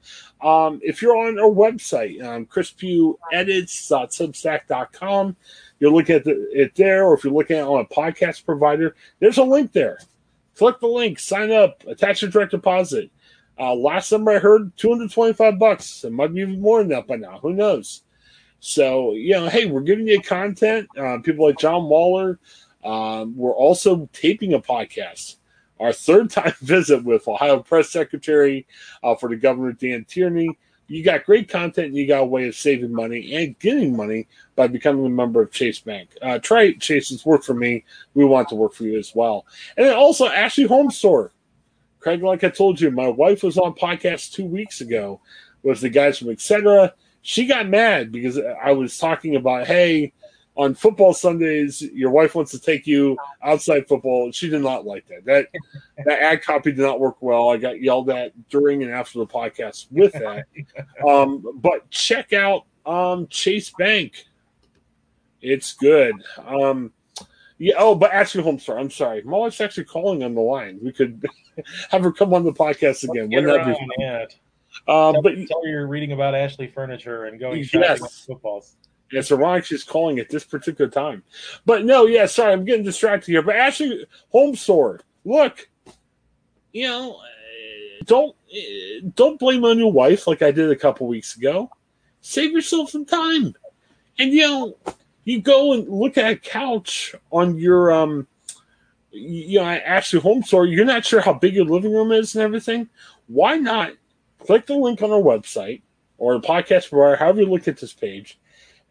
Um, 0.41 0.79
if 0.83 1.01
you're 1.01 1.17
on 1.17 1.39
our 1.39 1.49
website, 1.49 2.21
um, 2.23 2.45
chrispughedits.substack.com, 2.45 5.35
you're 5.79 5.91
looking 5.91 6.15
at 6.15 6.23
the, 6.23 6.49
it 6.51 6.75
there, 6.75 7.05
or 7.05 7.13
if 7.13 7.23
you're 7.23 7.33
looking 7.33 7.57
at 7.57 7.67
on 7.67 7.81
a 7.81 7.85
podcast 7.85 8.45
provider, 8.45 8.95
there's 9.19 9.37
a 9.37 9.43
link 9.43 9.73
there. 9.73 9.99
Click 10.55 10.79
the 10.79 10.87
link, 10.87 11.19
sign 11.19 11.51
up, 11.51 11.83
attach 11.87 12.21
your 12.21 12.31
direct 12.31 12.51
deposit. 12.51 13.11
Uh, 13.59 13.73
last 13.73 14.11
number 14.11 14.31
I 14.31 14.39
heard, 14.39 14.75
225 14.77 15.59
bucks. 15.59 16.03
It 16.03 16.11
might 16.11 16.33
be 16.33 16.41
even 16.41 16.61
more 16.61 16.79
than 16.79 16.89
that 16.89 17.07
by 17.07 17.15
now. 17.15 17.39
Who 17.39 17.53
knows? 17.53 18.03
So, 18.59 19.13
you 19.13 19.33
know, 19.33 19.49
hey, 19.49 19.65
we're 19.65 19.81
giving 19.81 20.07
you 20.07 20.21
content. 20.21 20.87
Uh, 20.97 21.19
people 21.19 21.45
like 21.45 21.59
John 21.59 21.89
Waller. 21.89 22.39
Um, 22.83 23.35
we're 23.35 23.53
also 23.53 24.09
taping 24.13 24.53
a 24.53 24.59
podcast. 24.59 25.37
Our 25.79 25.93
third 25.93 26.29
time 26.29 26.53
visit 26.61 27.03
with 27.03 27.27
Ohio 27.27 27.59
Press 27.59 27.89
Secretary 27.89 28.65
uh, 29.03 29.15
for 29.15 29.29
the 29.29 29.35
Governor 29.35 29.73
Dan 29.73 30.05
Tierney. 30.05 30.57
You 30.87 31.03
got 31.03 31.25
great 31.25 31.49
content 31.49 31.87
and 31.87 31.97
you 31.97 32.07
got 32.07 32.21
a 32.21 32.25
way 32.25 32.47
of 32.47 32.55
saving 32.55 32.93
money 32.93 33.35
and 33.35 33.59
getting 33.59 33.95
money 33.95 34.27
by 34.55 34.67
becoming 34.67 35.05
a 35.05 35.09
member 35.09 35.41
of 35.41 35.51
Chase 35.51 35.79
Bank. 35.79 36.09
Uh, 36.21 36.39
try 36.39 36.71
Chase. 36.73 37.11
It's 37.11 37.25
worked 37.25 37.43
for 37.43 37.53
me. 37.53 37.83
We 38.13 38.23
want 38.23 38.47
to 38.49 38.55
work 38.55 38.73
for 38.73 38.83
you 38.83 38.97
as 38.97 39.13
well. 39.13 39.45
And 39.75 39.85
then 39.85 39.95
also 39.95 40.27
Ashley 40.27 40.63
Home 40.63 40.89
Store. 40.89 41.31
Craig, 41.99 42.23
like 42.23 42.43
I 42.43 42.49
told 42.49 42.79
you, 42.79 42.89
my 42.89 43.09
wife 43.09 43.43
was 43.43 43.57
on 43.57 43.73
podcast 43.73 44.31
two 44.31 44.45
weeks 44.45 44.79
ago 44.79 45.19
with 45.63 45.81
the 45.81 45.89
guys 45.89 46.19
from 46.19 46.29
Etc. 46.29 46.93
She 47.21 47.45
got 47.45 47.67
mad 47.67 48.11
because 48.11 48.39
I 48.63 48.71
was 48.71 48.97
talking 48.97 49.35
about, 49.35 49.67
hey, 49.67 50.13
on 50.57 50.73
football 50.73 51.13
Sundays, 51.13 51.81
your 51.81 52.09
wife 52.09 52.33
wants 52.33 52.51
to 52.51 52.59
take 52.59 52.87
you 52.87 53.15
outside 53.43 53.87
football. 53.87 54.31
She 54.31 54.49
did 54.49 54.61
not 54.63 54.85
like 54.85 55.07
that. 55.07 55.23
That 55.25 55.47
that 56.05 56.21
ad 56.21 56.43
copy 56.43 56.71
did 56.71 56.81
not 56.81 56.99
work 56.99 57.21
well. 57.21 57.49
I 57.49 57.57
got 57.57 57.79
yelled 57.81 58.09
at 58.09 58.33
during 58.49 58.81
and 58.83 58.91
after 58.91 59.19
the 59.19 59.27
podcast 59.27 59.87
with 59.91 60.13
that. 60.13 60.45
Um, 61.07 61.45
but 61.55 61.89
check 61.91 62.33
out 62.33 62.65
um, 62.85 63.27
Chase 63.27 63.71
Bank. 63.77 64.25
It's 65.41 65.73
good. 65.73 66.15
Um, 66.45 66.91
yeah. 67.59 67.75
Oh, 67.77 67.93
but 67.93 68.11
Ashley 68.11 68.41
Home 68.41 68.57
Store. 68.57 68.79
I'm 68.79 68.89
sorry. 68.89 69.21
My 69.21 69.37
wife's 69.37 69.61
actually 69.61 69.85
calling 69.85 70.23
on 70.23 70.33
the 70.33 70.41
line. 70.41 70.79
We 70.81 70.91
could 70.91 71.23
have 71.91 72.01
her 72.01 72.11
come 72.11 72.33
on 72.33 72.43
the 72.43 72.53
podcast 72.53 73.03
again. 73.03 73.29
Wouldn't 73.29 73.47
that 73.47 73.65
be 73.65 73.71
on, 73.73 73.89
yeah. 73.99 74.21
um, 74.87 75.13
Tell, 75.13 75.21
but 75.21 75.35
tell 75.47 75.61
her 75.63 75.69
you're 75.69 75.87
reading 75.87 76.13
about 76.13 76.33
Ashley 76.33 76.67
Furniture 76.67 77.25
and 77.25 77.39
going 77.39 77.59
Yes. 77.59 77.99
shopping 77.99 78.07
with 78.43 78.75
it's 79.11 79.31
ironic 79.31 79.65
she's 79.65 79.83
calling 79.83 80.19
at 80.19 80.29
this 80.29 80.43
particular 80.43 80.89
time. 80.89 81.23
But 81.65 81.85
no, 81.85 82.05
yeah, 82.05 82.25
sorry, 82.25 82.53
I'm 82.53 82.65
getting 82.65 82.85
distracted 82.85 83.31
here. 83.31 83.41
But 83.41 83.55
Ashley 83.55 84.05
Home 84.29 84.55
Store, 84.55 85.01
look, 85.25 85.69
you 86.73 86.87
know, 86.87 87.15
uh, 87.15 88.03
don't 88.05 88.35
uh, 88.53 89.07
don't 89.15 89.39
blame 89.39 89.65
on 89.65 89.79
your 89.79 89.91
wife 89.91 90.27
like 90.27 90.41
I 90.41 90.51
did 90.51 90.71
a 90.71 90.75
couple 90.75 91.07
weeks 91.07 91.35
ago. 91.35 91.69
Save 92.21 92.51
yourself 92.51 92.89
some 92.89 93.05
time, 93.05 93.55
and 94.19 94.33
you 94.33 94.41
know, 94.41 94.77
you 95.23 95.41
go 95.41 95.73
and 95.73 95.87
look 95.87 96.17
at 96.17 96.31
a 96.31 96.35
couch 96.35 97.15
on 97.31 97.57
your 97.57 97.91
um, 97.91 98.27
you 99.11 99.59
know, 99.59 99.65
Ashley 99.65 100.19
Home 100.19 100.43
Store. 100.43 100.65
You're 100.65 100.85
not 100.85 101.05
sure 101.05 101.21
how 101.21 101.33
big 101.33 101.55
your 101.55 101.65
living 101.65 101.93
room 101.93 102.11
is 102.11 102.35
and 102.35 102.43
everything. 102.43 102.89
Why 103.27 103.57
not 103.57 103.91
click 104.39 104.65
the 104.65 104.75
link 104.75 105.01
on 105.01 105.11
our 105.11 105.21
website 105.21 105.81
or 106.17 106.33
the 106.33 106.47
podcast 106.47 106.89
provider, 106.89 107.15
however 107.15 107.41
you 107.41 107.47
look 107.47 107.67
at 107.67 107.77
this 107.77 107.93
page, 107.93 108.39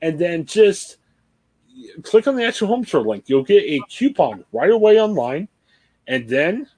and 0.02 0.18
then 0.18 0.44
just 0.44 0.98
click 2.02 2.26
on 2.26 2.36
the 2.36 2.44
Ashley 2.44 2.68
Home 2.68 2.84
Store 2.84 3.02
link. 3.02 3.24
You'll 3.26 3.42
get 3.42 3.64
a 3.64 3.80
coupon 3.88 4.44
right 4.52 4.70
away 4.70 5.00
online, 5.00 5.48
and 6.06 6.28
then 6.28 6.68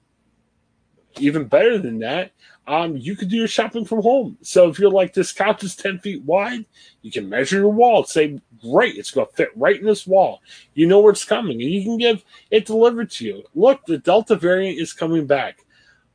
even 1.17 1.45
better 1.45 1.77
than 1.77 1.99
that, 1.99 2.31
um, 2.67 2.95
you 2.95 3.15
can 3.15 3.27
do 3.27 3.35
your 3.35 3.47
shopping 3.47 3.83
from 3.83 4.01
home. 4.01 4.37
So 4.41 4.69
if 4.69 4.77
you're 4.77 4.91
like 4.91 5.13
this 5.13 5.31
couch 5.31 5.63
is 5.63 5.75
ten 5.75 5.99
feet 5.99 6.23
wide, 6.23 6.65
you 7.01 7.11
can 7.11 7.27
measure 7.27 7.57
your 7.57 7.69
wall. 7.69 8.03
Say, 8.03 8.39
great, 8.61 8.95
it's 8.95 9.11
going 9.11 9.27
to 9.27 9.33
fit 9.33 9.49
right 9.55 9.79
in 9.79 9.85
this 9.85 10.05
wall. 10.05 10.41
You 10.75 10.87
know 10.87 10.99
where 10.99 11.11
it's 11.11 11.25
coming, 11.25 11.61
and 11.61 11.71
you 11.71 11.83
can 11.83 11.97
give 11.97 12.23
it 12.51 12.65
delivered 12.65 13.09
to 13.11 13.25
you. 13.25 13.43
Look, 13.55 13.85
the 13.85 13.97
Delta 13.97 14.35
variant 14.35 14.79
is 14.79 14.93
coming 14.93 15.25
back. 15.25 15.65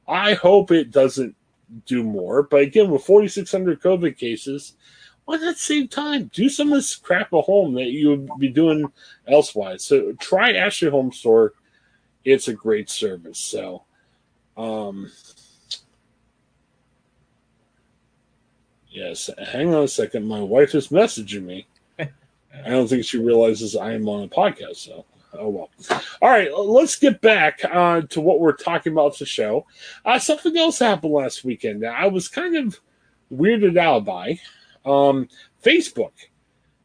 I 0.07 0.35
hope 0.35 0.71
it 0.71 0.91
doesn't 0.91 1.35
do 1.87 2.03
more, 2.05 2.43
but 2.43 2.61
again, 2.61 2.91
with 2.91 3.05
4,600 3.05 3.81
COVID 3.81 4.17
cases, 4.17 4.75
why 5.25 5.37
not 5.37 5.57
same 5.57 5.89
time? 5.89 6.31
Do 6.35 6.49
some 6.49 6.69
of 6.69 6.79
this 6.79 6.97
crap 6.97 7.33
at 7.33 7.45
home 7.45 7.75
that 7.75 7.87
you 7.87 8.11
would 8.11 8.39
be 8.39 8.49
doing 8.49 8.93
elsewise. 9.27 9.85
So 9.85 10.13
try 10.13 10.53
Ashley 10.53 10.91
Home 10.91 11.13
Store. 11.13 11.55
It's 12.25 12.49
a 12.49 12.55
great 12.55 12.91
service. 12.91 13.39
So, 13.39 13.85
um, 14.57 15.11
yes, 18.91 19.31
hang 19.53 19.75
on 19.75 19.85
a 19.85 19.89
second. 19.89 20.27
My 20.27 20.41
wife 20.41 20.75
is 20.75 20.89
messaging 20.89 21.45
me. 21.45 21.67
I 21.99 22.71
don't 22.71 22.89
think 22.89 23.05
she 23.05 23.19
realizes 23.19 23.77
I 23.77 23.93
am 23.93 24.09
on 24.09 24.25
a 24.25 24.29
podcast. 24.29 24.77
So, 24.77 25.05
oh 25.35 25.49
well. 25.49 25.71
All 26.23 26.31
right, 26.31 26.55
let's 26.57 26.97
get 26.97 27.21
back 27.21 27.61
uh, 27.65 28.03
to 28.11 28.21
what 28.21 28.41
we're 28.41 28.53
talking 28.53 28.93
about 28.93 29.19
the 29.19 29.27
show. 29.27 29.67
Uh, 30.05 30.19
something 30.19 30.57
else 30.57 30.79
happened 30.79 31.13
last 31.13 31.45
weekend 31.45 31.83
that 31.83 31.95
I 31.95 32.07
was 32.07 32.29
kind 32.29 32.57
of 32.57 32.79
weirded 33.33 33.77
out 33.77 34.05
by 34.05 34.39
um, 34.85 35.29
Facebook. 35.63 36.13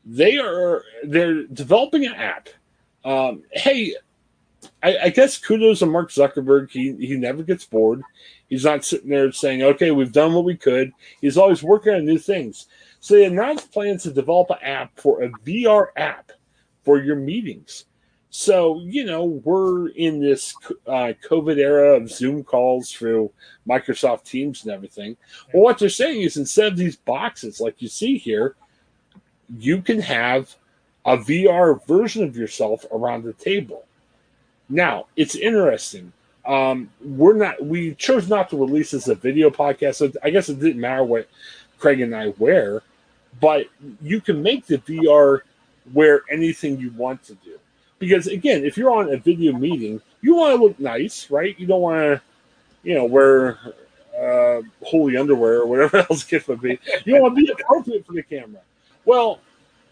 They 0.05 0.37
are 0.37 0.83
they're 1.03 1.43
developing 1.43 2.05
an 2.05 2.15
app. 2.15 2.49
Um, 3.05 3.43
hey, 3.51 3.95
I, 4.81 4.97
I 5.03 5.09
guess 5.09 5.37
kudos 5.37 5.79
to 5.79 5.85
Mark 5.85 6.09
Zuckerberg. 6.09 6.71
He 6.71 6.93
he 7.05 7.15
never 7.15 7.43
gets 7.43 7.65
bored. 7.65 8.01
He's 8.49 8.65
not 8.65 8.85
sitting 8.85 9.09
there 9.09 9.31
saying, 9.31 9.61
"Okay, 9.61 9.91
we've 9.91 10.11
done 10.11 10.33
what 10.33 10.45
we 10.45 10.55
could." 10.55 10.91
He's 11.21 11.37
always 11.37 11.61
working 11.61 11.93
on 11.93 12.05
new 12.05 12.17
things. 12.17 12.67
So 12.99 13.13
they 13.13 13.25
announced 13.25 13.71
plans 13.71 14.03
to 14.03 14.11
develop 14.11 14.49
an 14.49 14.57
app 14.61 14.99
for 14.99 15.21
a 15.21 15.29
VR 15.29 15.87
app 15.95 16.31
for 16.83 17.01
your 17.01 17.15
meetings. 17.15 17.85
So 18.31 18.79
you 18.81 19.05
know 19.05 19.25
we're 19.43 19.89
in 19.89 20.19
this 20.19 20.55
uh, 20.85 21.13
COVID 21.27 21.57
era 21.57 21.95
of 21.95 22.11
Zoom 22.11 22.43
calls 22.43 22.91
through 22.91 23.31
Microsoft 23.67 24.23
Teams 24.23 24.63
and 24.63 24.71
everything. 24.71 25.17
Well, 25.53 25.63
what 25.63 25.79
they're 25.79 25.89
saying 25.89 26.21
is 26.21 26.37
instead 26.37 26.71
of 26.71 26.77
these 26.77 26.95
boxes 26.95 27.59
like 27.59 27.81
you 27.81 27.87
see 27.87 28.17
here, 28.17 28.55
you 29.57 29.81
can 29.81 29.99
have 29.99 30.55
a 31.05 31.17
VR 31.17 31.85
version 31.87 32.23
of 32.23 32.37
yourself 32.37 32.85
around 32.91 33.23
the 33.23 33.33
table. 33.33 33.85
Now, 34.69 35.07
it's 35.15 35.35
interesting. 35.35 36.13
Um, 36.45 36.91
we're 37.01 37.33
not 37.33 37.63
we 37.63 37.95
chose 37.95 38.29
not 38.29 38.49
to 38.51 38.57
release 38.57 38.91
this 38.91 39.03
as 39.03 39.09
a 39.09 39.15
video 39.15 39.49
podcast, 39.49 39.95
so 39.95 40.11
I 40.23 40.29
guess 40.29 40.49
it 40.49 40.59
didn't 40.59 40.81
matter 40.81 41.03
what 41.03 41.27
Craig 41.79 42.01
and 42.01 42.15
I 42.15 42.33
wear, 42.37 42.83
but 43.39 43.67
you 44.01 44.21
can 44.21 44.43
make 44.43 44.67
the 44.67 44.77
VR 44.77 45.41
wear 45.93 46.21
anything 46.29 46.79
you 46.79 46.91
want 46.91 47.23
to 47.23 47.33
do. 47.35 47.59
Because 47.99 48.27
again, 48.27 48.63
if 48.63 48.77
you're 48.77 48.91
on 48.91 49.13
a 49.13 49.17
video 49.17 49.53
meeting, 49.53 50.01
you 50.21 50.35
want 50.35 50.57
to 50.57 50.63
look 50.63 50.79
nice, 50.79 51.29
right? 51.29 51.57
You 51.59 51.67
don't 51.67 51.81
want 51.81 51.97
to, 51.97 52.21
you 52.83 52.95
know, 52.95 53.05
wear 53.05 53.59
uh, 54.19 54.61
holy 54.83 55.17
underwear 55.17 55.61
or 55.61 55.67
whatever 55.67 55.97
else 56.09 56.23
gift 56.23 56.47
would 56.47 56.61
be. 56.61 56.79
You 57.05 57.21
want 57.21 57.37
to 57.37 57.45
be 57.45 57.51
appropriate 57.51 58.05
for 58.05 58.13
the 58.13 58.23
camera. 58.23 58.61
Well, 59.05 59.39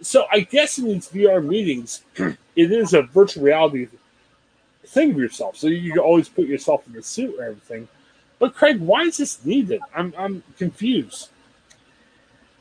so 0.02 0.26
I 0.32 0.42
guess 0.42 0.78
in 0.78 0.86
these 0.86 1.10
VR 1.10 1.46
meetings, 1.46 2.04
it 2.18 2.38
is 2.56 2.94
a 2.94 3.02
virtual 3.02 3.44
reality 3.44 3.88
thing 4.86 5.12
of 5.12 5.18
yourself. 5.18 5.58
So 5.58 5.68
you 5.68 5.92
can 5.92 6.00
always 6.00 6.30
put 6.30 6.48
yourself 6.48 6.86
in 6.88 6.94
the 6.94 7.04
suit 7.04 7.36
or 7.38 7.44
everything. 7.44 7.88
But 8.40 8.54
Craig, 8.54 8.80
why 8.80 9.04
is 9.04 9.18
this 9.18 9.44
needed? 9.44 9.82
I'm 9.96 10.14
I'm 10.18 10.44
confused. 10.58 11.30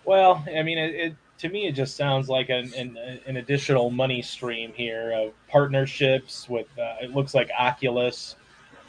Well, 0.04 0.44
I 0.56 0.62
mean, 0.62 0.78
it 0.78 1.14
to 1.38 1.48
me 1.48 1.66
it 1.66 1.72
just 1.72 1.96
sounds 1.96 2.28
like 2.28 2.48
an, 2.48 2.72
an 2.74 2.96
an 3.26 3.36
additional 3.36 3.90
money 3.90 4.22
stream 4.22 4.72
here 4.74 5.12
of 5.12 5.32
partnerships 5.48 6.48
with. 6.48 6.66
Uh, 6.78 6.96
it 7.02 7.14
looks 7.14 7.34
like 7.34 7.50
Oculus, 7.58 8.36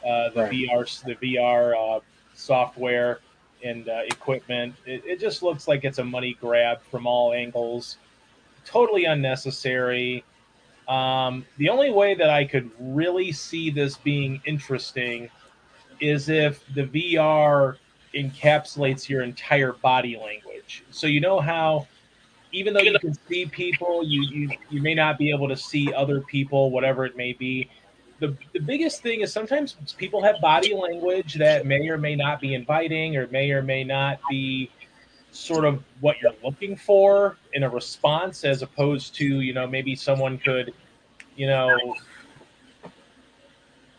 uh, 0.06 0.30
the 0.30 0.42
Right. 0.42 0.52
VR 0.52 1.04
the 1.04 1.14
VR 1.16 1.96
uh, 1.96 2.00
software 2.34 3.20
and 3.64 3.88
uh, 3.88 4.00
equipment. 4.06 4.74
It, 4.86 5.02
it 5.04 5.20
just 5.20 5.42
looks 5.42 5.68
like 5.68 5.84
it's 5.84 5.98
a 5.98 6.04
money 6.04 6.36
grab 6.40 6.80
from 6.90 7.06
all 7.06 7.32
angles. 7.32 7.98
Totally 8.64 9.04
unnecessary. 9.04 10.24
Um, 10.88 11.44
the 11.58 11.68
only 11.68 11.90
way 11.90 12.14
that 12.14 12.30
I 12.30 12.44
could 12.44 12.70
really 12.80 13.30
see 13.32 13.70
this 13.70 13.96
being 13.96 14.40
interesting 14.46 15.28
is 16.00 16.28
if 16.28 16.64
the 16.74 16.84
VR 16.84 17.76
encapsulates 18.14 19.08
your 19.08 19.22
entire 19.22 19.72
body 19.72 20.16
language. 20.16 20.84
So 20.90 21.06
you 21.06 21.20
know 21.20 21.40
how 21.40 21.86
even 22.52 22.72
though 22.72 22.80
you 22.80 22.98
can 22.98 23.14
see 23.28 23.46
people, 23.46 24.02
you 24.04 24.22
you, 24.22 24.50
you 24.70 24.82
may 24.82 24.94
not 24.94 25.18
be 25.18 25.30
able 25.30 25.48
to 25.48 25.56
see 25.56 25.92
other 25.92 26.20
people, 26.22 26.70
whatever 26.70 27.04
it 27.04 27.16
may 27.16 27.32
be. 27.32 27.70
The, 28.20 28.36
the 28.52 28.60
biggest 28.60 29.02
thing 29.02 29.20
is 29.20 29.32
sometimes 29.32 29.76
people 29.96 30.22
have 30.22 30.40
body 30.40 30.74
language 30.74 31.34
that 31.34 31.66
may 31.66 31.88
or 31.88 31.98
may 31.98 32.16
not 32.16 32.40
be 32.40 32.54
inviting 32.54 33.16
or 33.16 33.28
may 33.28 33.52
or 33.52 33.62
may 33.62 33.84
not 33.84 34.18
be 34.28 34.70
sort 35.30 35.64
of 35.64 35.84
what 36.00 36.16
you're 36.20 36.34
looking 36.42 36.76
for 36.76 37.36
in 37.52 37.62
a 37.62 37.70
response 37.70 38.44
as 38.44 38.62
opposed 38.62 39.14
to 39.14 39.40
you 39.40 39.52
know 39.52 39.66
maybe 39.66 39.94
someone 39.94 40.38
could 40.38 40.72
you 41.36 41.46
know 41.46 41.76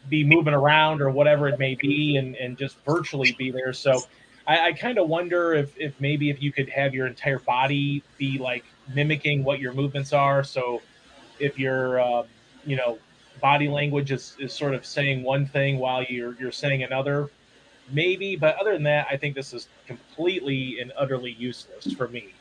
be 0.10 0.24
moving 0.24 0.54
around 0.54 1.02
or 1.02 1.10
whatever 1.10 1.48
it 1.48 1.60
may 1.60 1.76
be 1.76 2.18
and, 2.18 2.36
and 2.36 2.58
just 2.58 2.78
virtually 2.84 3.34
be 3.38 3.52
there 3.52 3.72
so 3.72 4.02
i, 4.50 4.68
I 4.68 4.74
kind 4.74 4.98
of 4.98 5.08
wonder 5.08 5.54
if, 5.54 5.78
if 5.78 5.94
maybe 6.02 6.30
if 6.30 6.42
you 6.42 6.52
could 6.52 6.68
have 6.70 6.94
your 6.94 7.08
entire 7.08 7.40
body 7.40 8.04
be 8.18 8.38
like 8.38 8.66
mimicking 8.94 9.44
what 9.44 9.60
your 9.60 9.74
movements 9.74 10.12
are. 10.12 10.44
So 10.44 10.82
if 11.40 11.58
your 11.58 12.02
uh, 12.02 12.24
you 12.66 12.76
know 12.76 12.98
body 13.40 13.70
language 13.70 14.12
is, 14.12 14.36
is 14.40 14.52
sort 14.52 14.74
of 14.74 14.86
saying 14.86 15.24
one 15.24 15.46
thing 15.46 15.78
while 15.78 16.04
you're 16.04 16.36
you're 16.40 16.52
saying 16.52 16.84
another 16.84 17.30
maybe. 17.92 18.36
But 18.36 18.58
other 18.60 18.74
than 18.74 18.84
that 18.84 19.08
i 19.10 19.16
think 19.16 19.36
this 19.36 19.54
is 19.54 19.68
completely 19.88 20.80
and 20.82 20.92
utterly 20.98 21.32
useless 21.32 21.94
for 21.94 22.08
me. 22.08 22.34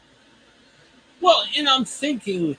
Well, 1.20 1.44
and 1.56 1.68
I'm 1.68 1.84
thinking, 1.84 2.46
you 2.46 2.56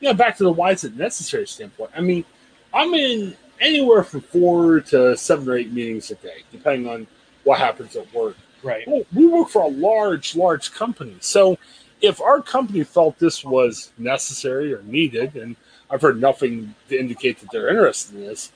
know, 0.00 0.14
back 0.14 0.36
to 0.36 0.44
the 0.44 0.52
why 0.52 0.70
is 0.70 0.84
it 0.84 0.96
necessary 0.96 1.46
standpoint. 1.46 1.90
I 1.96 2.00
mean, 2.00 2.24
I'm 2.72 2.94
in 2.94 3.36
anywhere 3.60 4.04
from 4.04 4.20
four 4.20 4.80
to 4.80 5.16
seven 5.16 5.48
or 5.48 5.56
eight 5.56 5.72
meetings 5.72 6.10
a 6.10 6.14
day, 6.14 6.44
depending 6.52 6.88
on 6.88 7.06
what 7.44 7.58
happens 7.58 7.96
at 7.96 8.12
work. 8.14 8.36
right 8.62 8.86
Well, 8.86 9.04
we 9.14 9.26
work 9.26 9.48
for 9.48 9.62
a 9.62 9.68
large, 9.68 10.36
large 10.36 10.72
company. 10.72 11.16
So 11.20 11.58
if 12.00 12.20
our 12.20 12.40
company 12.42 12.84
felt 12.84 13.18
this 13.18 13.44
was 13.44 13.92
necessary 13.98 14.72
or 14.74 14.82
needed, 14.82 15.36
and 15.36 15.56
I've 15.90 16.02
heard 16.02 16.20
nothing 16.20 16.74
to 16.88 16.98
indicate 16.98 17.38
that 17.40 17.50
they're 17.50 17.68
interested 17.68 18.16
in 18.16 18.26
this, 18.26 18.52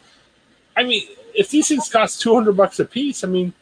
I 0.77 0.83
mean, 0.85 1.03
if 1.35 1.51
these 1.51 1.69
things 1.69 1.89
cost 1.89 2.21
200 2.21 2.57
bucks 2.57 2.79
a 2.81 2.85
piece, 2.85 3.25
I 3.25 3.29
mean, 3.29 3.53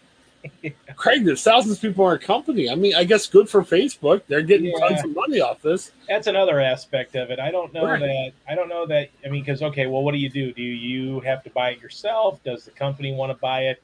Craig, 0.97 1.25
there's 1.25 1.43
thousands 1.43 1.77
of 1.77 1.81
people 1.81 2.05
in 2.07 2.11
our 2.11 2.18
company. 2.18 2.68
I 2.68 2.75
mean, 2.75 2.95
I 2.97 3.05
guess 3.05 3.29
good 3.29 3.49
for 3.49 3.62
Facebook. 3.62 4.23
They're 4.27 4.43
getting 4.43 4.66
Yeah. 4.66 4.89
tons 4.89 5.05
of 5.05 5.14
money 5.14 5.41
off 5.41 5.62
this. 5.62 5.93
That's 6.09 6.27
another 6.27 6.61
aspect 6.61 7.14
of 7.14 7.31
it. 7.31 7.39
I 7.39 7.51
don't 7.53 7.73
know 7.73 7.85
Right. 7.85 8.01
that. 8.01 8.33
I 8.49 8.57
don't 8.57 8.68
know 8.68 8.85
that. 8.87 9.09
I 9.25 9.29
mean, 9.29 9.43
because 9.43 9.62
okay, 9.62 9.87
well, 9.87 10.03
what 10.03 10.12
do 10.12 10.18
you 10.18 10.29
do? 10.29 10.53
Do 10.53 10.62
you 10.62 11.20
have 11.20 11.45
to 11.45 11.51
buy 11.51 11.70
it 11.70 11.81
yourself? 11.81 12.43
Does 12.43 12.64
the 12.64 12.73
company 12.73 13.12
want 13.14 13.31
to 13.31 13.39
buy 13.39 13.66
it? 13.66 13.83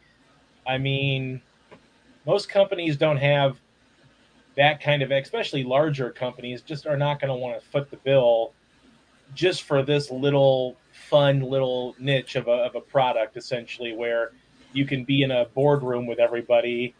I 0.68 0.76
mean, 0.76 1.40
most 2.26 2.50
companies 2.50 2.98
don't 2.98 3.16
have 3.16 3.58
that 4.56 4.82
kind 4.82 5.02
of, 5.02 5.10
especially 5.10 5.64
larger 5.64 6.10
companies, 6.10 6.60
just 6.60 6.86
are 6.86 6.96
not 6.96 7.20
going 7.20 7.30
to 7.30 7.34
want 7.34 7.58
to 7.58 7.66
foot 7.66 7.90
the 7.90 7.96
bill 7.96 8.52
just 9.34 9.62
for 9.62 9.82
this 9.82 10.10
little 10.10 10.76
fun 10.92 11.40
little 11.40 11.96
niche 11.98 12.36
of 12.36 12.48
a, 12.48 12.52
of 12.52 12.74
a 12.74 12.80
product, 12.80 13.36
essentially, 13.38 13.94
where 13.94 14.32
you 14.74 14.84
can 14.84 15.04
be 15.04 15.22
in 15.22 15.30
a 15.30 15.46
boardroom 15.54 16.06
with 16.06 16.18
everybody 16.18 16.94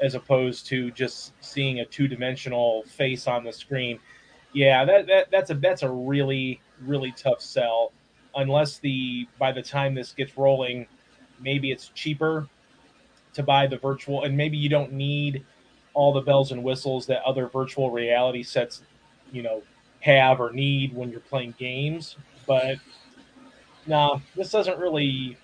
as 0.00 0.16
opposed 0.16 0.66
to 0.66 0.90
just 0.90 1.32
seeing 1.40 1.78
a 1.78 1.84
two 1.84 2.08
dimensional 2.08 2.82
face 2.88 3.28
on 3.28 3.44
the 3.44 3.52
screen. 3.52 4.00
Yeah, 4.52 4.84
that, 4.84 5.06
that 5.06 5.30
that's 5.30 5.50
a 5.50 5.54
that's 5.54 5.82
a 5.82 5.90
really 5.90 6.60
really 6.80 7.12
tough 7.16 7.40
sell. 7.40 7.92
Unless 8.34 8.78
the 8.78 9.28
by 9.38 9.52
the 9.52 9.62
time 9.62 9.94
this 9.94 10.12
gets 10.12 10.36
rolling, 10.36 10.86
maybe 11.40 11.70
it's 11.70 11.88
cheaper 11.88 12.48
to 13.34 13.42
buy 13.42 13.66
the 13.66 13.78
virtual, 13.78 14.24
and 14.24 14.36
maybe 14.36 14.56
you 14.56 14.68
don't 14.68 14.92
need 14.92 15.44
all 15.94 16.12
the 16.12 16.20
bells 16.20 16.52
and 16.52 16.62
whistles 16.62 17.06
that 17.06 17.22
other 17.24 17.48
virtual 17.48 17.90
reality 17.90 18.42
sets, 18.42 18.82
you 19.32 19.42
know, 19.42 19.62
have 20.00 20.40
or 20.40 20.50
need 20.52 20.94
when 20.94 21.10
you're 21.10 21.20
playing 21.20 21.54
games. 21.58 22.16
But 22.46 22.78
no, 23.86 24.20
this 24.36 24.50
doesn't 24.50 24.78
really 24.78 25.36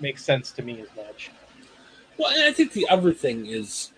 make 0.00 0.18
sense 0.18 0.50
to 0.52 0.62
me 0.62 0.80
as 0.80 0.88
much. 0.96 1.30
Well, 2.16 2.32
and 2.34 2.44
I 2.44 2.52
think 2.52 2.72
the 2.72 2.88
other 2.88 3.12
thing 3.12 3.46
is, 3.46 3.92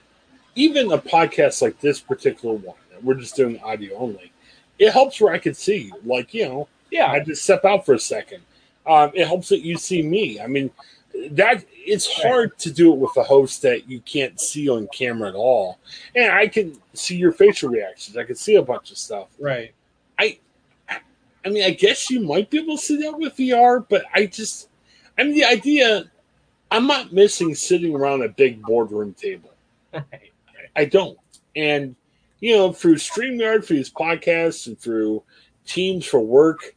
even 0.54 0.92
a 0.92 0.98
podcast 0.98 1.62
like 1.62 1.80
this 1.80 2.00
particular 2.00 2.54
one, 2.54 2.76
we're 3.02 3.14
just 3.14 3.36
doing 3.36 3.60
audio 3.62 3.96
only. 3.96 4.32
It 4.78 4.92
helps 4.92 5.20
where 5.20 5.32
I 5.32 5.38
can 5.38 5.54
see 5.54 5.84
you. 5.84 5.94
Like 6.04 6.34
you 6.34 6.48
know, 6.48 6.68
Yeah, 6.90 7.10
I 7.10 7.20
just 7.20 7.42
step 7.42 7.64
out 7.64 7.86
for 7.86 7.94
a 7.94 7.98
second. 7.98 8.42
Um, 8.86 9.12
it 9.14 9.26
helps 9.26 9.48
that 9.50 9.60
you 9.60 9.76
see 9.76 10.02
me. 10.02 10.40
I 10.40 10.46
mean, 10.46 10.70
that 11.32 11.64
it's 11.72 12.10
hard 12.22 12.56
to 12.58 12.70
do 12.70 12.92
it 12.92 12.98
with 12.98 13.16
a 13.16 13.22
host 13.22 13.62
that 13.62 13.88
you 13.88 14.00
can't 14.00 14.40
see 14.40 14.68
on 14.68 14.88
camera 14.88 15.28
at 15.28 15.34
all. 15.34 15.78
And 16.14 16.32
I 16.32 16.46
can 16.46 16.80
see 16.94 17.16
your 17.16 17.32
facial 17.32 17.68
reactions. 17.68 18.16
I 18.16 18.24
can 18.24 18.36
see 18.36 18.56
a 18.56 18.62
bunch 18.62 18.90
of 18.90 18.98
stuff. 18.98 19.28
right. 19.38 19.72
I 20.18 20.38
I 21.44 21.48
mean, 21.48 21.64
I 21.64 21.70
guess 21.70 22.10
you 22.10 22.20
might 22.20 22.50
be 22.50 22.58
able 22.58 22.76
to 22.76 22.82
see 22.82 22.96
that 23.02 23.18
with 23.18 23.36
VR, 23.36 23.84
but 23.88 24.04
I 24.14 24.26
just, 24.26 24.68
I 25.18 25.24
mean, 25.24 25.34
the 25.34 25.44
idea, 25.44 26.10
I'm 26.70 26.86
not 26.86 27.12
missing 27.12 27.54
sitting 27.54 27.94
around 27.94 28.22
a 28.22 28.28
big 28.28 28.62
boardroom 28.62 29.14
table. 29.14 29.50
Right. 29.92 30.30
I 30.76 30.84
don't. 30.84 31.18
And, 31.56 31.96
you 32.38 32.56
know, 32.56 32.72
through 32.72 32.96
StreamYard, 32.96 33.64
through 33.64 33.78
these 33.78 33.92
podcasts, 33.92 34.68
and 34.68 34.78
through 34.78 35.22
Teams 35.66 36.06
for 36.06 36.20
work, 36.20 36.76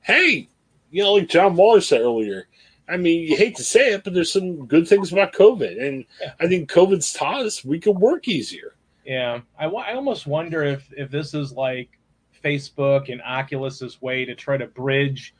hey, 0.00 0.48
you 0.90 1.02
know, 1.02 1.14
like 1.14 1.28
John 1.28 1.56
Waller 1.56 1.82
said 1.82 2.00
earlier, 2.00 2.46
I 2.88 2.96
mean, 2.96 3.22
you 3.22 3.36
hate 3.36 3.56
to 3.56 3.64
say 3.64 3.92
it, 3.92 4.04
but 4.04 4.14
there's 4.14 4.32
some 4.32 4.66
good 4.66 4.88
things 4.88 5.12
about 5.12 5.32
COVID. 5.32 5.84
And 5.86 6.04
Yeah. 6.20 6.32
I 6.40 6.46
think 6.48 6.70
COVID's 6.70 7.12
taught 7.12 7.44
us 7.44 7.64
we 7.64 7.78
can 7.78 7.98
work 7.98 8.28
easier. 8.28 8.74
Yeah, 9.04 9.40
I, 9.58 9.66
I 9.66 9.94
almost 9.94 10.26
wonder 10.26 10.62
if 10.62 10.90
if 10.96 11.10
this 11.10 11.34
is 11.34 11.52
like 11.52 11.98
Facebook 12.44 13.10
and 13.10 13.20
Oculus's 13.22 14.00
way 14.00 14.24
to 14.24 14.34
try 14.34 14.56
to 14.56 14.66
bridge 14.66 15.34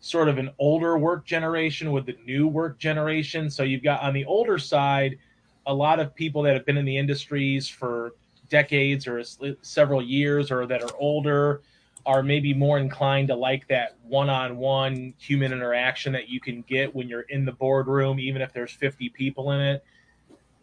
sort 0.00 0.28
of 0.28 0.38
an 0.38 0.50
older 0.58 0.96
work 0.96 1.26
generation 1.26 1.92
with 1.92 2.06
the 2.06 2.16
new 2.24 2.46
work 2.46 2.78
generation. 2.78 3.50
So 3.50 3.62
you've 3.62 3.82
got 3.82 4.00
on 4.02 4.14
the 4.14 4.24
older 4.24 4.58
side 4.58 5.18
a 5.66 5.74
lot 5.74 6.00
of 6.00 6.14
people 6.14 6.42
that 6.42 6.54
have 6.54 6.64
been 6.64 6.78
in 6.78 6.84
the 6.84 6.96
industries 6.96 7.68
for 7.68 8.14
decades 8.48 9.06
or 9.06 9.22
several 9.60 10.00
years 10.00 10.50
or 10.50 10.66
that 10.66 10.82
are 10.82 10.96
older 10.98 11.62
are 12.06 12.22
maybe 12.22 12.54
more 12.54 12.78
inclined 12.78 13.28
to 13.28 13.34
like 13.34 13.66
that 13.68 13.96
one-on-one 14.04 15.14
human 15.18 15.52
interaction 15.52 16.12
that 16.12 16.28
you 16.28 16.40
can 16.40 16.62
get 16.62 16.94
when 16.94 17.08
you're 17.08 17.26
in 17.28 17.44
the 17.44 17.52
boardroom 17.52 18.18
even 18.18 18.40
if 18.40 18.52
there's 18.52 18.72
50 18.72 19.08
people 19.10 19.52
in 19.52 19.60
it 19.60 19.84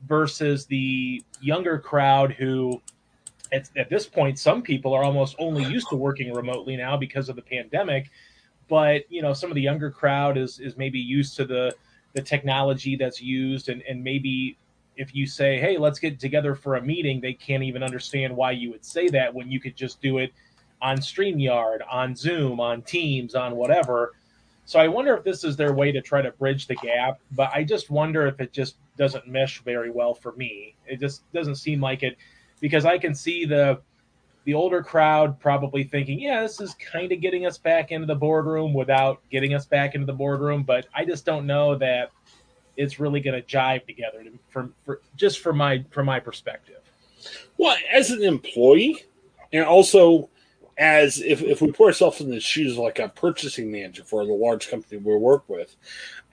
versus 0.08 0.66
the 0.66 1.24
younger 1.42 1.78
crowd 1.78 2.32
who 2.34 2.82
at, 3.52 3.70
at 3.76 3.90
this 3.90 4.06
point 4.06 4.40
some 4.40 4.62
people 4.62 4.94
are 4.94 5.04
almost 5.04 5.36
only 5.40 5.64
used 5.64 5.90
to 5.90 5.96
working 5.96 6.34
remotely 6.34 6.76
now 6.76 6.98
because 6.98 7.30
of 7.30 7.36
the 7.36 7.42
pandemic. 7.42 8.10
But 8.68 9.04
you 9.10 9.22
know 9.22 9.34
some 9.34 9.52
of 9.52 9.56
the 9.56 9.62
younger 9.62 9.92
crowd 9.92 10.38
is 10.38 10.60
is 10.60 10.78
maybe 10.78 11.00
used 11.00 11.36
to 11.38 11.46
the 11.46 11.76
the 12.14 12.22
technology 12.22 12.96
that's 12.96 13.22
used 13.22 13.70
and 13.70 13.82
and 13.84 14.04
maybe 14.04 14.58
if 14.96 15.14
you 15.14 15.28
say 15.28 15.60
hey 15.60 15.78
let's 15.78 16.00
get 16.00 16.20
together 16.20 16.56
for 16.56 16.78
a 16.78 16.82
meeting 16.82 17.20
they 17.20 17.34
can't 17.34 17.62
even 17.62 17.84
understand 17.84 18.36
why 18.36 18.52
you 18.52 18.72
would 18.72 18.84
say 18.84 19.10
that 19.10 19.34
when 19.34 19.52
you 19.52 19.60
could 19.60 19.76
just 19.76 20.02
do 20.02 20.18
it 20.18 20.34
on 20.86 20.98
StreamYard, 21.00 21.80
on 21.90 22.16
Zoom, 22.16 22.60
on 22.60 22.84
Teams, 22.84 23.34
on 23.34 23.56
whatever. 23.56 24.14
So 24.66 24.80
I 24.80 24.88
wonder 24.88 25.16
if 25.16 25.24
this 25.24 25.44
is 25.44 25.56
their 25.56 25.74
way 25.74 25.92
to 25.92 26.00
try 26.00 26.22
to 26.22 26.30
bridge 26.30 26.68
the 26.68 26.76
gap, 26.76 27.20
but 27.32 27.50
I 27.52 27.64
just 27.64 27.90
wonder 27.90 28.28
if 28.28 28.40
it 28.40 28.54
just 28.54 28.76
doesn't 28.96 29.28
mesh 29.28 29.64
very 29.64 29.90
well 29.90 30.14
for 30.14 30.34
me. 30.34 30.76
It 30.86 31.00
just 31.00 31.24
doesn't 31.34 31.56
seem 31.56 31.82
like 31.82 32.04
it 32.04 32.18
because 32.60 32.86
I 32.86 33.00
can 33.00 33.16
see 33.16 33.46
the 33.46 33.82
the 34.44 34.54
older 34.54 34.84
crowd 34.84 35.40
probably 35.40 35.84
thinking, 35.84 36.20
yeah, 36.20 36.44
this 36.44 36.62
is 36.62 36.76
kind 36.76 37.12
of 37.12 37.20
getting 37.20 37.48
us 37.48 37.58
back 37.58 37.92
into 37.92 38.06
the 38.06 38.14
boardroom 38.14 38.76
without 38.76 39.20
getting 39.32 39.56
us 39.56 39.66
back 39.66 39.96
into 39.96 40.06
the 40.06 40.14
boardroom, 40.14 40.62
but 40.62 40.86
I 40.94 41.04
just 41.04 41.26
don't 41.26 41.48
know 41.48 41.74
that 41.80 42.12
it's 42.78 43.00
really 43.00 43.22
going 43.22 43.42
to 43.42 43.48
jive 43.48 43.88
together 43.88 44.24
from 44.50 44.76
for 44.86 45.02
just 45.16 45.40
from 45.40 45.58
my 45.58 45.84
from 45.90 46.06
my 46.06 46.20
perspective. 46.20 46.82
Well, 47.58 47.76
as 47.92 48.12
an 48.12 48.22
employee, 48.22 49.04
and 49.52 49.66
also 49.66 50.30
as 50.78 51.22
if, 51.22 51.42
if 51.42 51.62
we 51.62 51.72
put 51.72 51.88
ourselves 51.88 52.20
in 52.22 52.30
the 52.30 52.40
shoes 52.40 52.74
of 52.74 52.80
like 52.80 53.00
a 53.00 53.10
purchasing 53.10 53.72
manager 53.72 54.04
for 54.04 54.26
the 54.26 54.34
large 54.34 54.70
company 54.70 54.98
we 54.98 55.16
work 55.16 55.48
with, 55.48 55.76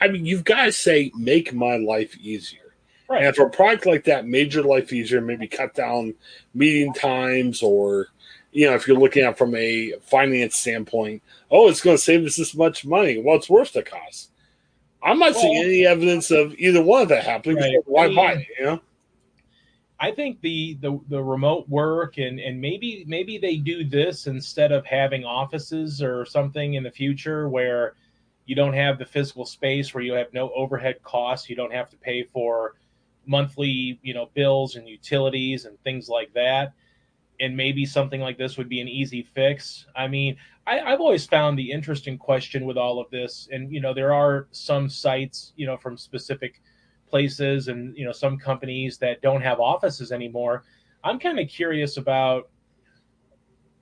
I 0.00 0.08
mean, 0.08 0.26
you've 0.26 0.44
got 0.44 0.64
to 0.64 0.72
say, 0.72 1.12
make 1.16 1.52
my 1.52 1.76
life 1.76 2.16
easier. 2.18 2.74
Right. 3.08 3.24
And 3.24 3.36
for 3.36 3.46
a 3.46 3.50
product 3.50 3.86
like 3.86 4.04
that 4.04 4.26
made 4.26 4.54
your 4.54 4.64
life 4.64 4.92
easier, 4.92 5.20
maybe 5.20 5.46
cut 5.46 5.74
down 5.74 6.14
meeting 6.54 6.94
times, 6.94 7.62
or 7.62 8.08
you 8.52 8.66
know, 8.66 8.74
if 8.74 8.86
you're 8.86 8.98
looking 8.98 9.24
at 9.24 9.32
it 9.32 9.38
from 9.38 9.54
a 9.54 9.92
finance 10.02 10.56
standpoint, 10.56 11.22
oh, 11.50 11.68
it's 11.68 11.80
going 11.80 11.96
to 11.96 12.02
save 12.02 12.24
us 12.24 12.36
this 12.36 12.54
much 12.54 12.84
money. 12.84 13.20
Well, 13.20 13.36
it's 13.36 13.50
worth 13.50 13.72
the 13.72 13.82
cost. 13.82 14.30
I'm 15.02 15.18
not 15.18 15.34
seeing 15.34 15.62
any 15.62 15.86
evidence 15.86 16.30
of 16.30 16.54
either 16.54 16.82
one 16.82 17.02
of 17.02 17.08
that 17.08 17.24
happening. 17.24 17.56
Right. 17.56 17.76
Why 17.84 18.04
I 18.04 18.06
mean- 18.06 18.16
buy 18.16 18.32
it? 18.32 18.46
You 18.58 18.64
know, 18.64 18.80
I 20.02 20.10
think 20.10 20.40
the, 20.40 20.76
the 20.80 20.98
the 21.08 21.22
remote 21.22 21.68
work 21.68 22.18
and 22.18 22.40
and 22.40 22.60
maybe 22.60 23.04
maybe 23.06 23.38
they 23.38 23.56
do 23.56 23.84
this 23.84 24.26
instead 24.26 24.72
of 24.72 24.84
having 24.84 25.24
offices 25.24 26.02
or 26.02 26.26
something 26.26 26.74
in 26.74 26.82
the 26.82 26.90
future 26.90 27.48
where 27.48 27.94
you 28.44 28.56
don't 28.56 28.74
have 28.74 28.98
the 28.98 29.06
physical 29.06 29.46
space 29.46 29.94
where 29.94 30.02
you 30.02 30.12
have 30.14 30.32
no 30.32 30.50
overhead 30.56 31.00
costs, 31.04 31.48
you 31.48 31.54
don't 31.54 31.72
have 31.72 31.88
to 31.90 31.96
pay 31.96 32.24
for 32.24 32.74
monthly, 33.26 34.00
you 34.02 34.12
know, 34.12 34.28
bills 34.34 34.74
and 34.74 34.88
utilities 34.88 35.66
and 35.66 35.80
things 35.84 36.08
like 36.08 36.34
that. 36.34 36.72
And 37.38 37.56
maybe 37.56 37.86
something 37.86 38.20
like 38.20 38.36
this 38.36 38.58
would 38.58 38.68
be 38.68 38.80
an 38.80 38.88
easy 38.88 39.22
fix. 39.22 39.86
I 39.94 40.08
mean, 40.08 40.36
I, 40.66 40.80
I've 40.80 41.00
always 41.00 41.26
found 41.26 41.56
the 41.56 41.70
interesting 41.70 42.18
question 42.18 42.66
with 42.66 42.76
all 42.76 43.00
of 43.00 43.08
this, 43.10 43.48
and 43.52 43.72
you 43.72 43.80
know, 43.80 43.94
there 43.94 44.12
are 44.12 44.48
some 44.50 44.88
sites, 44.88 45.52
you 45.54 45.66
know, 45.66 45.76
from 45.76 45.96
specific 45.96 46.60
places 47.12 47.68
and 47.68 47.94
you 47.94 48.06
know 48.06 48.12
some 48.12 48.38
companies 48.38 48.96
that 48.96 49.20
don't 49.20 49.42
have 49.42 49.60
offices 49.60 50.12
anymore. 50.12 50.64
I'm 51.04 51.18
kind 51.18 51.38
of 51.38 51.46
curious 51.46 51.98
about 51.98 52.48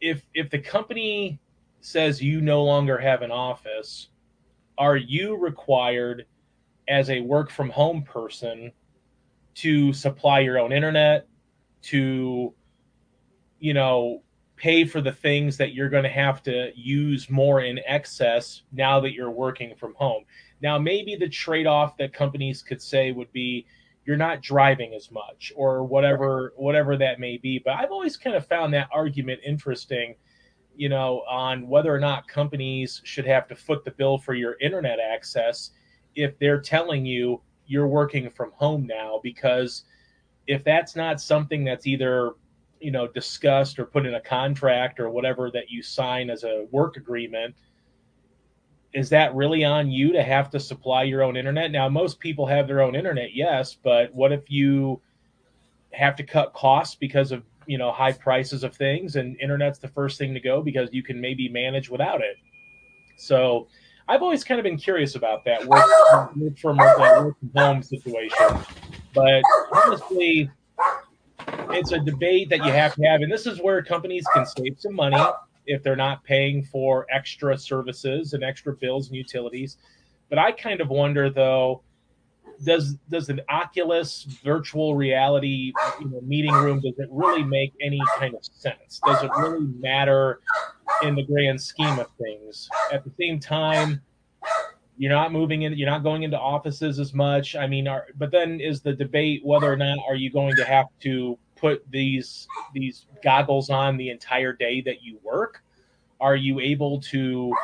if 0.00 0.26
if 0.34 0.50
the 0.50 0.58
company 0.58 1.38
says 1.80 2.20
you 2.20 2.40
no 2.40 2.64
longer 2.64 2.98
have 2.98 3.22
an 3.22 3.30
office 3.30 4.08
are 4.76 4.96
you 4.96 5.36
required 5.36 6.26
as 6.88 7.08
a 7.08 7.20
work 7.20 7.50
from 7.50 7.70
home 7.70 8.02
person 8.02 8.72
to 9.54 9.92
supply 9.92 10.40
your 10.40 10.58
own 10.58 10.72
internet 10.72 11.28
to 11.82 12.52
you 13.60 13.74
know 13.74 14.22
pay 14.56 14.84
for 14.84 15.00
the 15.00 15.12
things 15.12 15.56
that 15.56 15.72
you're 15.72 15.88
going 15.88 16.02
to 16.02 16.10
have 16.10 16.42
to 16.42 16.70
use 16.74 17.30
more 17.30 17.60
in 17.60 17.78
excess 17.86 18.62
now 18.72 18.98
that 19.00 19.12
you're 19.12 19.30
working 19.30 19.74
from 19.76 19.94
home 19.94 20.24
now, 20.62 20.78
maybe 20.78 21.16
the 21.16 21.28
trade 21.28 21.66
off 21.66 21.96
that 21.96 22.12
companies 22.12 22.62
could 22.62 22.82
say 22.82 23.12
would 23.12 23.32
be 23.32 23.66
you're 24.04 24.16
not 24.16 24.42
driving 24.42 24.94
as 24.94 25.10
much 25.10 25.52
or 25.56 25.84
whatever 25.84 26.52
whatever 26.56 26.96
that 26.96 27.20
may 27.20 27.36
be. 27.36 27.58
But 27.58 27.74
I've 27.74 27.90
always 27.90 28.16
kind 28.16 28.36
of 28.36 28.46
found 28.46 28.74
that 28.74 28.88
argument 28.92 29.40
interesting, 29.44 30.16
you 30.74 30.88
know, 30.88 31.22
on 31.28 31.68
whether 31.68 31.94
or 31.94 32.00
not 32.00 32.26
companies 32.28 33.00
should 33.04 33.26
have 33.26 33.48
to 33.48 33.56
foot 33.56 33.84
the 33.84 33.90
bill 33.90 34.18
for 34.18 34.34
your 34.34 34.56
internet 34.60 34.98
access 35.00 35.70
if 36.14 36.38
they're 36.38 36.60
telling 36.60 37.06
you 37.06 37.40
you're 37.66 37.86
working 37.86 38.28
from 38.30 38.50
home 38.52 38.86
now 38.86 39.20
because 39.22 39.84
if 40.48 40.64
that's 40.64 40.96
not 40.96 41.20
something 41.20 41.62
that's 41.64 41.86
either 41.86 42.32
you 42.80 42.90
know 42.90 43.06
discussed 43.06 43.78
or 43.78 43.84
put 43.84 44.06
in 44.06 44.14
a 44.14 44.20
contract 44.20 44.98
or 44.98 45.08
whatever 45.10 45.50
that 45.50 45.70
you 45.70 45.82
sign 45.82 46.30
as 46.30 46.42
a 46.42 46.66
work 46.72 46.96
agreement 46.96 47.54
is 48.92 49.08
that 49.10 49.34
really 49.34 49.64
on 49.64 49.90
you 49.90 50.12
to 50.12 50.22
have 50.22 50.50
to 50.50 50.60
supply 50.60 51.04
your 51.04 51.22
own 51.22 51.36
internet? 51.36 51.70
Now, 51.70 51.88
most 51.88 52.18
people 52.18 52.46
have 52.46 52.66
their 52.66 52.80
own 52.80 52.96
internet, 52.96 53.34
yes, 53.34 53.76
but 53.82 54.12
what 54.14 54.32
if 54.32 54.50
you 54.50 55.00
have 55.92 56.16
to 56.16 56.22
cut 56.22 56.52
costs 56.52 56.94
because 56.94 57.32
of 57.32 57.42
you 57.66 57.78
know 57.78 57.92
high 57.92 58.12
prices 58.12 58.64
of 58.64 58.74
things, 58.74 59.16
and 59.16 59.38
internet's 59.40 59.78
the 59.78 59.88
first 59.88 60.18
thing 60.18 60.34
to 60.34 60.40
go 60.40 60.62
because 60.62 60.88
you 60.92 61.02
can 61.02 61.20
maybe 61.20 61.48
manage 61.48 61.88
without 61.88 62.20
it. 62.20 62.36
So, 63.16 63.68
I've 64.08 64.22
always 64.22 64.42
kind 64.42 64.58
of 64.58 64.64
been 64.64 64.78
curious 64.78 65.14
about 65.14 65.44
that 65.44 65.64
work, 65.64 65.84
work 66.36 66.58
from 66.58 66.78
from 66.78 67.36
home 67.54 67.82
situation, 67.82 68.46
but 69.14 69.42
honestly, 69.72 70.50
it's 71.70 71.92
a 71.92 72.00
debate 72.00 72.48
that 72.48 72.64
you 72.64 72.72
have 72.72 72.94
to 72.96 73.02
have, 73.04 73.20
and 73.20 73.30
this 73.30 73.46
is 73.46 73.60
where 73.60 73.82
companies 73.84 74.24
can 74.34 74.44
save 74.46 74.80
some 74.80 74.96
money 74.96 75.24
if 75.66 75.82
they're 75.82 75.96
not 75.96 76.24
paying 76.24 76.62
for 76.64 77.06
extra 77.12 77.56
services 77.56 78.32
and 78.32 78.42
extra 78.42 78.74
bills 78.74 79.08
and 79.08 79.16
utilities. 79.16 79.78
But 80.28 80.38
I 80.38 80.52
kind 80.52 80.80
of 80.80 80.88
wonder 80.88 81.30
though, 81.30 81.82
does 82.64 82.94
does 83.10 83.28
an 83.28 83.40
Oculus 83.48 84.24
virtual 84.44 84.94
reality 84.94 85.72
you 86.00 86.08
know, 86.10 86.20
meeting 86.20 86.52
room 86.52 86.80
does 86.80 86.98
it 86.98 87.08
really 87.10 87.42
make 87.42 87.72
any 87.80 88.00
kind 88.18 88.34
of 88.34 88.44
sense? 88.44 89.00
Does 89.04 89.22
it 89.22 89.30
really 89.36 89.66
matter 89.78 90.40
in 91.02 91.14
the 91.14 91.22
grand 91.22 91.60
scheme 91.60 91.98
of 91.98 92.06
things? 92.18 92.68
At 92.92 93.04
the 93.04 93.10
same 93.18 93.40
time, 93.40 94.02
you're 94.98 95.12
not 95.12 95.32
moving 95.32 95.62
in, 95.62 95.72
you're 95.78 95.88
not 95.88 96.02
going 96.02 96.24
into 96.24 96.38
offices 96.38 96.98
as 96.98 97.14
much. 97.14 97.56
I 97.56 97.66
mean, 97.66 97.88
are, 97.88 98.06
but 98.18 98.30
then 98.30 98.60
is 98.60 98.82
the 98.82 98.92
debate 98.92 99.40
whether 99.42 99.72
or 99.72 99.76
not 99.76 99.98
are 100.06 100.14
you 100.14 100.30
going 100.30 100.54
to 100.56 100.64
have 100.64 100.86
to 101.00 101.38
put 101.60 101.88
these 101.90 102.48
these 102.74 103.06
goggles 103.22 103.70
on 103.70 103.96
the 103.96 104.10
entire 104.10 104.52
day 104.52 104.80
that 104.82 105.02
you 105.02 105.18
work? 105.22 105.62
Are 106.20 106.36
you 106.36 106.60
able 106.60 107.00
to, 107.02 107.54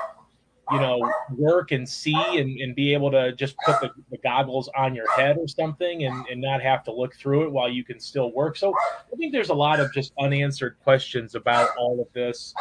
you 0.73 0.81
know, 0.81 1.13
work 1.31 1.73
and 1.73 1.89
see 1.89 2.15
and, 2.15 2.59
and 2.59 2.75
be 2.75 2.95
able 2.95 3.11
to 3.11 3.33
just 3.33 3.57
put 3.65 3.81
the, 3.81 3.91
the 4.11 4.19
goggles 4.19 4.71
on 4.77 4.95
your 4.95 5.11
head 5.13 5.37
or 5.39 5.47
something 5.47 6.05
and, 6.05 6.27
and 6.29 6.41
not 6.41 6.63
have 6.63 6.83
to 6.85 6.93
look 6.93 7.15
through 7.17 7.45
it 7.45 7.53
while 7.53 7.69
you 7.69 7.85
can 7.85 8.01
still 8.01 8.33
work? 8.33 8.57
So 8.57 8.75
I 9.13 9.17
think 9.17 9.33
there's 9.33 9.51
a 9.51 9.55
lot 9.55 9.79
of 9.79 9.93
just 9.93 10.13
unanswered 10.19 10.77
questions 10.83 11.35
about 11.35 11.77
all 11.77 12.01
of 12.01 12.11
this. 12.15 12.55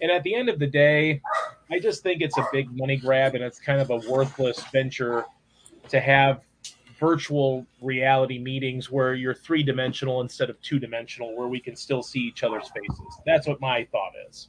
And 0.00 0.10
at 0.10 0.22
the 0.22 0.34
end 0.34 0.48
of 0.48 0.58
the 0.58 0.66
day, 0.66 1.20
I 1.70 1.78
just 1.78 2.02
think 2.02 2.22
it's 2.22 2.38
a 2.38 2.46
big 2.52 2.68
money 2.76 2.96
grab 2.96 3.34
and 3.34 3.42
it's 3.42 3.58
kind 3.58 3.80
of 3.80 3.90
a 3.90 3.96
worthless 4.08 4.62
venture 4.72 5.24
to 5.88 6.00
have 6.00 6.40
virtual 7.02 7.66
reality 7.80 8.38
meetings 8.38 8.88
where 8.88 9.14
you're 9.14 9.34
three 9.34 9.64
dimensional 9.64 10.20
instead 10.20 10.48
of 10.48 10.60
two 10.62 10.78
dimensional, 10.78 11.36
where 11.36 11.48
we 11.48 11.58
can 11.58 11.74
still 11.74 12.00
see 12.00 12.20
each 12.20 12.44
other's 12.44 12.68
faces. 12.68 13.20
That's 13.26 13.48
what 13.48 13.60
my 13.60 13.84
thought 13.90 14.12
is. 14.30 14.46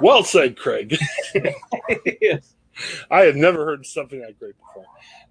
Well 0.00 0.22
said, 0.22 0.56
Craig. 0.56 0.96
yes. 2.20 2.54
I 3.10 3.22
have 3.22 3.34
never 3.34 3.64
heard 3.64 3.84
something 3.84 4.20
that 4.20 4.38
great 4.38 4.54
before. 4.56 4.84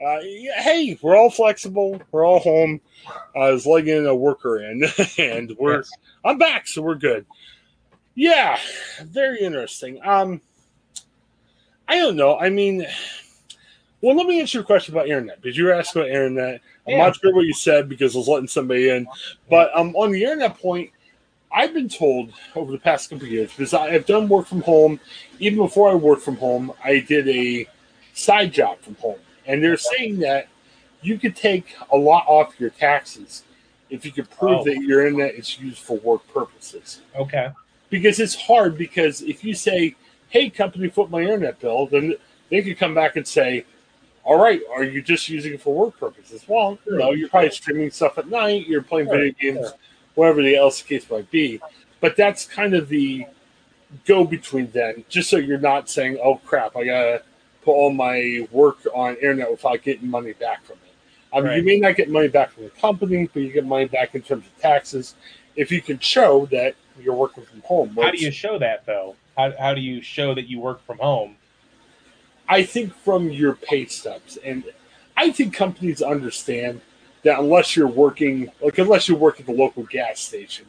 Uh, 0.05 0.19
yeah, 0.23 0.61
hey, 0.61 0.99
we're 1.01 1.15
all 1.15 1.29
flexible. 1.29 2.01
We're 2.11 2.25
all 2.25 2.39
home. 2.39 2.81
I 3.33 3.51
was 3.51 3.65
legging 3.65 4.05
a 4.05 4.15
worker 4.15 4.59
in, 4.59 4.83
and 5.17 5.55
we're 5.57 5.77
Yes. 5.77 5.91
I'm 6.25 6.37
back, 6.37 6.67
so 6.67 6.81
we're 6.81 6.95
good. 6.95 7.25
Yeah, 8.15 8.59
very 9.05 9.39
interesting. 9.39 9.99
Um, 10.03 10.41
I 11.87 11.99
don't 11.99 12.17
know. 12.17 12.37
I 12.37 12.49
mean, 12.49 12.85
well, 14.01 14.15
let 14.15 14.27
me 14.27 14.39
answer 14.39 14.59
your 14.59 14.65
question 14.65 14.93
about 14.93 15.07
internet 15.07 15.41
because 15.41 15.57
you 15.57 15.65
were 15.65 15.73
asking 15.73 16.01
about 16.03 16.11
internet. 16.11 16.61
I'm 16.87 16.93
Yeah. 16.93 17.05
not 17.05 17.15
sure 17.19 17.33
what 17.33 17.45
you 17.45 17.53
said 17.53 17.89
because 17.89 18.15
I 18.15 18.19
was 18.19 18.27
letting 18.27 18.47
somebody 18.47 18.89
in, 18.89 19.07
but 19.49 19.75
um, 19.75 19.95
on 19.95 20.11
the 20.11 20.23
internet 20.23 20.57
point, 20.59 20.91
I've 21.51 21.73
been 21.73 21.89
told 21.89 22.33
over 22.55 22.71
the 22.71 22.77
past 22.77 23.09
couple 23.09 23.25
of 23.25 23.31
years 23.31 23.49
because 23.51 23.73
I 23.73 23.89
have 23.91 24.05
done 24.05 24.27
work 24.27 24.45
from 24.45 24.61
home. 24.61 24.99
Even 25.39 25.59
before 25.59 25.89
I 25.89 25.95
worked 25.95 26.21
from 26.21 26.35
home, 26.37 26.73
I 26.83 26.99
did 26.99 27.27
a 27.29 27.67
side 28.13 28.51
job 28.53 28.79
from 28.81 28.95
home, 28.95 29.19
and 29.45 29.63
they're 29.63 29.77
saying 29.77 30.19
that 30.19 30.47
you 31.01 31.17
could 31.17 31.35
take 31.35 31.75
a 31.91 31.97
lot 31.97 32.25
off 32.27 32.59
your 32.59 32.71
taxes 32.71 33.43
if 33.89 34.05
you 34.05 34.11
could 34.11 34.29
prove 34.29 34.59
Oh. 34.61 34.63
that 34.65 34.77
your 34.81 35.05
internet 35.05 35.35
is 35.35 35.59
used 35.59 35.77
for 35.79 35.97
work 35.99 36.27
purposes 36.33 37.01
Okay. 37.15 37.49
because 37.89 38.19
it's 38.19 38.35
hard 38.35 38.77
because 38.77 39.21
if 39.21 39.43
you 39.43 39.53
say 39.53 39.95
hey 40.29 40.49
company 40.49 40.89
foot 40.89 41.11
my 41.11 41.21
internet 41.21 41.59
bill 41.59 41.85
then 41.85 42.15
they 42.49 42.63
could 42.63 42.79
come 42.79 42.95
back 42.95 43.15
and 43.15 43.27
say 43.27 43.63
all 44.25 44.37
right 44.37 44.61
are 44.73 44.83
you 44.83 45.01
just 45.01 45.29
using 45.29 45.53
it 45.53 45.61
for 45.61 45.73
work 45.73 45.97
purposes 45.99 46.43
well 46.47 46.77
no 46.87 47.11
you're 47.11 47.29
probably 47.29 47.49
streaming 47.49 47.89
stuff 47.89 48.17
at 48.17 48.27
night 48.27 48.67
you're 48.67 48.81
playing 48.81 49.07
Sure, 49.07 49.17
video 49.17 49.33
games 49.39 49.69
sure. 49.69 49.77
whatever 50.15 50.41
the 50.41 50.55
else 50.55 50.81
the 50.81 50.87
case 50.87 51.09
might 51.09 51.29
be 51.31 51.61
but 52.01 52.15
that's 52.17 52.45
kind 52.45 52.73
of 52.73 52.89
the 52.89 53.25
go 54.05 54.25
between 54.25 54.69
then 54.71 55.05
just 55.07 55.29
so 55.29 55.37
you're 55.37 55.57
not 55.57 55.89
saying 55.89 56.17
oh 56.21 56.35
crap 56.45 56.75
i 56.75 56.83
gotta 56.83 57.23
put 57.63 57.71
all 57.71 57.91
my 57.91 58.45
work 58.51 58.79
on 58.93 59.15
internet 59.15 59.49
without 59.49 59.81
getting 59.83 60.09
money 60.09 60.33
back 60.33 60.63
from 60.65 60.75
it 60.75 60.81
I 61.35 61.41
mean, 61.41 61.57
you 61.57 61.63
may 61.63 61.79
not 61.79 61.97
get 61.97 62.09
money 62.09 62.29
back 62.29 62.51
from 62.51 62.63
the 62.63 62.69
company, 62.69 63.29
but 63.33 63.41
you 63.41 63.51
get 63.51 63.65
money 63.65 63.85
back 63.85 64.15
in 64.15 64.21
terms 64.21 64.45
of 64.45 64.57
taxes 64.61 65.15
if 65.57 65.69
you 65.69 65.81
can 65.81 65.99
show 65.99 66.45
that 66.47 66.75
you're 67.01 67.13
working 67.15 67.43
from 67.43 67.61
home. 67.61 67.89
How 68.01 68.11
do 68.11 68.17
you 68.17 68.31
show 68.31 68.57
that 68.59 68.85
though? 68.85 69.15
How, 69.37 69.51
how 69.59 69.73
do 69.73 69.81
you 69.81 70.01
show 70.01 70.33
that 70.33 70.47
you 70.47 70.59
work 70.59 70.85
from 70.85 70.97
home? 70.99 71.35
I 72.47 72.63
think 72.63 72.93
from 72.93 73.29
your 73.31 73.53
pay 73.55 73.85
stubs, 73.85 74.37
and 74.37 74.63
I 75.17 75.31
think 75.31 75.53
companies 75.53 76.01
understand 76.01 76.81
that 77.23 77.39
unless 77.39 77.75
you're 77.75 77.87
working, 77.87 78.51
like 78.61 78.77
unless 78.77 79.07
you 79.09 79.15
work 79.15 79.39
at 79.39 79.45
the 79.47 79.51
local 79.53 79.83
gas 79.83 80.19
station, 80.19 80.65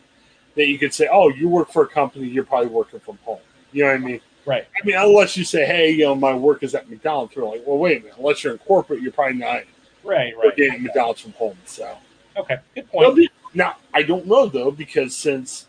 that 0.55 0.67
you 0.69 0.79
could 0.79 0.95
say, 0.95 1.09
"Oh, 1.11 1.29
you 1.29 1.49
work 1.49 1.71
for 1.71 1.83
a 1.83 1.89
company, 1.89 2.27
you're 2.29 2.45
probably 2.45 2.69
working 2.71 3.01
from 3.01 3.19
home." 3.25 3.41
You 3.73 3.85
know 3.85 3.91
what 3.91 3.97
I 3.97 4.05
mean? 4.05 4.21
Right. 4.47 4.65
I 4.81 4.87
mean, 4.87 4.97
unless 4.97 5.37
you 5.37 5.45
say, 5.45 5.67
"Hey, 5.67 5.91
you 5.91 6.05
know, 6.05 6.15
my 6.15 6.33
work 6.35 6.63
is 6.63 6.75
at 6.75 6.89
McDonald's," 6.89 7.37
we're 7.37 7.45
like, 7.45 7.63
"Well, 7.67 7.79
wait 7.79 7.99
a 7.99 8.01
minute." 8.01 8.17
Unless 8.19 8.45
you're 8.45 8.53
in 8.55 8.59
corporate, 8.61 9.03
you're 9.03 9.13
probably 9.13 9.37
not 9.39 9.65
Right. 10.05 10.35
Right. 10.35 10.37
working 10.37 10.71
at 10.71 10.81
McDonald's 10.81 11.21
from 11.21 11.33
home. 11.33 11.59
So 11.67 11.97
Okay. 12.37 12.57
Good 12.75 12.91
point. 12.91 13.17
the- 13.17 13.29
now 13.55 13.77
I 13.93 14.03
don't 14.03 14.27
know 14.27 14.47
though 14.47 14.71
because 14.71 15.15
since 15.17 15.67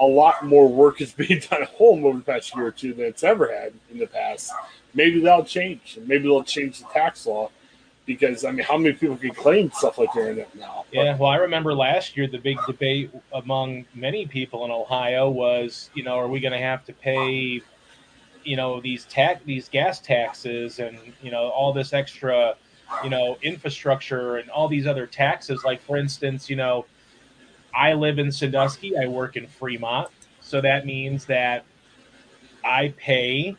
a 0.00 0.06
lot 0.06 0.44
more 0.44 0.66
work 0.68 1.00
is 1.00 1.12
being 1.14 1.40
done 1.48 1.62
at 1.62 1.68
home 1.68 2.04
over 2.04 2.18
the 2.18 2.24
past 2.24 2.56
year 2.56 2.66
or 2.66 2.72
two 2.72 2.94
than 2.94 3.06
it's 3.06 3.22
ever 3.22 3.52
had 3.52 3.72
in 3.90 3.98
the 3.98 4.06
past, 4.06 4.52
maybe 4.94 5.20
that'll 5.20 5.44
change, 5.44 5.98
maybe 6.04 6.24
they'll 6.24 6.42
change 6.42 6.80
the 6.80 6.86
tax 6.86 7.26
law 7.26 7.50
because 8.06 8.44
I 8.44 8.50
mean, 8.50 8.64
how 8.64 8.76
many 8.76 8.92
people 8.94 9.16
can 9.16 9.30
claim 9.30 9.70
stuff 9.70 9.98
like 9.98 10.16
internet 10.16 10.52
now? 10.56 10.84
Yeah, 10.90 11.16
well, 11.16 11.30
I 11.30 11.36
remember 11.36 11.74
last 11.74 12.16
year 12.16 12.26
the 12.26 12.38
big 12.38 12.58
debate 12.66 13.10
among 13.32 13.84
many 13.94 14.26
people 14.26 14.64
in 14.64 14.72
Ohio 14.72 15.30
was, 15.30 15.90
you 15.94 16.02
know, 16.02 16.18
are 16.18 16.26
we 16.26 16.40
going 16.40 16.52
to 16.52 16.58
have 16.58 16.84
to 16.86 16.92
pay, 16.92 17.62
you 18.42 18.56
know, 18.56 18.80
these 18.80 19.04
tax 19.04 19.42
these 19.44 19.68
gas 19.68 20.00
taxes 20.00 20.80
and 20.80 20.98
you 21.22 21.30
know 21.30 21.50
all 21.50 21.72
this 21.72 21.92
extra, 21.92 22.56
you 23.04 23.10
know, 23.10 23.38
infrastructure 23.42 24.38
and 24.38 24.50
all 24.50 24.66
these 24.66 24.88
other 24.88 25.06
taxes. 25.06 25.62
Like 25.62 25.80
for 25.82 25.96
instance, 25.96 26.50
you 26.50 26.56
know, 26.56 26.86
I 27.74 27.94
live 27.94 28.18
in 28.18 28.32
Sandusky, 28.32 28.96
I 28.96 29.06
work 29.06 29.36
in 29.36 29.46
Fremont, 29.46 30.08
so 30.40 30.60
that 30.60 30.86
means 30.86 31.26
that 31.26 31.64
I 32.64 32.94
pay 32.96 33.56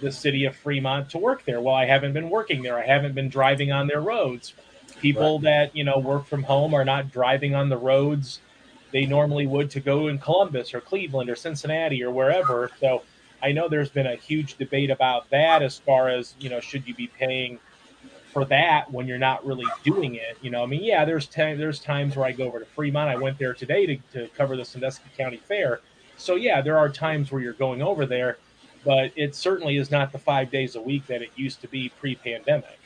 the 0.00 0.12
city 0.12 0.44
of 0.44 0.56
Fremont 0.56 1.10
to 1.10 1.18
work 1.18 1.44
there. 1.44 1.60
Well, 1.60 1.74
I 1.74 1.86
haven't 1.86 2.12
been 2.12 2.30
working 2.30 2.62
there. 2.62 2.78
I 2.78 2.86
haven't 2.86 3.14
been 3.14 3.28
driving 3.28 3.72
on 3.72 3.86
their 3.86 4.00
roads. 4.00 4.54
People 5.00 5.38
that, 5.40 5.74
you 5.76 5.84
know, 5.84 5.98
work 5.98 6.26
from 6.26 6.42
home 6.42 6.74
are 6.74 6.84
not 6.84 7.10
driving 7.10 7.54
on 7.54 7.68
the 7.68 7.76
roads 7.76 8.40
they 8.92 9.06
normally 9.06 9.46
would 9.46 9.70
to 9.70 9.80
go 9.80 10.06
in 10.08 10.18
Columbus 10.18 10.74
or 10.74 10.80
Cleveland 10.80 11.28
or 11.28 11.34
Cincinnati 11.34 12.04
or 12.04 12.10
wherever. 12.10 12.70
So 12.78 13.02
I 13.42 13.50
know 13.52 13.68
there's 13.68 13.88
been 13.88 14.06
a 14.06 14.14
huge 14.14 14.56
debate 14.58 14.90
about 14.90 15.28
that 15.30 15.62
as 15.62 15.78
far 15.78 16.08
as, 16.08 16.34
you 16.38 16.50
know, 16.50 16.60
should 16.60 16.86
you 16.86 16.94
be 16.94 17.08
paying 17.08 17.58
for 18.32 18.44
that 18.46 18.90
when 18.90 19.06
you're 19.06 19.18
not 19.18 19.44
really 19.44 19.66
doing 19.84 20.14
it? 20.14 20.38
You 20.40 20.50
know, 20.50 20.62
I 20.62 20.66
mean, 20.66 20.82
yeah, 20.82 21.04
there's 21.04 21.26
t- 21.26 21.54
there's 21.54 21.78
times 21.78 22.16
where 22.16 22.26
I 22.26 22.32
go 22.32 22.44
over 22.44 22.58
to 22.58 22.64
Fremont. 22.64 23.08
I 23.08 23.16
went 23.16 23.38
there 23.38 23.54
today 23.54 23.86
to, 23.86 23.96
to 24.12 24.28
cover 24.36 24.56
the 24.56 24.64
Sandusky 24.64 25.10
County 25.16 25.36
Fair. 25.36 25.80
So 26.16 26.36
yeah, 26.36 26.60
there 26.60 26.78
are 26.78 26.88
times 26.88 27.30
where 27.30 27.40
you're 27.40 27.52
going 27.52 27.82
over 27.82 28.06
there, 28.06 28.38
but 28.84 29.12
it 29.16 29.34
certainly 29.34 29.76
is 29.76 29.90
not 29.90 30.12
the 30.12 30.18
five 30.18 30.50
days 30.50 30.76
a 30.76 30.80
week 30.80 31.06
that 31.06 31.22
it 31.22 31.30
used 31.36 31.60
to 31.62 31.68
be 31.68 31.90
pre-pandemic. 32.00 32.78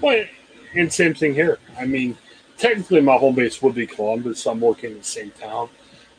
Well, 0.00 0.24
and 0.74 0.92
same 0.92 1.14
thing 1.14 1.34
here. 1.34 1.58
I 1.78 1.86
mean, 1.86 2.16
technically 2.58 3.00
my 3.00 3.16
home 3.16 3.34
base 3.34 3.60
would 3.62 3.74
be 3.74 3.86
Columbus, 3.86 4.42
so 4.42 4.50
I'm 4.50 4.60
working 4.60 4.92
in 4.92 4.98
the 4.98 5.04
same 5.04 5.30
town. 5.32 5.68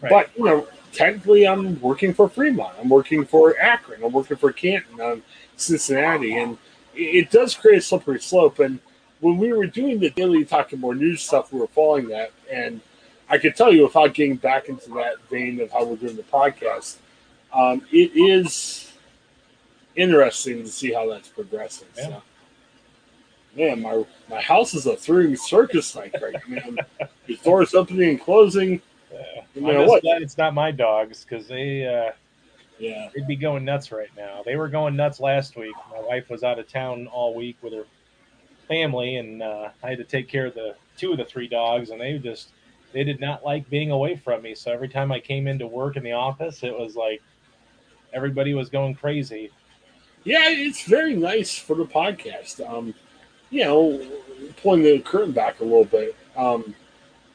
Right. 0.02 0.10
But 0.10 0.30
you 0.38 0.46
know, 0.46 0.68
technically, 0.92 1.48
I'm 1.48 1.80
working 1.82 2.14
for 2.14 2.30
Fremont. 2.30 2.76
I'm 2.80 2.90
working 2.90 3.26
for 3.26 3.58
Akron. 3.60 4.04
I'm 4.04 4.12
working 4.12 4.38
for 4.38 4.52
Canton. 4.52 5.00
I'm 5.02 5.24
Cincinnati, 5.56 6.38
and 6.38 6.58
it, 6.98 7.32
does 7.32 7.56
create 7.56 7.78
a 7.78 7.82
slippery 7.82 8.20
slope. 8.20 8.60
And 8.60 8.80
when 9.20 9.38
we 9.38 9.54
were 9.54 9.68
doing 9.68 10.00
the 10.00 10.10
daily 10.10 10.46
talking 10.46 10.80
more 10.80 10.96
news 10.96 11.22
stuff, 11.22 11.54
we 11.54 11.60
were 11.60 11.68
following 11.68 12.08
that, 12.10 12.32
and 12.52 12.82
I 13.30 13.38
could 13.38 13.56
tell 13.56 13.74
you, 13.74 13.84
without 13.84 14.14
getting 14.14 14.36
back 14.36 14.70
into 14.70 14.90
that 14.92 15.16
vein 15.30 15.60
of 15.60 15.72
how 15.72 15.84
we're 15.84 15.98
doing 15.98 16.16
the 16.16 16.24
podcast, 16.24 16.98
um, 17.54 17.82
it 17.92 18.12
is 18.16 18.94
interesting 19.96 20.64
to 20.64 20.70
see 20.70 20.94
how 20.94 21.10
that's 21.10 21.28
progressing. 21.30 21.88
Yeah. 21.98 22.04
So. 22.04 22.24
Man, 23.56 23.82
my 23.82 24.04
my 24.30 24.40
house 24.40 24.76
is 24.76 24.86
a 24.86 24.96
three 24.96 25.36
circus 25.36 25.96
night 25.96 26.16
right 26.22 26.48
man. 26.48 26.78
The 27.26 27.36
doors 27.44 27.74
opening 27.74 28.12
and 28.12 28.22
closing. 28.22 28.82
Uh, 29.12 29.42
You 29.56 29.62
know 29.62 29.86
what? 29.86 30.02
it's 30.06 30.38
not 30.38 30.54
my 30.54 30.72
dogs 30.72 31.26
because 31.26 31.48
they 31.48 31.86
uh, 31.86 32.12
Yeah. 32.80 33.10
they'd 33.16 33.28
be 33.28 33.36
going 33.36 33.66
nuts 33.66 33.92
right 33.92 34.10
now. 34.16 34.42
They 34.46 34.56
were 34.56 34.70
going 34.70 34.96
nuts 34.96 35.20
last 35.20 35.56
week. 35.56 35.76
My 35.92 36.00
wife 36.00 36.30
was 36.30 36.44
out 36.44 36.60
of 36.60 36.68
town 36.68 37.08
all 37.08 37.34
week 37.34 37.58
with 37.62 37.74
her 37.74 37.86
family, 38.68 39.16
and 39.16 39.42
uh, 39.42 39.70
I 39.84 39.90
had 39.90 39.98
to 39.98 40.04
take 40.04 40.28
care 40.28 40.48
of 40.48 40.54
the 40.54 40.76
two 40.98 41.12
of 41.12 41.18
the 41.18 41.26
three 41.26 41.48
dogs, 41.48 41.90
and 41.90 42.00
they 42.00 42.18
just 42.18 42.50
they 42.94 43.04
did 43.04 43.20
not 43.20 43.44
like 43.44 43.70
being 43.70 43.92
away 43.92 44.16
from 44.16 44.42
me. 44.42 44.56
So 44.56 44.72
every 44.72 44.90
time 44.90 45.12
I 45.12 45.20
came 45.20 45.48
into 45.48 45.68
work 45.68 45.98
in 45.98 46.04
the 46.04 46.14
office, 46.14 46.64
it 46.64 46.78
was 46.78 46.96
like 46.96 47.22
everybody 48.14 48.54
was 48.54 48.70
going 48.70 48.96
crazy. 48.96 49.52
Yeah, 50.24 50.50
it's 50.50 50.84
very 50.84 51.16
nice 51.16 51.58
for 51.58 51.76
the 51.76 51.86
podcast. 51.86 52.68
Um, 52.68 52.94
you 53.50 53.64
know, 53.64 54.06
pulling 54.62 54.84
the 54.84 55.00
curtain 55.00 55.32
back 55.32 55.60
a 55.62 55.64
little 55.64 55.86
bit. 55.86 56.16
Um, 56.36 56.76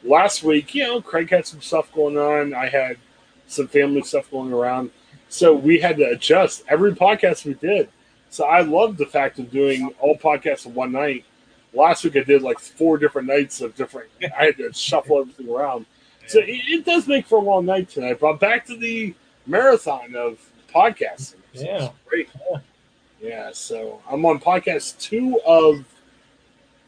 last 0.05 0.43
week, 0.43 0.75
you 0.75 0.85
know, 0.85 1.01
Craig 1.01 1.31
had 1.31 1.47
some 1.47 1.61
stuff 1.61 1.93
going 1.93 2.19
on. 2.19 2.55
I 2.55 2.69
had 2.69 2.99
some 3.47 3.69
family 3.69 4.03
stuff 4.03 4.31
going 4.31 4.53
around. 4.53 4.91
So 5.33 5.55
we 5.55 5.79
had 5.79 5.97
to 5.97 6.11
adjust 6.11 6.63
every 6.69 6.93
podcast 6.95 7.47
we 7.47 7.55
did. 7.55 7.89
So 8.29 8.45
I 8.45 8.61
love 8.61 8.99
the 8.99 9.07
fact 9.07 9.39
of 9.39 9.51
doing 9.51 9.91
all 9.99 10.15
podcasts 10.15 10.67
in 10.67 10.75
one 10.75 10.93
night. 10.93 11.25
Last 11.73 12.05
week 12.05 12.17
I 12.17 12.21
did 12.21 12.43
like 12.43 12.59
four 12.59 12.99
different 12.99 13.29
nights 13.29 13.63
of 13.63 13.75
different. 13.75 14.11
I 14.39 14.45
had 14.45 14.59
to 14.59 14.71
shuffle 14.75 15.21
everything 15.21 15.49
around. 15.49 15.87
So 16.27 16.39
it, 16.41 16.61
it 16.69 16.85
does 16.85 17.09
make 17.09 17.27
for 17.27 17.39
a 17.39 17.41
long 17.43 17.65
night 17.65 17.89
tonight. 17.89 18.19
But 18.21 18.41
back 18.41 18.67
to 18.67 18.77
the 18.77 19.15
marathon 19.47 20.15
of 20.15 20.39
podcasting. 20.73 21.37
So 21.55 21.63
Yeah. 21.65 21.89
great. 22.07 22.29
Yeah. 23.19 23.53
So 23.55 24.03
I'm 24.11 24.27
on 24.27 24.39
podcast 24.39 24.99
two 25.01 25.41
of 25.47 25.87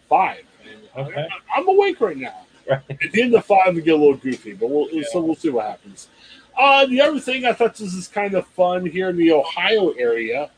five. 0.07 0.45
And 0.71 1.07
Okay. 1.09 1.27
I, 1.57 1.59
am 1.61 1.67
awake 1.67 1.99
right 1.99 2.17
now. 2.19 2.41
Right. 2.69 2.83
At 2.91 3.11
the 3.11 3.23
end 3.23 3.35
of 3.35 3.47
five, 3.47 3.75
we 3.75 3.81
get 3.81 3.95
a 3.95 3.97
little 3.97 4.17
goofy, 4.19 4.53
but 4.53 4.69
we'll 4.69 4.87
so 5.11 5.23
we'll 5.23 5.35
see 5.35 5.49
what 5.49 5.65
happens. 5.67 6.09
Uh, 6.57 6.87
the 6.87 7.01
other 7.01 7.19
thing 7.21 7.45
I 7.45 7.53
thought 7.53 7.75
this 7.75 7.95
is 7.95 8.09
kind 8.09 8.35
of 8.35 8.47
fun 8.49 8.87
here 8.87 9.09
in 9.11 9.17
the 9.17 9.33
Ohio 9.33 9.91
area. 9.93 10.51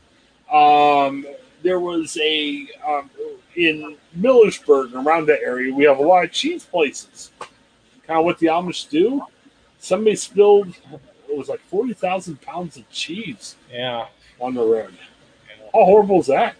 Um, 0.51 1.25
there 1.63 1.79
was 1.79 2.17
a 2.21 2.67
um, 2.87 3.09
in 3.55 3.97
Millersburg 4.17 4.93
around 4.93 5.25
that 5.27 5.41
area. 5.41 5.73
We 5.73 5.85
have 5.85 5.97
a 5.97 6.03
lot 6.03 6.23
of 6.23 6.31
cheese 6.31 6.63
places. 6.65 7.31
Kind 8.05 8.19
of 8.19 8.25
what 8.25 8.39
the 8.39 8.47
Amish 8.47 8.89
do. 8.89 9.23
Somebody 9.79 10.15
spilled 10.15 10.69
it 11.29 11.37
was 11.37 11.49
like 11.49 11.59
forty 11.61 11.93
thousand 11.93 12.41
pounds 12.41 12.77
of 12.77 12.89
cheese 12.89 13.55
Yeah. 13.71 14.05
on 14.39 14.53
the 14.53 14.63
road. 14.63 14.93
How 15.73 15.83
horrible 15.83 16.21
is 16.21 16.27
that? 16.27 16.55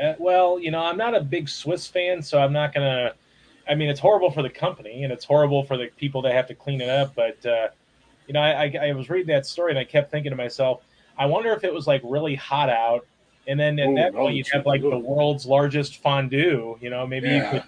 Uh, 0.00 0.14
well, 0.18 0.58
you 0.58 0.70
know, 0.70 0.82
I'm 0.82 0.96
not 0.96 1.14
a 1.14 1.20
big 1.20 1.48
Swiss 1.48 1.86
fan, 1.86 2.22
so 2.22 2.38
I'm 2.38 2.52
not 2.52 2.74
gonna. 2.74 3.12
I 3.68 3.74
mean, 3.74 3.88
it's 3.88 4.00
horrible 4.00 4.30
for 4.32 4.42
the 4.42 4.50
company 4.50 5.04
and 5.04 5.12
it's 5.12 5.24
horrible 5.24 5.62
for 5.64 5.76
the 5.76 5.88
people 5.96 6.22
that 6.22 6.32
have 6.32 6.48
to 6.48 6.54
clean 6.54 6.80
it 6.80 6.88
up. 6.88 7.14
But 7.14 7.44
uh, 7.46 7.68
you 8.30 8.34
know, 8.34 8.40
I, 8.42 8.66
I, 8.66 8.88
I 8.90 8.92
was 8.92 9.10
reading 9.10 9.26
that 9.34 9.44
story 9.44 9.72
and 9.72 9.78
I 9.78 9.82
kept 9.82 10.12
thinking 10.12 10.30
to 10.30 10.36
myself, 10.36 10.82
I 11.18 11.26
wonder 11.26 11.50
if 11.52 11.64
it 11.64 11.74
was 11.74 11.88
like 11.88 12.00
really 12.04 12.36
hot 12.36 12.70
out, 12.70 13.04
and 13.48 13.58
then 13.58 13.76
at 13.80 13.88
Ooh, 13.88 13.94
that 13.96 14.14
point 14.14 14.36
you'd 14.36 14.46
have 14.52 14.66
like 14.66 14.82
good. 14.82 14.92
the 14.92 14.98
world's 15.00 15.46
largest 15.46 15.96
fondue. 16.00 16.78
You 16.80 16.90
know, 16.90 17.04
maybe 17.08 17.28
you 17.28 17.44
could. 17.50 17.64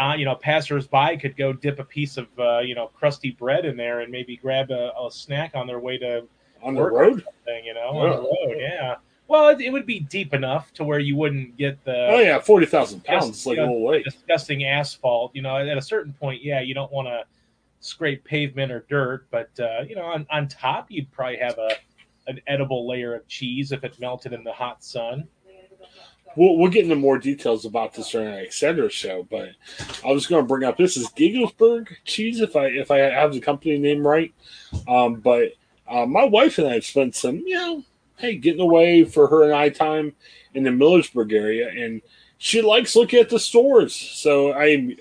Uh, 0.00 0.14
you 0.14 0.24
know, 0.24 0.34
passersby 0.34 1.18
could 1.20 1.36
go 1.36 1.52
dip 1.52 1.78
a 1.80 1.84
piece 1.84 2.16
of 2.16 2.28
uh, 2.38 2.60
you 2.60 2.74
know 2.74 2.86
crusty 2.94 3.32
bread 3.32 3.66
in 3.66 3.76
there 3.76 4.00
and 4.00 4.10
maybe 4.10 4.38
grab 4.38 4.70
a, 4.70 4.90
a 4.98 5.10
snack 5.10 5.50
on 5.54 5.66
their 5.66 5.80
way 5.80 5.98
to 5.98 6.24
On 6.62 6.74
the 6.74 6.82
road? 6.82 7.22
thing. 7.44 7.66
You 7.66 7.74
know, 7.74 7.92
Yeah. 7.92 7.98
on 7.98 8.10
the 8.10 8.16
road. 8.22 8.56
Yeah. 8.58 8.94
Well, 9.28 9.48
it, 9.50 9.60
it 9.60 9.70
would 9.70 9.84
be 9.84 10.00
deep 10.00 10.32
enough 10.32 10.72
to 10.74 10.84
where 10.84 11.00
you 11.00 11.14
wouldn't 11.16 11.58
get 11.58 11.84
the 11.84 12.06
Oh 12.12 12.18
yeah, 12.18 12.38
forty 12.38 12.64
thousand 12.64 13.04
pounds. 13.04 13.44
Like 13.44 13.58
yeah. 13.58 13.64
a 13.64 13.66
little 13.66 13.82
weight. 13.82 14.04
disgusting 14.06 14.64
asphalt. 14.64 15.32
You 15.34 15.42
know, 15.42 15.58
at 15.58 15.76
a 15.76 15.82
certain 15.82 16.14
point, 16.14 16.42
yeah, 16.42 16.60
you 16.62 16.72
don't 16.72 16.90
want 16.90 17.06
to 17.08 17.24
scrape 17.80 18.24
pavement 18.24 18.70
or 18.70 18.86
dirt, 18.88 19.26
but 19.30 19.50
uh, 19.58 19.82
you 19.88 19.96
know, 19.96 20.04
on, 20.04 20.26
on 20.30 20.48
top, 20.48 20.90
you'd 20.90 21.10
probably 21.10 21.38
have 21.38 21.58
a 21.58 21.70
an 22.26 22.40
edible 22.46 22.86
layer 22.86 23.14
of 23.14 23.26
cheese 23.26 23.72
if 23.72 23.82
it 23.82 23.98
melted 23.98 24.32
in 24.32 24.44
the 24.44 24.52
hot 24.52 24.84
sun. 24.84 25.26
We'll, 26.36 26.58
we'll 26.58 26.70
get 26.70 26.84
into 26.84 26.94
more 26.94 27.18
details 27.18 27.64
about 27.64 27.92
this 27.92 28.10
during 28.10 28.28
our 28.28 28.34
Excedra 28.34 28.88
show, 28.90 29.26
but 29.28 29.48
I 30.04 30.12
was 30.12 30.28
going 30.28 30.44
to 30.44 30.46
bring 30.46 30.62
up 30.62 30.76
this 30.76 30.96
is 30.96 31.08
Guggisberg 31.08 31.88
cheese 32.04 32.40
if 32.40 32.54
I 32.54 32.66
if 32.66 32.90
I 32.90 32.98
have 32.98 33.32
the 33.32 33.40
company 33.40 33.78
name 33.78 34.06
right. 34.06 34.32
Um, 34.86 35.16
but 35.16 35.54
uh, 35.88 36.06
my 36.06 36.24
wife 36.24 36.58
and 36.58 36.68
I 36.68 36.74
have 36.74 36.84
spent 36.84 37.16
some, 37.16 37.38
you 37.38 37.54
know, 37.54 37.84
hey, 38.16 38.36
getting 38.36 38.60
away 38.60 39.02
for 39.04 39.26
her 39.26 39.42
and 39.42 39.52
I 39.52 39.70
time 39.70 40.14
in 40.54 40.62
the 40.62 40.70
Millersburg 40.70 41.32
area, 41.32 41.68
and 41.68 42.00
she 42.38 42.62
likes 42.62 42.94
looking 42.94 43.18
at 43.18 43.28
the 43.28 43.40
stores. 43.40 43.94
So 43.94 44.52
I 44.52 44.96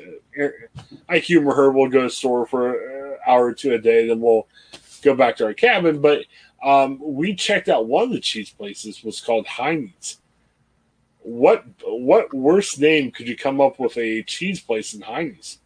I 1.07 1.17
humor 1.19 1.53
her. 1.53 1.71
We'll 1.71 1.89
go 1.89 2.03
to 2.03 2.09
store 2.09 2.45
for 2.45 2.73
an 3.13 3.17
hour 3.27 3.45
or 3.45 3.53
two 3.53 3.73
a 3.73 3.77
day, 3.77 4.07
then 4.07 4.19
we'll 4.21 4.47
go 5.01 5.15
back 5.15 5.37
to 5.37 5.45
our 5.45 5.53
cabin. 5.53 6.01
But 6.01 6.25
um, 6.63 6.99
we 7.01 7.35
checked 7.35 7.69
out 7.69 7.87
one 7.87 8.03
of 8.03 8.11
the 8.11 8.19
cheese 8.19 8.51
places 8.51 9.03
was 9.03 9.21
called 9.21 9.45
Heini's 9.47 10.17
what 11.21 11.65
what 11.85 12.33
worse 12.33 12.77
name 12.77 13.11
could 13.11 13.27
you 13.27 13.35
come 13.35 13.59
up 13.61 13.79
with 13.79 13.97
a 13.97 14.23
cheese 14.23 14.59
place 14.61 14.93
in 14.93 15.01
Heini's? 15.01 15.59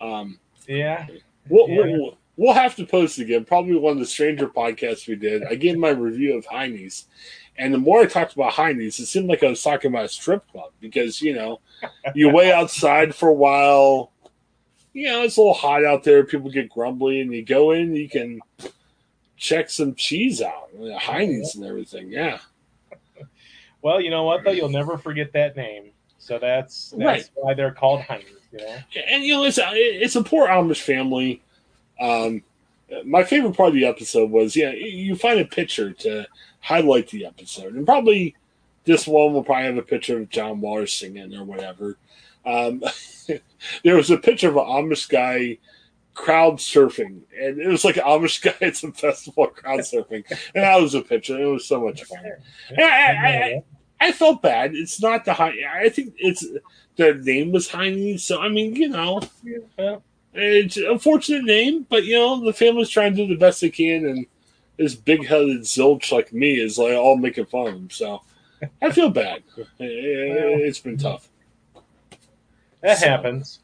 Um, 0.00 0.38
Yeah, 0.68 1.06
we'll, 1.48 1.68
Yeah. 1.68 1.76
we'll, 1.86 2.18
we'll 2.36 2.52
have 2.54 2.76
to 2.76 2.86
post 2.86 3.18
again. 3.18 3.44
Probably 3.44 3.74
one 3.76 3.94
of 3.94 3.98
the 3.98 4.06
stranger 4.06 4.46
podcasts 4.48 5.08
we 5.08 5.16
did. 5.16 5.44
I 5.44 5.54
gave 5.54 5.78
my 5.78 5.90
review 5.90 6.36
of 6.36 6.46
Heini's, 6.46 7.06
and 7.58 7.72
the 7.72 7.78
more 7.78 8.00
I 8.00 8.06
talked 8.06 8.34
about 8.34 8.52
Heini's, 8.52 8.98
it 8.98 9.06
seemed 9.06 9.28
like 9.28 9.42
I 9.42 9.48
was 9.48 9.62
talking 9.62 9.90
about 9.90 10.04
a 10.04 10.08
strip 10.08 10.46
club 10.52 10.72
because 10.80 11.20
you 11.22 11.34
know 11.34 11.60
you 12.14 12.28
wait 12.30 12.52
outside 12.52 13.14
for 13.14 13.28
a 13.28 13.34
while. 13.34 14.12
You 14.92 15.06
know 15.08 15.22
it's 15.22 15.36
a 15.36 15.40
little 15.40 15.54
hot 15.54 15.84
out 15.84 16.04
there. 16.04 16.24
People 16.24 16.50
get 16.50 16.68
grumbly, 16.70 17.20
and 17.20 17.32
you 17.32 17.44
go 17.44 17.72
in. 17.72 17.94
You 17.94 18.08
can 18.08 18.40
check 19.36 19.68
some 19.70 19.94
cheese 19.94 20.40
out, 20.40 20.68
Heini's 20.98 21.54
and 21.54 21.64
everything. 21.64 22.08
Yeah. 22.10 22.38
Well, 23.82 24.00
you 24.00 24.10
know 24.10 24.24
what 24.24 24.42
though, 24.44 24.50
you'll 24.52 24.68
never 24.68 24.98
forget 24.98 25.32
that 25.34 25.56
name. 25.56 25.90
So 26.18 26.38
that's 26.38 26.90
that's 26.90 27.00
Right. 27.04 27.30
why 27.34 27.54
they're 27.54 27.72
called 27.72 28.00
Heinz. 28.02 28.24
You 28.52 28.58
know. 28.58 28.76
and 29.08 29.22
you 29.22 29.34
know 29.34 29.44
it's 29.44 29.58
a, 29.58 29.68
it's 29.74 30.16
a 30.16 30.22
poor 30.24 30.48
Amish 30.48 30.80
family. 30.80 31.42
Um, 32.00 32.42
my 33.04 33.24
favorite 33.24 33.56
part 33.56 33.68
of 33.68 33.74
the 33.74 33.86
episode 33.86 34.30
was 34.30 34.56
yeah, 34.56 34.70
you 34.72 35.16
find 35.16 35.40
a 35.40 35.44
picture 35.44 35.92
to 35.92 36.26
highlight 36.60 37.08
the 37.08 37.26
episode, 37.26 37.74
and 37.74 37.86
probably 37.86 38.36
this 38.84 39.06
one 39.06 39.32
will 39.32 39.42
probably 39.42 39.64
have 39.64 39.76
a 39.76 39.82
picture 39.82 40.18
of 40.18 40.28
John 40.30 40.60
Waller 40.60 40.86
singing 40.86 41.34
or 41.34 41.44
whatever. 41.44 41.96
Um, 42.44 42.82
there 43.84 43.96
was 43.96 44.10
a 44.10 44.18
picture 44.18 44.48
of 44.48 44.56
an 44.56 44.64
Amish 44.64 45.08
guy 45.08 45.58
crowd 46.14 46.54
surfing, 46.54 47.22
and 47.38 47.60
it 47.60 47.68
was 47.68 47.84
like 47.84 47.96
an 47.96 48.04
Amish 48.04 48.40
guy 48.42 48.54
at 48.66 48.76
some 48.76 48.92
festival 48.92 49.48
crowd 49.48 49.80
surfing, 49.80 50.24
and 50.54 50.64
that 50.64 50.80
was 50.80 50.94
a 50.94 51.02
picture. 51.02 51.40
It 51.40 51.46
was 51.46 51.66
so 51.66 51.84
much 51.84 52.04
fun. 52.04 52.24
I, 52.78 52.82
I, 52.82 52.84
I, 52.88 53.62
I 54.00 54.12
felt 54.12 54.42
bad. 54.42 54.74
It's 54.74 55.02
not 55.02 55.24
the 55.24 55.34
high. 55.34 55.54
I 55.82 55.88
think 55.88 56.14
it's 56.18 56.46
the 56.96 57.14
name 57.14 57.52
was 57.52 57.68
Heini, 57.68 58.18
so 58.20 58.40
I 58.40 58.48
mean, 58.48 58.76
you 58.76 58.88
know, 58.88 59.20
Well, 59.76 60.02
it's 60.36 60.76
an 60.76 60.86
unfortunate 60.86 61.44
name, 61.44 61.86
but 61.88 62.04
you 62.04 62.14
know, 62.16 62.44
the 62.44 62.52
family's 62.52 62.90
trying 62.90 63.14
to 63.16 63.26
do 63.26 63.34
the 63.34 63.38
best 63.38 63.60
they 63.60 63.70
can, 63.70 64.06
and 64.06 64.26
this 64.76 64.94
big-headed 64.94 65.62
zilch 65.62 66.12
like 66.12 66.32
me 66.32 66.60
is 66.60 66.78
like 66.78 66.94
all 66.94 67.16
making 67.16 67.46
fun 67.46 67.66
of 67.68 67.74
him. 67.74 67.90
So 67.90 68.22
I 68.82 68.90
feel 68.90 69.10
bad. 69.10 69.42
It- 69.78 70.60
It's 70.66 70.78
been 70.80 70.98
tough. 70.98 71.28
that 72.82 72.98
So- 72.98 73.08
happens. 73.08 73.60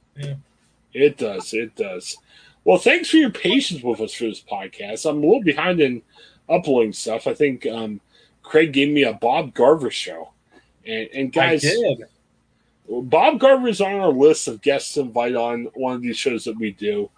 It 0.94 1.16
does. 1.16 1.54
It 1.54 1.74
does. 1.74 2.16
Well, 2.64 2.78
thanks 2.78 3.08
for 3.10 3.16
your 3.16 3.30
patience 3.30 3.82
with 3.82 4.00
us 4.00 4.12
for 4.14 4.24
this 4.24 4.42
podcast. 4.42 5.08
I'm 5.08 5.18
a 5.18 5.20
little 5.26 5.42
behind 5.42 5.80
in 5.80 6.02
uploading 6.48 6.92
stuff. 6.92 7.26
I 7.26 7.34
think 7.34 7.66
um, 7.66 8.00
Craig 8.42 8.72
gave 8.72 8.88
me 8.92 9.02
a 9.04 9.14
Bob 9.14 9.54
Garver 9.54 9.90
show, 9.90 10.32
and, 10.86 11.08
and 11.14 11.32
guys, 11.32 11.64
I 11.64 11.68
did. 11.68 12.04
Bob 12.88 13.38
Garver 13.38 13.68
is 13.68 13.80
on 13.80 13.94
our 13.94 14.12
list 14.12 14.48
of 14.48 14.60
guests 14.60 14.94
to 14.94 15.02
invite 15.02 15.34
on 15.34 15.68
one 15.74 15.94
of 15.94 16.02
these 16.02 16.18
shows 16.18 16.44
that 16.44 16.58
we 16.58 16.72
do. 16.72 17.10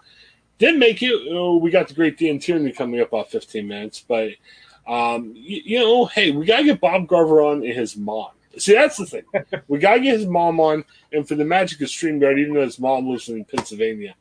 Didn't 0.59 0.79
make 0.79 1.03
it. 1.03 1.13
Oh, 1.31 1.57
we 1.57 1.71
got 1.71 1.89
the 1.89 1.95
great 1.95 2.19
Dan 2.19 2.39
Tierney 2.39 2.73
coming 2.73 3.01
up 3.01 3.09
about 3.09 3.31
15 3.31 3.67
minutes, 3.67 4.05
but 4.07 4.31
um, 4.87 5.33
you, 5.35 5.63
you 5.65 5.79
know, 5.79 6.07
hey, 6.07 6.31
we 6.31 6.47
gotta 6.47 6.65
get 6.65 6.81
Bob 6.81 7.09
Garver 7.09 7.43
on 7.43 7.65
and 7.65 7.73
his 7.73 7.97
mom. 7.97 8.31
See, 8.57 8.75
that's 8.75 8.99
the 8.99 9.07
thing. 9.07 9.25
we 9.69 9.79
gotta 9.79 10.01
get 10.01 10.19
his 10.19 10.27
mom 10.27 10.61
on, 10.61 10.85
and 11.13 11.27
for 11.27 11.35
the 11.35 11.45
magic 11.45 11.81
of 11.81 11.89
StreamYard, 11.89 12.39
even 12.39 12.55
though 12.55 12.63
his 12.63 12.79
mom 12.79 13.09
lives 13.09 13.29
in 13.29 13.45
Pennsylvania, 13.45 14.15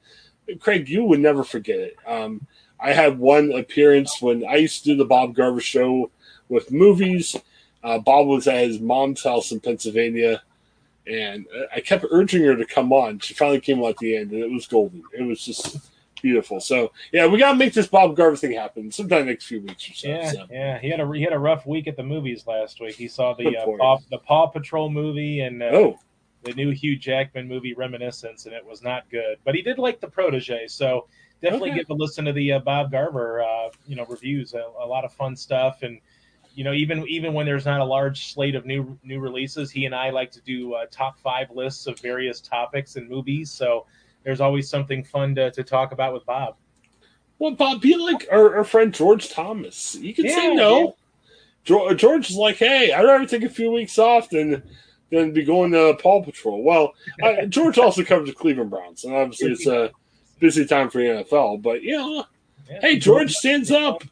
Craig, 0.60 0.90
you 0.90 1.04
would 1.04 1.20
never 1.20 1.44
forget 1.44 1.80
it. 1.80 1.98
Um, 2.08 2.48
I 2.80 2.94
had 2.94 3.20
one 3.20 3.52
appearance 3.52 4.22
when 4.22 4.46
I 4.46 4.56
used 4.56 4.84
to 4.84 4.92
do 4.92 4.98
the 4.98 5.06
Bob 5.06 5.36
Garver 5.36 5.62
show 5.62 6.10
with 6.50 6.72
movies. 6.72 7.36
Uh, 7.84 8.00
Bob 8.00 8.28
was 8.28 8.48
at 8.48 8.66
his 8.66 8.80
mom's 8.80 9.24
house 9.24 9.52
in 9.52 9.60
Pennsylvania 9.60 10.42
and 11.08 11.46
I 11.76 11.82
kept 11.82 12.06
urging 12.10 12.44
her 12.44 12.56
to 12.56 12.66
come 12.66 12.94
on. 12.94 13.20
She 13.20 13.34
finally 13.34 13.60
came 13.60 13.82
on 13.82 13.90
at 13.90 13.98
the 13.98 14.18
end, 14.18 14.32
and 14.32 14.44
it 14.44 14.52
was 14.52 14.68
golden. 14.68 15.04
It 15.12 15.24
was 15.24 15.44
just 15.44 15.92
beautiful. 16.22 16.60
So 16.60 16.92
yeah, 17.12 17.28
we 17.28 17.38
gotta 17.38 17.58
make 17.58 17.74
this 17.74 17.88
Bob 17.88 18.16
Garver 18.16 18.38
thing 18.38 18.54
happen 18.54 18.92
sometime 18.92 19.26
next 19.26 19.46
few 19.46 19.62
weeks 19.62 19.90
or 19.90 19.94
so. 19.94 20.08
Yeah, 20.08 20.32
so. 20.32 20.46
yeah. 20.50 20.80
He 20.80 20.90
had 20.90 21.00
a 21.00 21.12
he 21.14 21.22
had 21.22 21.34
a 21.34 21.40
rough 21.40 21.66
week 21.66 21.88
at 21.88 21.98
the 21.98 22.04
movies 22.04 22.48
last 22.48 22.80
week. 22.80 22.96
He 22.96 23.08
saw 23.08 23.34
the 23.34 23.58
uh. 23.58 23.66
Paw, 23.66 23.98
the 24.10 24.20
Paw 24.20 24.48
Patrol 24.48 24.90
movie 24.90 25.42
and 25.42 25.62
uh, 25.62 25.70
Oh, 25.74 26.00
the 26.44 26.54
new 26.54 26.72
Hugh 26.72 26.96
Jackman 26.98 27.48
movie 27.48 27.74
Reminiscence, 27.74 28.46
and 28.46 28.56
it 28.56 28.66
was 28.66 28.82
not 28.82 29.10
good. 29.10 29.38
But 29.44 29.56
he 29.56 29.62
did 29.62 29.78
like 29.78 30.00
the 30.00 30.08
Protege, 30.08 30.68
so 30.68 31.08
definitely 31.42 31.72
Okay. 31.72 31.80
give 31.80 31.90
a 31.90 31.94
listen 31.94 32.26
to 32.26 32.34
the 32.34 32.54
uh, 32.54 32.60
Bob 32.60 32.92
Garver, 32.92 33.44
uh, 33.44 33.70
you 33.86 33.96
know, 33.96 34.06
reviews. 34.06 34.54
A, 34.54 34.64
a 34.82 34.86
lot 34.86 35.04
of 35.04 35.14
fun 35.14 35.36
stuff, 35.36 35.84
and 35.84 36.00
you 36.54 36.64
know, 36.64 36.74
even 36.74 37.06
even 37.08 37.34
when 37.34 37.46
there's 37.46 37.66
not 37.66 37.80
a 37.80 37.86
large 37.86 38.34
slate 38.34 38.56
of 38.56 38.66
new 38.66 38.98
new 39.04 39.20
releases, 39.20 39.72
he 39.72 39.86
and 39.86 39.96
I 39.96 40.10
like 40.12 40.32
to 40.32 40.42
do 40.42 40.74
uh, 40.74 40.86
top 40.92 41.20
five 41.20 41.50
lists 41.52 41.88
of 41.88 42.00
various 42.00 42.40
topics 42.42 42.96
and 42.96 43.10
movies. 43.10 43.52
So 43.52 43.86
there's 44.24 44.40
always 44.42 44.70
something 44.70 45.04
fun 45.04 45.36
to, 45.36 45.52
to 45.52 45.64
talk 45.64 45.92
about 45.92 46.14
with 46.14 46.26
Bob. 46.26 46.56
Well, 47.40 47.52
Bob, 47.52 47.82
be 47.82 47.96
like 47.98 48.28
our, 48.32 48.58
our 48.58 48.64
friend 48.64 48.94
George 48.94 49.30
Thomas. 49.30 49.96
You 49.96 50.14
can 50.14 50.30
say 50.30 50.54
no. 50.54 50.80
yeah. 50.84 50.90
George, 51.66 52.00
George 52.00 52.30
is 52.30 52.36
like, 52.36 52.58
hey, 52.58 52.92
I'd 52.92 53.04
rather 53.04 53.26
take 53.26 53.44
a 53.44 53.50
few 53.50 53.72
weeks 53.72 53.98
off 53.98 54.30
than 54.30 54.62
than 55.12 55.32
be 55.34 55.44
going 55.44 55.72
to 55.72 55.96
Paw 56.02 56.22
Patrol. 56.24 56.62
Well, 56.64 56.94
I, 57.24 57.46
George 57.50 57.78
also 57.78 58.04
covers 58.04 58.30
the 58.30 58.36
Cleveland 58.36 58.70
Browns, 58.70 59.04
and 59.04 59.16
obviously 59.16 59.52
it's 59.52 59.68
a 59.68 59.92
busy 60.40 60.66
time 60.66 60.90
for 60.90 61.00
the 61.00 61.24
NFL. 61.24 61.62
But 61.62 61.82
you 61.82 61.98
know, 61.98 62.26
Yeah. 62.70 62.80
hey, 62.82 63.00
George 63.00 63.32
stands 63.34 63.72
up. 63.72 64.04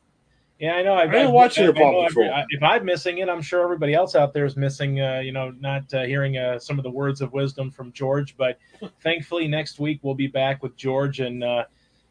Yeah, 0.62 0.76
I 0.76 0.84
know. 0.84 0.94
I've, 0.94 1.12
didn't 1.12 1.36
I've- 1.36 1.64
your 1.64 1.74
Paw 1.74 2.08
Patrol. 2.08 2.44
If 2.50 2.62
I'm 2.62 2.86
missing 2.86 3.18
it, 3.18 3.28
I'm 3.28 3.42
sure 3.42 3.64
everybody 3.64 3.96
else 3.96 4.14
out 4.16 4.32
there 4.32 4.46
is 4.46 4.56
missing. 4.56 5.02
Uh, 5.02 5.20
you 5.20 5.32
know, 5.32 5.50
not 5.60 5.92
uh, 5.92 6.04
hearing 6.04 6.38
uh, 6.38 6.60
some 6.60 6.78
of 6.78 6.84
the 6.84 6.92
words 6.92 7.20
of 7.20 7.34
wisdom 7.34 7.72
from 7.72 7.92
George. 7.94 8.38
But 8.38 8.60
thankfully, 9.02 9.48
next 9.48 9.80
week 9.80 10.02
we'll 10.04 10.14
be 10.14 10.28
back 10.28 10.62
with 10.62 10.76
George, 10.76 11.20
and 11.20 11.44
uh, 11.44 11.64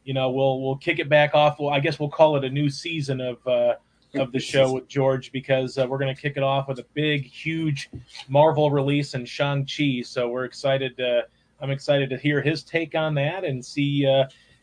you 0.03 0.15
know, 0.15 0.31
we'll 0.31 0.61
we'll 0.61 0.77
kick 0.77 0.99
it 0.99 1.09
back 1.09 1.33
off. 1.33 1.61
Well, 1.61 1.71
I 1.71 1.79
guess 1.79 2.01
we'll 2.01 2.11
call 2.11 2.37
it 2.39 2.45
a 2.45 2.51
new 2.51 2.69
season 2.69 3.21
of 3.21 3.47
uh, 3.47 3.75
of 4.17 4.33
the 4.33 4.41
show 4.41 4.73
with 4.73 4.89
George 4.89 5.31
because 5.31 5.79
uh, 5.79 5.87
we're 5.89 5.99
going 5.99 6.13
to 6.13 6.21
kick 6.21 6.37
it 6.37 6.43
off 6.43 6.67
with 6.67 6.81
a 6.81 6.87
big, 6.93 7.25
huge 7.25 7.89
Marvel 8.29 8.73
release 8.73 9.15
in 9.15 9.25
Shang 9.27 9.65
Chi. 9.65 10.03
So 10.03 10.29
we're 10.29 10.45
excited. 10.45 11.01
Uh, 11.01 11.23
I'm 11.61 11.71
excited 11.71 12.11
to 12.11 12.17
hear 12.17 12.43
his 12.43 12.65
take 12.65 12.97
on 12.97 13.15
that 13.15 13.45
and 13.45 13.65
see. 13.65 14.05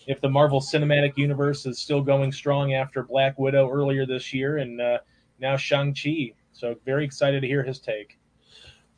If 0.07 0.21
the 0.21 0.29
Marvel 0.29 0.61
Cinematic 0.61 1.17
Universe 1.17 1.65
is 1.65 1.77
still 1.77 2.01
going 2.01 2.31
strong 2.31 2.73
after 2.73 3.03
Black 3.03 3.37
Widow 3.37 3.69
earlier 3.69 4.05
this 4.05 4.33
year 4.33 4.57
and 4.57 4.81
uh, 4.81 4.99
now 5.39 5.57
Shang-Chi. 5.57 6.33
So 6.53 6.75
very 6.85 7.05
excited 7.05 7.41
to 7.41 7.47
hear 7.47 7.61
his 7.61 7.79
take. 7.79 8.17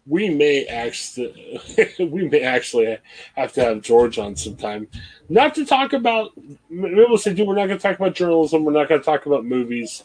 we 0.05 0.29
may 0.29 0.65
actually 0.65 1.61
we 1.99 2.27
may 2.27 2.41
actually 2.41 2.97
have 3.35 3.53
to 3.53 3.63
have 3.63 3.81
George 3.81 4.17
on 4.17 4.35
sometime, 4.35 4.87
not 5.29 5.53
to 5.55 5.65
talk 5.65 5.93
about. 5.93 6.31
Maybe 6.69 6.95
we'll 6.95 7.17
say, 7.17 7.33
dude, 7.33 7.47
we're 7.47 7.55
not 7.55 7.67
going 7.67 7.77
to 7.77 7.83
talk 7.83 7.97
about 7.97 8.15
journalism. 8.15 8.63
We're 8.63 8.71
not 8.71 8.89
going 8.89 9.01
to 9.01 9.05
talk 9.05 9.25
about 9.25 9.45
movies. 9.45 10.03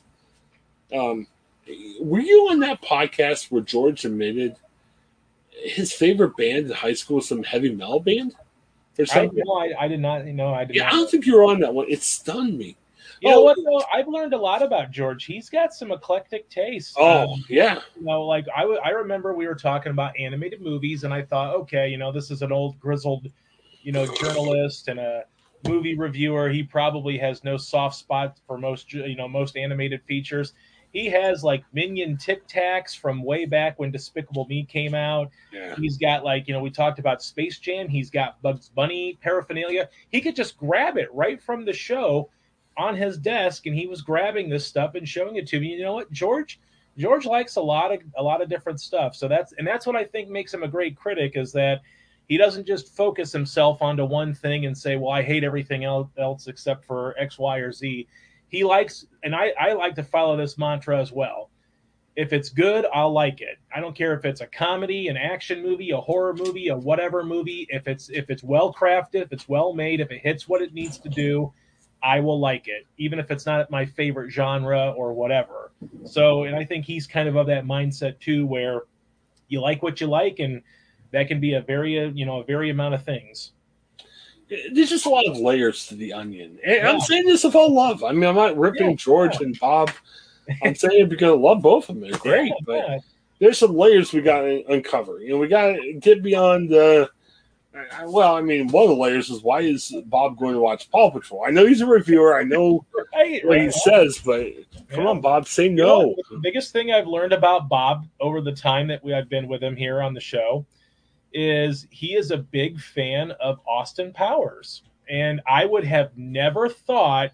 Um, 0.93 1.27
were 2.01 2.21
you 2.21 2.49
on 2.51 2.61
that 2.61 2.83
podcast 2.83 3.51
where 3.51 3.63
George 3.63 4.05
admitted 4.05 4.57
his 5.51 5.93
favorite 5.93 6.37
band 6.37 6.67
in 6.67 6.73
high 6.73 6.93
school 6.93 7.17
was 7.17 7.29
some 7.29 7.43
heavy 7.43 7.73
metal 7.75 8.01
band 8.01 8.35
or 8.99 9.03
I, 9.03 9.07
something? 9.07 9.43
no, 9.45 9.55
I, 9.55 9.73
I 9.85 9.89
did 9.89 10.01
not, 10.01 10.27
you 10.27 10.33
know, 10.33 10.53
I 10.55 10.65
did 10.65 10.77
yeah, 10.77 10.89
I 10.89 10.93
not. 10.93 10.97
don't 10.97 11.11
think 11.11 11.27
you 11.27 11.37
were 11.37 11.45
on 11.45 11.61
that 11.61 11.75
one. 11.75 11.87
It 11.89 12.03
stunned 12.03 12.57
me. 12.59 12.77
You 13.21 13.31
know 13.31 13.41
Oh. 13.41 13.43
what? 13.43 13.57
Though? 13.57 13.83
I've 13.93 14.09
learned 14.09 14.35
a 14.35 14.39
lot 14.39 14.63
about 14.63 14.91
George. 14.91 15.25
He's 15.25 15.49
got 15.49 15.73
some 15.73 15.93
eclectic 15.93 16.49
taste. 16.51 16.95
Oh 16.99 17.33
Um, 17.33 17.45
yeah, 17.49 17.81
you 17.97 18.05
know, 18.05 18.23
like 18.25 18.47
I, 18.55 18.63
w- 18.63 18.81
I 18.85 18.91
remember 18.91 19.35
we 19.35 19.47
were 19.47 19.55
talking 19.55 19.91
about 19.93 20.19
animated 20.19 20.61
movies, 20.61 21.05
and 21.05 21.15
I 21.15 21.23
thought, 21.23 21.55
okay, 21.55 21.89
you 21.89 21.97
know, 21.97 22.13
this 22.13 22.31
is 22.31 22.43
an 22.43 22.53
old 22.53 22.79
grizzled, 22.81 23.29
you 23.83 23.93
know, 23.93 24.07
journalist 24.17 24.89
and 24.89 24.99
a 24.99 25.25
movie 25.67 25.97
reviewer. 25.97 26.51
He 26.51 26.63
probably 26.63 27.17
has 27.19 27.45
no 27.45 27.57
soft 27.57 27.97
spot 27.97 28.39
for 28.47 28.59
most, 28.59 28.93
you 28.93 29.17
know, 29.17 29.29
most 29.29 29.57
animated 29.57 30.03
features. 30.05 30.53
He 30.95 31.11
has 31.11 31.43
like 31.43 31.65
Minion 31.73 32.17
Tic 32.17 32.47
Tacs 32.47 32.97
from 32.97 33.23
way 33.25 33.47
back 33.47 33.79
when 33.81 33.91
Despicable 33.91 34.47
Me 34.47 34.65
came 34.65 34.95
out. 34.95 35.29
yeah. 35.53 35.75
He's 35.75 35.99
got 35.99 36.25
like, 36.25 36.47
you 36.47 36.55
know, 36.55 36.61
we 36.61 36.71
talked 36.71 37.01
about 37.01 37.21
Space 37.21 37.59
Jam. 37.59 37.89
He's 37.89 38.11
got 38.11 38.41
Bugs 38.43 38.69
Bunny 38.69 39.19
paraphernalia. 39.21 39.89
He 40.11 40.21
could 40.21 40.37
just 40.37 40.57
grab 40.57 40.97
it 40.97 41.13
right 41.13 41.43
from 41.43 41.65
the 41.65 41.73
show 41.73 42.31
on 42.77 42.97
his 42.97 43.19
desk, 43.19 43.67
and 43.67 43.75
he 43.75 43.89
was 43.89 44.03
grabbing 44.03 44.49
this 44.49 44.67
stuff 44.67 44.95
and 44.95 45.09
showing 45.09 45.35
it 45.35 45.49
to 45.49 45.59
me. 45.61 45.75
You 45.75 45.83
know 45.83 45.95
what, 45.95 46.13
George? 46.13 46.61
George 46.97 47.27
likes 47.27 47.57
a 47.57 47.61
lot 47.61 47.93
of 47.93 48.01
a 48.17 48.23
lot 48.23 48.41
of 48.41 48.49
different 48.49 48.81
stuff. 48.81 49.17
So 49.17 49.27
that's 49.27 49.53
and 49.59 49.67
that's 49.67 49.87
what 49.87 49.97
I 49.97 50.05
think 50.05 50.29
makes 50.29 50.55
him 50.55 50.63
a 50.63 50.69
great 50.69 50.97
critic 50.97 51.33
is 51.35 51.51
that 51.53 51.83
he 52.29 52.37
doesn't 52.37 52.67
just 52.69 52.95
focus 52.97 53.33
himself 53.33 53.83
onto 53.83 54.05
one 54.05 54.33
thing 54.33 54.67
and 54.67 54.79
say, 54.79 54.95
"Well, 54.95 55.11
I 55.11 55.23
hate 55.23 55.43
everything 55.43 55.85
else 55.85 56.47
except 56.47 56.85
for 56.85 57.19
X, 57.19 57.37
Y, 57.37 57.59
or 57.59 57.73
Z." 57.73 58.07
He 58.49 58.65
likes, 58.65 59.07
and 59.23 59.35
I, 59.35 59.53
I 59.59 59.73
like 59.73 59.95
to 59.97 60.05
follow 60.05 60.37
this 60.37 60.57
mantra 60.59 61.01
as 61.01 61.11
well. 61.13 61.51
If 62.17 62.33
it's 62.33 62.49
good, 62.49 62.87
I'll 62.95 63.13
like 63.13 63.41
it. 63.41 63.59
I 63.75 63.81
don't 63.81 63.97
care 63.97 64.15
if 64.15 64.25
it's 64.25 64.41
a 64.41 64.47
comedy, 64.47 65.09
an 65.09 65.17
action 65.17 65.63
movie, 65.63 65.91
a 65.91 65.97
horror 65.97 66.33
movie, 66.33 66.69
a 66.69 66.77
whatever 66.77 67.25
movie. 67.25 67.67
If 67.71 67.89
it's 67.89 68.09
if 68.09 68.31
it's 68.31 68.45
well 68.45 68.73
crafted, 68.73 69.23
if 69.23 69.33
it's 69.33 69.49
well 69.49 69.73
made, 69.73 70.01
if 70.01 70.13
it 70.13 70.21
hits 70.21 70.49
what 70.49 70.63
it 70.63 70.73
needs 70.73 70.99
to 70.99 71.09
do, 71.09 71.53
I 72.05 72.21
will 72.21 72.39
like 72.39 72.69
it, 72.69 72.87
even 72.99 73.19
if 73.19 73.31
it's 73.31 73.47
not 73.47 73.71
my 73.71 73.87
favorite 73.87 74.31
genre 74.31 74.93
or 74.93 75.13
whatever. 75.15 75.73
So, 76.05 76.45
and 76.45 76.55
I 76.55 76.65
think 76.65 76.85
he's 76.85 77.07
kind 77.07 77.29
of 77.29 77.37
of 77.37 77.47
that 77.49 77.65
mindset 77.65 78.21
too, 78.21 78.47
where 78.47 78.83
you 79.49 79.61
like 79.61 79.83
what 79.83 80.01
you 80.01 80.07
like, 80.07 80.39
and 80.39 80.63
that 81.13 81.29
can 81.29 81.41
be 81.41 81.55
a 81.55 81.63
very, 81.63 81.99
uh, 81.99 82.11
you 82.15 82.27
know, 82.27 82.41
a 82.41 82.45
very 82.45 82.71
amount 82.71 82.95
of 82.95 83.05
things. 83.05 83.53
There's 84.73 84.91
just 84.91 85.07
a 85.07 85.11
lot 85.11 85.27
of 85.27 85.39
layers 85.39 85.87
to 85.89 85.95
the 85.95 86.13
onion. 86.13 86.59
And 86.65 86.77
Yeah. 86.77 86.91
I'm 86.91 87.01
saying 87.01 87.27
this 87.27 87.45
with 87.45 87.55
all 87.55 87.73
love. 87.73 88.05
I 88.05 88.13
mean, 88.13 88.25
I'm 88.29 88.35
not 88.35 88.57
ripping 88.59 88.91
Yeah, 88.91 88.97
George 88.97 89.41
and 89.41 89.59
Bob. 89.59 89.91
I'm 90.63 90.75
saying 90.75 91.03
it 91.03 91.09
because 91.09 91.33
I 91.33 91.37
love 91.37 91.63
both 91.63 91.89
of 91.89 91.99
them. 91.99 92.09
They're 92.09 92.19
great, 92.19 92.49
Yeah, 92.49 92.55
but 92.67 92.77
yeah. 92.89 92.99
there's 93.41 93.59
some 93.59 93.75
layers 93.77 94.13
we 94.13 94.21
got 94.21 94.43
to 94.43 94.63
uncover. 94.73 95.21
You 95.21 95.31
know, 95.31 95.39
we 95.39 95.49
got 95.49 95.73
to 95.73 95.95
get 95.95 96.23
beyond 96.23 96.69
the. 96.71 97.09
uh, 97.75 97.85
Well, 98.07 98.37
I 98.37 98.43
mean, 98.43 98.69
one 98.69 98.85
of 98.85 98.91
the 98.91 98.97
layers 98.97 99.31
is 99.31 99.43
why 99.43 99.61
is 99.61 99.95
Bob 100.07 100.39
going 100.39 100.55
to 100.55 100.61
watch 100.61 100.91
Paw 100.91 101.11
Patrol? 101.11 101.45
I 101.47 101.51
know 101.51 101.67
he's 101.67 101.81
a 101.81 101.87
reviewer. 101.87 102.39
I 102.39 102.45
know 102.45 102.85
right, 103.15 103.45
what 103.47 103.59
he 103.61 103.71
says, 103.71 104.19
but 104.25 104.47
come 104.91 105.05
Yeah. 105.05 105.09
on, 105.11 105.21
Bob, 105.23 105.47
say 105.49 105.65
You 105.65 105.71
know 105.71 106.01
no. 106.03 106.15
the 106.31 106.39
biggest 106.43 106.73
thing 106.73 106.93
I've 106.93 107.07
learned 107.07 107.33
about 107.33 107.69
Bob 107.71 108.07
over 108.21 108.41
the 108.43 108.53
time 108.53 108.87
that 108.89 109.03
we, 109.03 109.15
I've 109.15 109.29
been 109.31 109.49
with 109.49 109.63
him 109.63 109.75
here 109.75 110.03
on 110.03 110.13
the 110.15 110.21
show 110.21 110.67
is 111.35 111.87
he 111.91 112.15
is 112.15 112.31
a 112.31 112.39
big 112.39 112.81
fan 112.81 113.33
of 113.33 113.61
Austin 113.67 114.13
Powers. 114.13 114.83
And 115.11 115.43
I 115.47 115.67
would 115.67 115.85
have 115.85 116.17
never 116.17 116.69
thought 116.69 117.33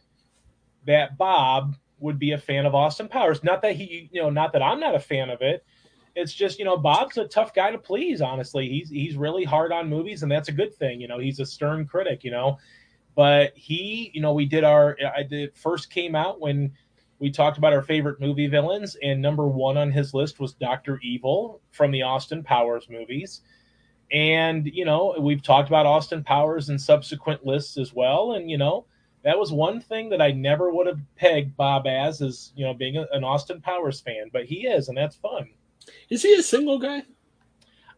that 0.86 1.16
Bob 1.18 1.76
would 2.01 2.18
be 2.18 2.32
a 2.32 2.38
fan 2.38 2.66
of 2.66 2.74
Austin 2.74 3.07
Powers. 3.07 3.44
Not 3.44 3.62
that 3.62 3.76
he, 3.76 4.09
you 4.11 4.22
know, 4.22 4.30
not 4.30 4.53
that 4.55 4.62
I'm 4.62 4.80
not 4.80 4.94
a 4.94 5.01
fan 5.01 5.30
of 5.30 5.42
it. 5.42 5.64
It's 6.16 6.32
just, 6.32 6.59
you 6.59 6.64
know, 6.64 6.76
Bob's 6.76 7.18
a 7.18 7.28
tough 7.28 7.55
guy 7.55 7.70
to 7.70 7.78
please, 7.78 8.20
honestly. 8.20 8.68
He's 8.68 8.88
he's 8.88 9.16
really 9.16 9.44
hard 9.44 9.70
on 9.70 9.88
movies 9.88 10.22
and 10.22 10.32
that's 10.32 10.48
a 10.48 10.53
good 10.53 10.74
thing, 10.74 11.01
you 11.01 11.07
know. 11.07 11.18
He's 11.18 11.38
a 11.38 11.46
stern 11.46 11.86
critic, 11.86 12.24
you 12.24 12.30
know. 12.30 12.59
But 13.14 13.53
he, 13.55 14.11
you 14.14 14.22
know, 14.22 14.32
we 14.32 14.46
did 14.46 14.64
our 14.64 14.96
I 15.16 15.22
did 15.22 15.55
first 15.55 15.90
came 15.90 16.14
out 16.14 16.40
when 16.40 16.72
we 17.18 17.30
talked 17.30 17.59
about 17.59 17.74
our 17.74 17.82
favorite 17.82 18.18
movie 18.18 18.46
villains, 18.46 18.96
and 19.03 19.20
number 19.20 19.46
one 19.46 19.76
on 19.76 19.92
his 19.92 20.14
list 20.14 20.40
was 20.40 20.55
Doctor 20.55 20.98
Evil 21.03 21.61
from 21.70 21.90
the 21.90 22.03
Austin 22.03 22.42
Powers 22.42 22.88
movies. 22.88 23.42
And 24.12 24.66
you 24.66 24.84
know, 24.84 25.14
we've 25.18 25.42
talked 25.42 25.68
about 25.68 25.86
Austin 25.86 26.24
Powers 26.24 26.68
in 26.68 26.78
subsequent 26.78 27.46
lists 27.46 27.76
as 27.78 27.92
well. 27.94 28.32
And 28.32 28.50
you 28.50 28.58
know, 28.58 28.86
that 29.22 29.38
was 29.38 29.52
one 29.52 29.80
thing 29.80 30.08
that 30.11 30.20
I 30.22 30.32
never 30.32 30.70
would 30.70 30.86
have 30.86 30.98
pegged 31.16 31.56
Bob 31.56 31.86
as, 31.86 32.20
is 32.20 32.52
you 32.56 32.64
know, 32.64 32.74
being 32.74 32.96
a, 32.96 33.06
an 33.12 33.22
Austin 33.24 33.61
Powers 33.61 34.00
fan. 34.00 34.30
But 34.32 34.46
he 34.46 34.66
is, 34.66 34.88
and 34.88 34.96
that's 34.98 35.16
fun. 35.16 35.50
Is 36.08 36.22
he 36.22 36.34
a 36.34 36.42
single 36.42 36.78
guy? 36.78 37.02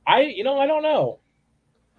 I, 0.06 0.22
you 0.22 0.44
know, 0.44 0.58
I 0.58 0.66
don't 0.66 0.82
know. 0.82 1.20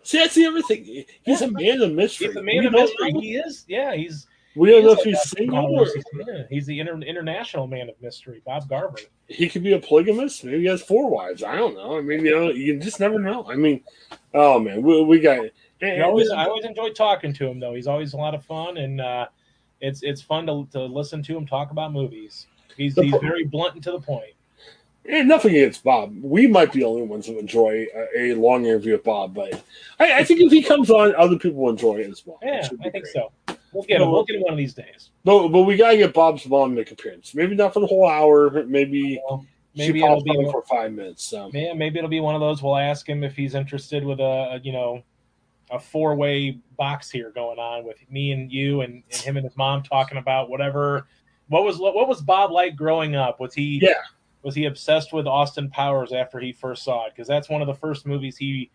See, 0.04 0.18
that's 0.18 0.36
the 0.36 0.46
other 0.46 0.62
thing. 0.62 1.06
He's 1.24 1.42
a 1.42 1.50
man 1.50 1.82
of 1.82 1.94
mystery. 1.94 2.28
He's 2.28 2.36
a 2.36 2.44
man 2.44 2.60
We 2.60 2.66
of 2.68 2.74
mystery. 2.74 3.14
know- 3.14 3.20
He 3.22 3.36
is, 3.36 3.64
yeah. 3.68 3.96
He's 3.96 4.28
We 4.56 4.70
don't 4.72 4.84
know 4.84 4.92
if 4.92 5.00
he's 5.00 5.22
single 5.30 5.66
or 5.66 5.86
Powers. 5.86 6.04
Yeah, 6.28 6.44
he's 6.50 6.66
the 6.66 6.80
inter- 6.80 7.00
international 7.00 7.68
man 7.68 7.90
of 7.90 8.00
mystery, 8.02 8.42
Bob 8.46 8.70
Garver. 8.70 8.98
he 9.28 9.50
could 9.50 9.64
be 9.64 9.74
a 9.74 9.80
polygamist. 9.80 10.44
Maybe 10.44 10.60
he 10.60 10.66
has 10.68 10.82
four 10.82 11.10
wives. 11.10 11.44
I 11.44 11.56
don't 11.56 11.74
know. 11.76 11.98
I 11.98 12.02
mean, 12.02 12.26
you 12.26 12.36
know, 12.36 12.50
you 12.50 12.80
just 12.80 13.00
never 13.00 13.18
know. 13.20 13.46
I 13.50 13.56
mean, 13.56 13.84
oh 14.34 14.60
man, 14.60 14.82
we, 14.82 15.04
we 15.04 15.20
got. 15.20 15.46
I 15.82 16.02
always, 16.02 16.30
I 16.30 16.46
always 16.46 16.66
enjoy 16.66 16.92
talking 16.92 17.34
to 17.34 17.48
him 17.48 17.60
though. 17.60 17.74
He's 17.74 17.88
always 17.88 18.14
a 18.14 18.18
lot 18.18 18.36
of 18.36 18.46
fun, 18.46 18.78
and 18.78 19.02
uh, 19.02 19.28
it's 19.82 20.02
it's 20.04 20.22
fun 20.22 20.46
to, 20.48 20.68
to 20.72 20.86
listen 20.86 21.22
to 21.24 21.38
him 21.38 21.46
talk 21.46 21.72
about 21.72 21.92
movies. 21.92 22.48
He's 22.78 22.96
he's 22.96 23.14
very 23.22 23.44
blunt 23.46 23.76
and 23.76 23.84
to 23.84 23.92
the 23.92 24.00
point. 24.00 24.34
And 25.06 25.28
nothing 25.28 25.54
against 25.56 25.84
Bob. 25.84 26.16
We 26.22 26.48
might 26.48 26.72
be 26.72 26.80
the 26.80 26.86
only 26.86 27.02
ones 27.02 27.28
who 27.28 27.38
enjoy 27.38 27.88
a, 27.94 28.32
a 28.32 28.34
long 28.36 28.66
interview 28.66 28.94
with 28.94 29.04
Bob, 29.04 29.34
but 29.34 29.62
I, 30.00 30.20
I 30.20 30.24
think 30.24 30.40
if 30.40 30.52
he 30.52 30.64
comes 30.64 30.90
on, 30.90 31.14
other 31.16 31.38
people 31.38 31.62
will 31.64 31.72
enjoy 31.72 31.98
it 31.98 32.10
as 32.10 32.26
well. 32.26 32.40
Yeah, 32.42 32.62
which 32.62 32.72
would 32.72 32.80
be 32.80 32.88
I 32.88 32.92
think 32.92 33.04
great. 33.04 33.14
so. 33.14 33.53
We'll 33.74 33.84
get 33.84 34.02
him. 34.02 34.12
We'll 34.12 34.24
get 34.24 34.36
him 34.36 34.44
one 34.44 34.54
of 34.54 34.58
these 34.58 34.74
days. 34.74 35.12
But 35.24 35.50
but 35.50 35.64
we 35.64 35.76
gotta 35.76 35.98
get 35.98 36.14
Bob's 36.14 36.48
mom 36.48 36.72
to 36.72 36.76
make 36.76 36.88
an 36.90 36.94
appearance. 36.94 37.34
Maybe 37.34 37.56
not 37.56 37.74
for 37.74 37.80
the 37.80 37.88
whole 37.88 38.08
hour. 38.08 38.50
Maybe 38.66 39.22
Well, 39.28 39.46
she 39.76 39.88
maybe 39.88 40.04
it'll 40.04 40.24
be 40.24 40.32
on 40.32 40.52
for 40.52 40.62
five 40.64 40.92
minutes. 40.92 41.24
So 41.24 41.50
yeah, 41.54 41.74
maybe 41.74 41.98
it'll 41.98 42.10
be 42.10 42.20
one 42.20 42.36
of 42.36 42.42
those. 42.42 42.62
We'll 42.62 42.78
ask 42.78 43.08
him 43.08 43.24
if 43.24 43.36
he's 43.36 43.56
interested 43.56 44.04
with 44.04 44.20
a, 44.20 44.54
a 44.54 44.60
you 44.60 44.72
know 44.72 45.04
a 45.72 45.80
four 45.80 46.16
way 46.16 46.60
box 46.78 47.10
here 47.10 47.32
going 47.32 47.58
on 47.58 47.84
with 47.84 47.98
me 48.10 48.32
and 48.32 48.52
you 48.52 48.82
and, 48.82 49.04
and 49.12 49.22
him 49.22 49.38
and 49.38 49.46
his 49.46 49.58
mom 49.58 49.82
talking 49.82 50.18
about 50.18 50.50
whatever. 50.50 51.08
What 51.48 51.64
was 51.64 51.80
what 51.80 52.08
was 52.08 52.22
Bob 52.22 52.52
like 52.52 52.76
growing 52.76 53.16
up? 53.16 53.40
Was 53.40 53.54
he 53.54 53.80
Yeah. 53.82 53.94
was 54.44 54.56
he 54.56 54.66
obsessed 54.66 55.14
with 55.14 55.26
Austin 55.26 55.70
Powers 55.70 56.14
after 56.14 56.40
he 56.40 56.52
first 56.52 56.84
saw 56.84 57.06
it? 57.06 57.14
Because 57.16 57.28
that's 57.28 57.50
one 57.50 57.62
of 57.62 57.68
the 57.68 57.74
first 57.74 58.06
movies 58.06 58.38
he 58.38 58.70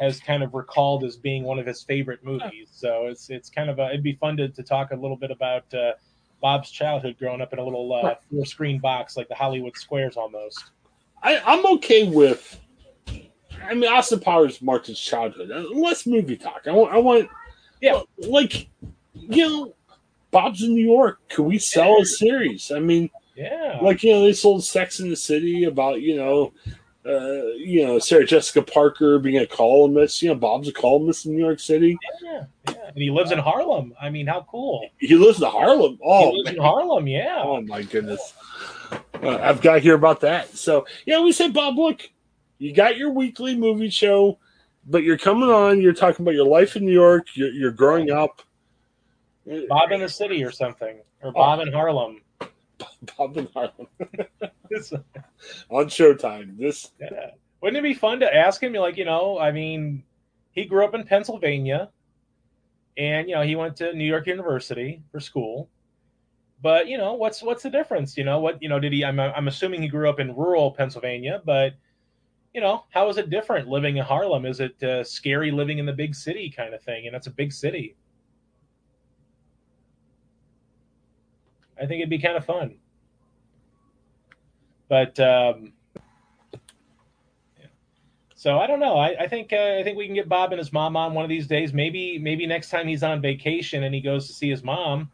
has 0.00 0.20
kind 0.20 0.42
of 0.42 0.54
recalled 0.54 1.04
as 1.04 1.16
being 1.16 1.42
one 1.42 1.58
of 1.58 1.66
his 1.66 1.82
favorite 1.82 2.24
movies. 2.24 2.68
So 2.70 3.06
it's 3.06 3.30
it's 3.30 3.48
kind 3.50 3.70
of 3.70 3.78
a, 3.78 3.86
it'd 3.88 4.02
be 4.02 4.14
fun 4.14 4.36
to, 4.38 4.48
to 4.48 4.62
talk 4.62 4.90
a 4.92 4.96
little 4.96 5.16
bit 5.16 5.30
about 5.30 5.72
uh, 5.74 5.92
Bob's 6.40 6.70
childhood 6.70 7.16
growing 7.18 7.40
up 7.40 7.52
in 7.52 7.58
a 7.58 7.64
little 7.64 7.92
uh, 7.94 8.14
four 8.30 8.44
screen 8.44 8.78
box 8.78 9.16
like 9.16 9.28
the 9.28 9.34
Hollywood 9.34 9.76
Squares 9.76 10.16
almost. 10.16 10.70
I, 11.22 11.38
I'm 11.46 11.64
okay 11.76 12.08
with. 12.08 12.60
I 13.64 13.74
mean, 13.74 13.90
Austin 13.90 14.20
Powers 14.20 14.60
marked 14.62 14.86
his 14.86 15.00
childhood. 15.00 15.50
Uh, 15.50 15.64
Less 15.74 16.06
movie 16.06 16.36
talk. 16.36 16.62
I 16.66 16.72
want. 16.72 16.92
I 16.94 16.98
want. 16.98 17.28
Yeah. 17.80 18.00
like 18.18 18.68
you 19.14 19.48
know, 19.48 19.74
Bob's 20.30 20.62
in 20.62 20.74
New 20.74 20.84
York. 20.84 21.20
Could 21.30 21.44
we 21.44 21.58
sell 21.58 22.00
a 22.00 22.04
series? 22.04 22.70
I 22.70 22.78
mean, 22.80 23.08
Yeah. 23.34 23.78
like 23.82 24.02
you 24.02 24.12
know, 24.12 24.22
they 24.22 24.34
sold 24.34 24.62
Sex 24.64 25.00
in 25.00 25.08
the 25.08 25.16
City 25.16 25.64
about 25.64 26.00
you 26.02 26.16
know, 26.16 26.52
uh, 27.06 27.46
you 27.56 27.86
know, 27.86 27.98
Sarah 27.98 28.26
Jessica 28.26 28.62
Parker 28.62 29.18
being 29.18 29.38
a 29.38 29.46
columnist. 29.46 30.22
You 30.22 30.30
know, 30.30 30.34
Bob's 30.34 30.68
a 30.68 30.72
columnist 30.72 31.26
in 31.26 31.32
New 31.32 31.44
York 31.44 31.60
City. 31.60 31.96
yeah, 32.22 32.44
yeah. 32.68 32.74
And 32.88 32.96
he 32.96 33.10
lives 33.10 33.30
in 33.30 33.38
Harlem. 33.38 33.94
I 34.00 34.10
mean, 34.10 34.26
how 34.26 34.46
cool. 34.50 34.88
He 34.98 35.14
lives 35.14 35.40
in 35.40 35.48
Harlem. 35.48 35.98
Oh, 36.04 36.30
he 36.30 36.38
lives 36.38 36.56
in. 36.56 36.62
Harlem, 36.62 37.06
yeah. 37.06 37.42
oh 37.44 37.60
my 37.60 37.82
goodness. 37.82 38.34
Uh, 39.22 39.38
I've 39.40 39.60
got 39.60 39.74
to 39.74 39.80
hear 39.80 39.94
about 39.94 40.20
that. 40.20 40.56
So 40.56 40.86
yeah, 41.06 41.20
we 41.20 41.32
said, 41.32 41.52
Bob, 41.52 41.78
look, 41.78 42.08
you 42.58 42.72
got 42.72 42.96
your 42.96 43.10
weekly 43.10 43.56
movie 43.56 43.90
show, 43.90 44.38
but 44.86 45.02
you're 45.02 45.18
coming 45.18 45.48
on. 45.48 45.80
You're 45.80 45.92
talking 45.92 46.24
about 46.24 46.34
your 46.34 46.46
life 46.46 46.76
in 46.76 46.84
New 46.84 46.92
York. 46.92 47.28
You're, 47.34 47.52
you're 47.52 47.70
growing 47.70 48.10
up. 48.10 48.42
Bob 49.68 49.92
in 49.92 50.00
the 50.00 50.08
City 50.08 50.42
or 50.42 50.50
something. 50.50 51.00
Or 51.22 51.32
Bob 51.32 51.60
in 51.60 51.72
Harlem. 51.72 52.20
Bob 53.16 53.36
in 53.36 53.48
Harlem 53.54 53.86
on 55.70 55.86
Showtime. 55.86 56.58
This 56.58 56.92
Yeah. 57.00 57.30
Wouldn't 57.60 57.78
it 57.78 57.82
be 57.82 57.94
fun 57.94 58.20
to 58.20 58.34
ask 58.34 58.62
him, 58.62 58.74
like, 58.74 58.96
you 58.96 59.04
know, 59.04 59.38
I 59.38 59.50
mean, 59.50 60.02
he 60.52 60.66
grew 60.66 60.84
up 60.84 60.94
in 60.94 61.04
Pennsylvania 61.04 61.90
and, 62.96 63.28
you 63.28 63.34
know, 63.34 63.42
he 63.42 63.56
went 63.56 63.76
to 63.76 63.94
New 63.94 64.04
York 64.04 64.26
University 64.26 65.02
for 65.10 65.20
school. 65.20 65.68
But, 66.62 66.88
you 66.88 66.96
know, 66.96 67.14
what's 67.14 67.42
what's 67.42 67.62
the 67.62 67.70
difference? 67.70 68.16
You 68.16 68.24
know, 68.24 68.40
what, 68.40 68.62
you 68.62 68.68
know, 68.68 68.78
did 68.78 68.92
he 68.92 69.04
I'm 69.04 69.20
I'm 69.20 69.48
assuming 69.48 69.82
he 69.82 69.88
grew 69.88 70.08
up 70.08 70.20
in 70.20 70.34
rural 70.34 70.70
Pennsylvania, 70.70 71.42
but 71.44 71.74
you 72.54 72.62
know, 72.62 72.84
how 72.88 73.08
is 73.10 73.18
it 73.18 73.28
different 73.28 73.68
living 73.68 73.98
in 73.98 74.04
Harlem? 74.04 74.46
Is 74.46 74.60
it 74.60 74.82
uh, 74.82 75.04
scary 75.04 75.50
living 75.50 75.76
in 75.78 75.84
the 75.84 75.92
big 75.92 76.14
city 76.14 76.48
kind 76.48 76.72
of 76.72 76.82
thing? 76.82 77.06
And 77.06 77.14
it's 77.14 77.26
a 77.26 77.30
big 77.30 77.52
city. 77.52 77.96
I 81.80 81.86
think 81.86 82.00
it'd 82.00 82.10
be 82.10 82.18
kind 82.18 82.36
of 82.36 82.44
fun. 82.44 82.76
But 84.88 85.18
um, 85.18 85.72
so 88.34 88.58
I 88.58 88.66
don't 88.66 88.80
know. 88.80 88.96
I, 88.96 89.24
I 89.24 89.28
think 89.28 89.52
uh, 89.52 89.76
I 89.78 89.82
think 89.82 89.96
we 89.98 90.06
can 90.06 90.14
get 90.14 90.28
Bob 90.28 90.52
and 90.52 90.58
his 90.58 90.72
mom 90.72 90.96
on 90.96 91.14
one 91.14 91.24
of 91.24 91.28
these 91.28 91.46
days. 91.46 91.72
Maybe 91.72 92.18
maybe 92.18 92.46
next 92.46 92.70
time 92.70 92.86
he's 92.86 93.02
on 93.02 93.20
vacation 93.20 93.82
and 93.82 93.94
he 93.94 94.00
goes 94.00 94.26
to 94.28 94.32
see 94.32 94.48
his 94.48 94.62
mom, 94.62 95.10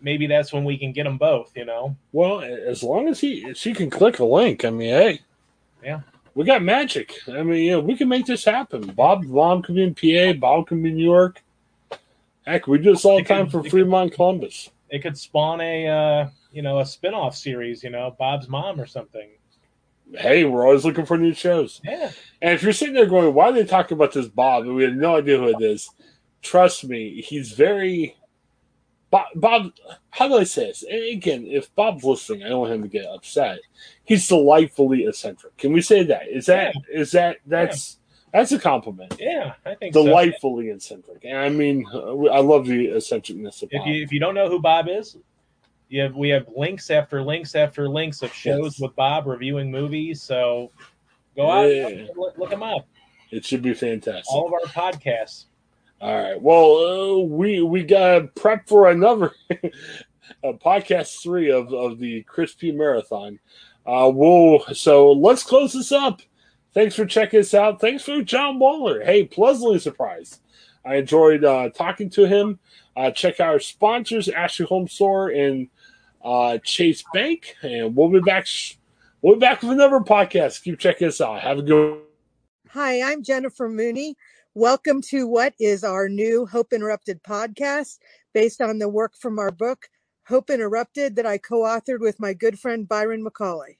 maybe 0.00 0.26
that's 0.26 0.52
when 0.52 0.64
we 0.64 0.76
can 0.76 0.92
get 0.92 1.04
them 1.04 1.16
both. 1.16 1.52
You 1.56 1.64
know? 1.64 1.96
well, 2.12 2.42
as 2.42 2.82
long 2.82 3.08
as 3.08 3.20
he 3.20 3.54
she 3.54 3.72
can 3.72 3.88
click 3.88 4.18
a 4.18 4.24
link. 4.24 4.64
I 4.64 4.70
mean, 4.70 4.90
hey, 4.90 5.20
Yeah. 5.82 6.00
we 6.34 6.44
got 6.44 6.62
magic. 6.62 7.14
I 7.28 7.42
mean, 7.42 7.62
you 7.64 7.70
know, 7.72 7.80
we 7.80 7.96
can 7.96 8.08
make 8.08 8.26
this 8.26 8.44
happen. 8.44 8.82
Bob's 8.88 9.28
mom 9.28 9.62
can 9.62 9.74
be 9.76 9.82
in 9.82 9.94
PA. 9.94 10.38
Bob 10.38 10.66
can 10.66 10.82
be 10.82 10.90
in 10.90 10.96
New 10.96 11.04
York. 11.04 11.42
Heck, 12.46 12.66
we 12.66 12.78
do 12.78 12.92
this 12.92 13.04
all 13.04 13.18
the 13.18 13.24
time 13.24 13.48
for 13.48 13.62
Fremont, 13.62 14.12
Columbus. 14.12 14.70
It 14.90 15.02
could 15.02 15.16
spawn 15.16 15.60
a 15.60 15.86
uh, 15.86 16.28
you 16.52 16.62
know 16.62 16.80
a 16.80 16.86
spin-off 16.86 17.36
series. 17.36 17.82
You 17.82 17.90
know, 17.90 18.14
Bob's 18.18 18.48
mom 18.48 18.80
or 18.80 18.86
something. 18.86 19.28
Hey, 20.12 20.44
we're 20.44 20.66
always 20.66 20.84
looking 20.84 21.06
for 21.06 21.16
new 21.16 21.32
shows. 21.32 21.80
Yeah. 21.84 22.10
And 22.42 22.52
if 22.54 22.64
you're 22.64 22.72
sitting 22.72 22.94
there 22.94 23.06
going, 23.06 23.32
why 23.32 23.50
are 23.50 23.52
they 23.52 23.64
talking 23.64 23.96
about 23.96 24.12
this 24.12 24.26
Bob? 24.26 24.64
And 24.64 24.74
we 24.74 24.82
have 24.82 24.94
no 24.94 25.16
idea 25.16 25.38
who 25.38 25.48
it 25.48 25.62
is. 25.62 25.88
Trust 26.42 26.84
me, 26.84 27.20
he's 27.20 27.52
very. 27.52 28.16
Bob, 29.12 29.26
Bob, 29.36 29.72
how 30.10 30.28
do 30.28 30.36
I 30.36 30.44
say 30.44 30.66
this? 30.66 30.82
And 30.82 31.02
again, 31.16 31.44
if 31.46 31.74
Bob's 31.74 32.04
listening, 32.04 32.44
I 32.44 32.48
don't 32.48 32.60
want 32.60 32.72
him 32.72 32.82
to 32.82 32.88
get 32.88 33.06
upset. 33.06 33.58
He's 34.04 34.26
delightfully 34.26 35.04
eccentric. 35.04 35.56
Can 35.56 35.72
we 35.72 35.80
say 35.80 36.02
that? 36.04 36.28
Is 36.28 36.46
that 36.46 36.74
is 36.92 37.12
that 37.12 37.38
that's 37.46 37.98
that's 38.32 38.52
a 38.52 38.58
compliment? 38.58 39.14
Yeah, 39.18 39.54
I 39.66 39.74
think 39.74 39.94
so. 39.94 40.04
Delightfully 40.04 40.70
eccentric. 40.70 41.24
And 41.24 41.36
I 41.38 41.48
mean, 41.48 41.84
uh, 41.92 42.26
I 42.26 42.40
love 42.40 42.66
the 42.66 42.90
eccentricness 42.92 43.62
of 43.62 43.68
If 43.72 43.80
Bob. 43.80 43.88
you 43.88 44.02
if 44.02 44.12
you 44.12 44.20
don't 44.20 44.34
know 44.34 44.48
who 44.48 44.60
Bob 44.60 44.88
is, 44.88 45.16
you 45.88 46.02
have 46.02 46.14
we 46.14 46.28
have 46.30 46.46
links 46.56 46.90
after 46.90 47.22
links 47.22 47.54
after 47.54 47.88
links 47.88 48.22
of 48.22 48.32
shows 48.32 48.74
Yes. 48.74 48.80
with 48.80 48.96
Bob 48.96 49.26
reviewing 49.26 49.70
movies. 49.70 50.22
So 50.22 50.70
go 51.36 51.50
out 51.50 51.64
Yeah. 51.64 51.88
and 51.88 52.10
look, 52.16 52.38
look 52.38 52.52
him 52.52 52.62
up. 52.62 52.86
it 53.30 53.44
should 53.44 53.62
be 53.62 53.74
fantastic. 53.74 54.32
All 54.32 54.46
of 54.46 54.52
our 54.52 54.60
podcasts. 54.92 55.46
All 56.00 56.16
right. 56.16 56.40
Well, 56.40 56.76
uh, 56.76 57.18
we 57.24 57.62
we 57.62 57.82
got 57.84 58.34
prep 58.34 58.66
for 58.68 58.88
another 58.90 59.32
uh, 60.44 60.52
podcast 60.64 61.22
three 61.22 61.50
of 61.50 61.72
of 61.74 61.98
the 61.98 62.22
Chris 62.22 62.54
P 62.54 62.72
Marathon. 62.72 63.38
Uh, 63.86 64.10
we'll 64.14 64.60
so 64.72 65.12
let's 65.12 65.42
close 65.42 65.72
this 65.72 65.90
up. 65.92 66.20
Thanks 66.72 66.94
for 66.94 67.04
checking 67.04 67.40
us 67.40 67.52
out. 67.52 67.80
Thanks 67.80 68.04
for 68.04 68.22
John 68.22 68.58
Waller. 68.58 69.02
Hey, 69.04 69.24
pleasantly 69.24 69.80
surprised. 69.80 70.40
I 70.84 70.96
enjoyed 70.96 71.44
uh, 71.44 71.70
talking 71.70 72.10
to 72.10 72.26
him. 72.26 72.58
Uh, 72.96 73.10
check 73.10 73.40
out 73.40 73.48
our 73.48 73.60
sponsors, 73.60 74.28
Ashley 74.28 74.66
Home 74.66 74.86
Store 74.86 75.28
and 75.30 75.68
uh, 76.24 76.58
Chase 76.58 77.02
Bank, 77.12 77.56
and 77.62 77.96
we'll 77.96 78.08
be 78.08 78.20
back. 78.20 78.46
We'll 79.20 79.34
be 79.34 79.40
back 79.40 79.62
with 79.62 79.72
another 79.72 79.98
podcast. 80.00 80.62
Keep 80.62 80.78
checking 80.78 81.08
us 81.08 81.20
out. 81.20 81.40
Have 81.40 81.58
a 81.58 81.62
good. 81.62 81.90
one. 81.90 82.00
Hi, 82.70 83.02
I'm 83.02 83.22
Jennifer 83.22 83.68
Mooney. 83.68 84.16
Welcome 84.54 85.02
to 85.02 85.26
what 85.26 85.54
is 85.58 85.82
our 85.82 86.08
new 86.08 86.46
Hope 86.46 86.72
Interrupted 86.72 87.22
podcast 87.24 87.98
based 88.32 88.60
on 88.60 88.78
the 88.78 88.88
work 88.88 89.16
from 89.16 89.38
our 89.38 89.50
book, 89.50 89.88
Hope 90.26 90.50
Interrupted, 90.50 91.16
that 91.16 91.26
I 91.26 91.38
co 91.38 91.62
authored 91.62 92.00
with 92.00 92.20
my 92.20 92.32
good 92.32 92.58
friend 92.60 92.88
Byron 92.88 93.24
McCauley. 93.24 93.79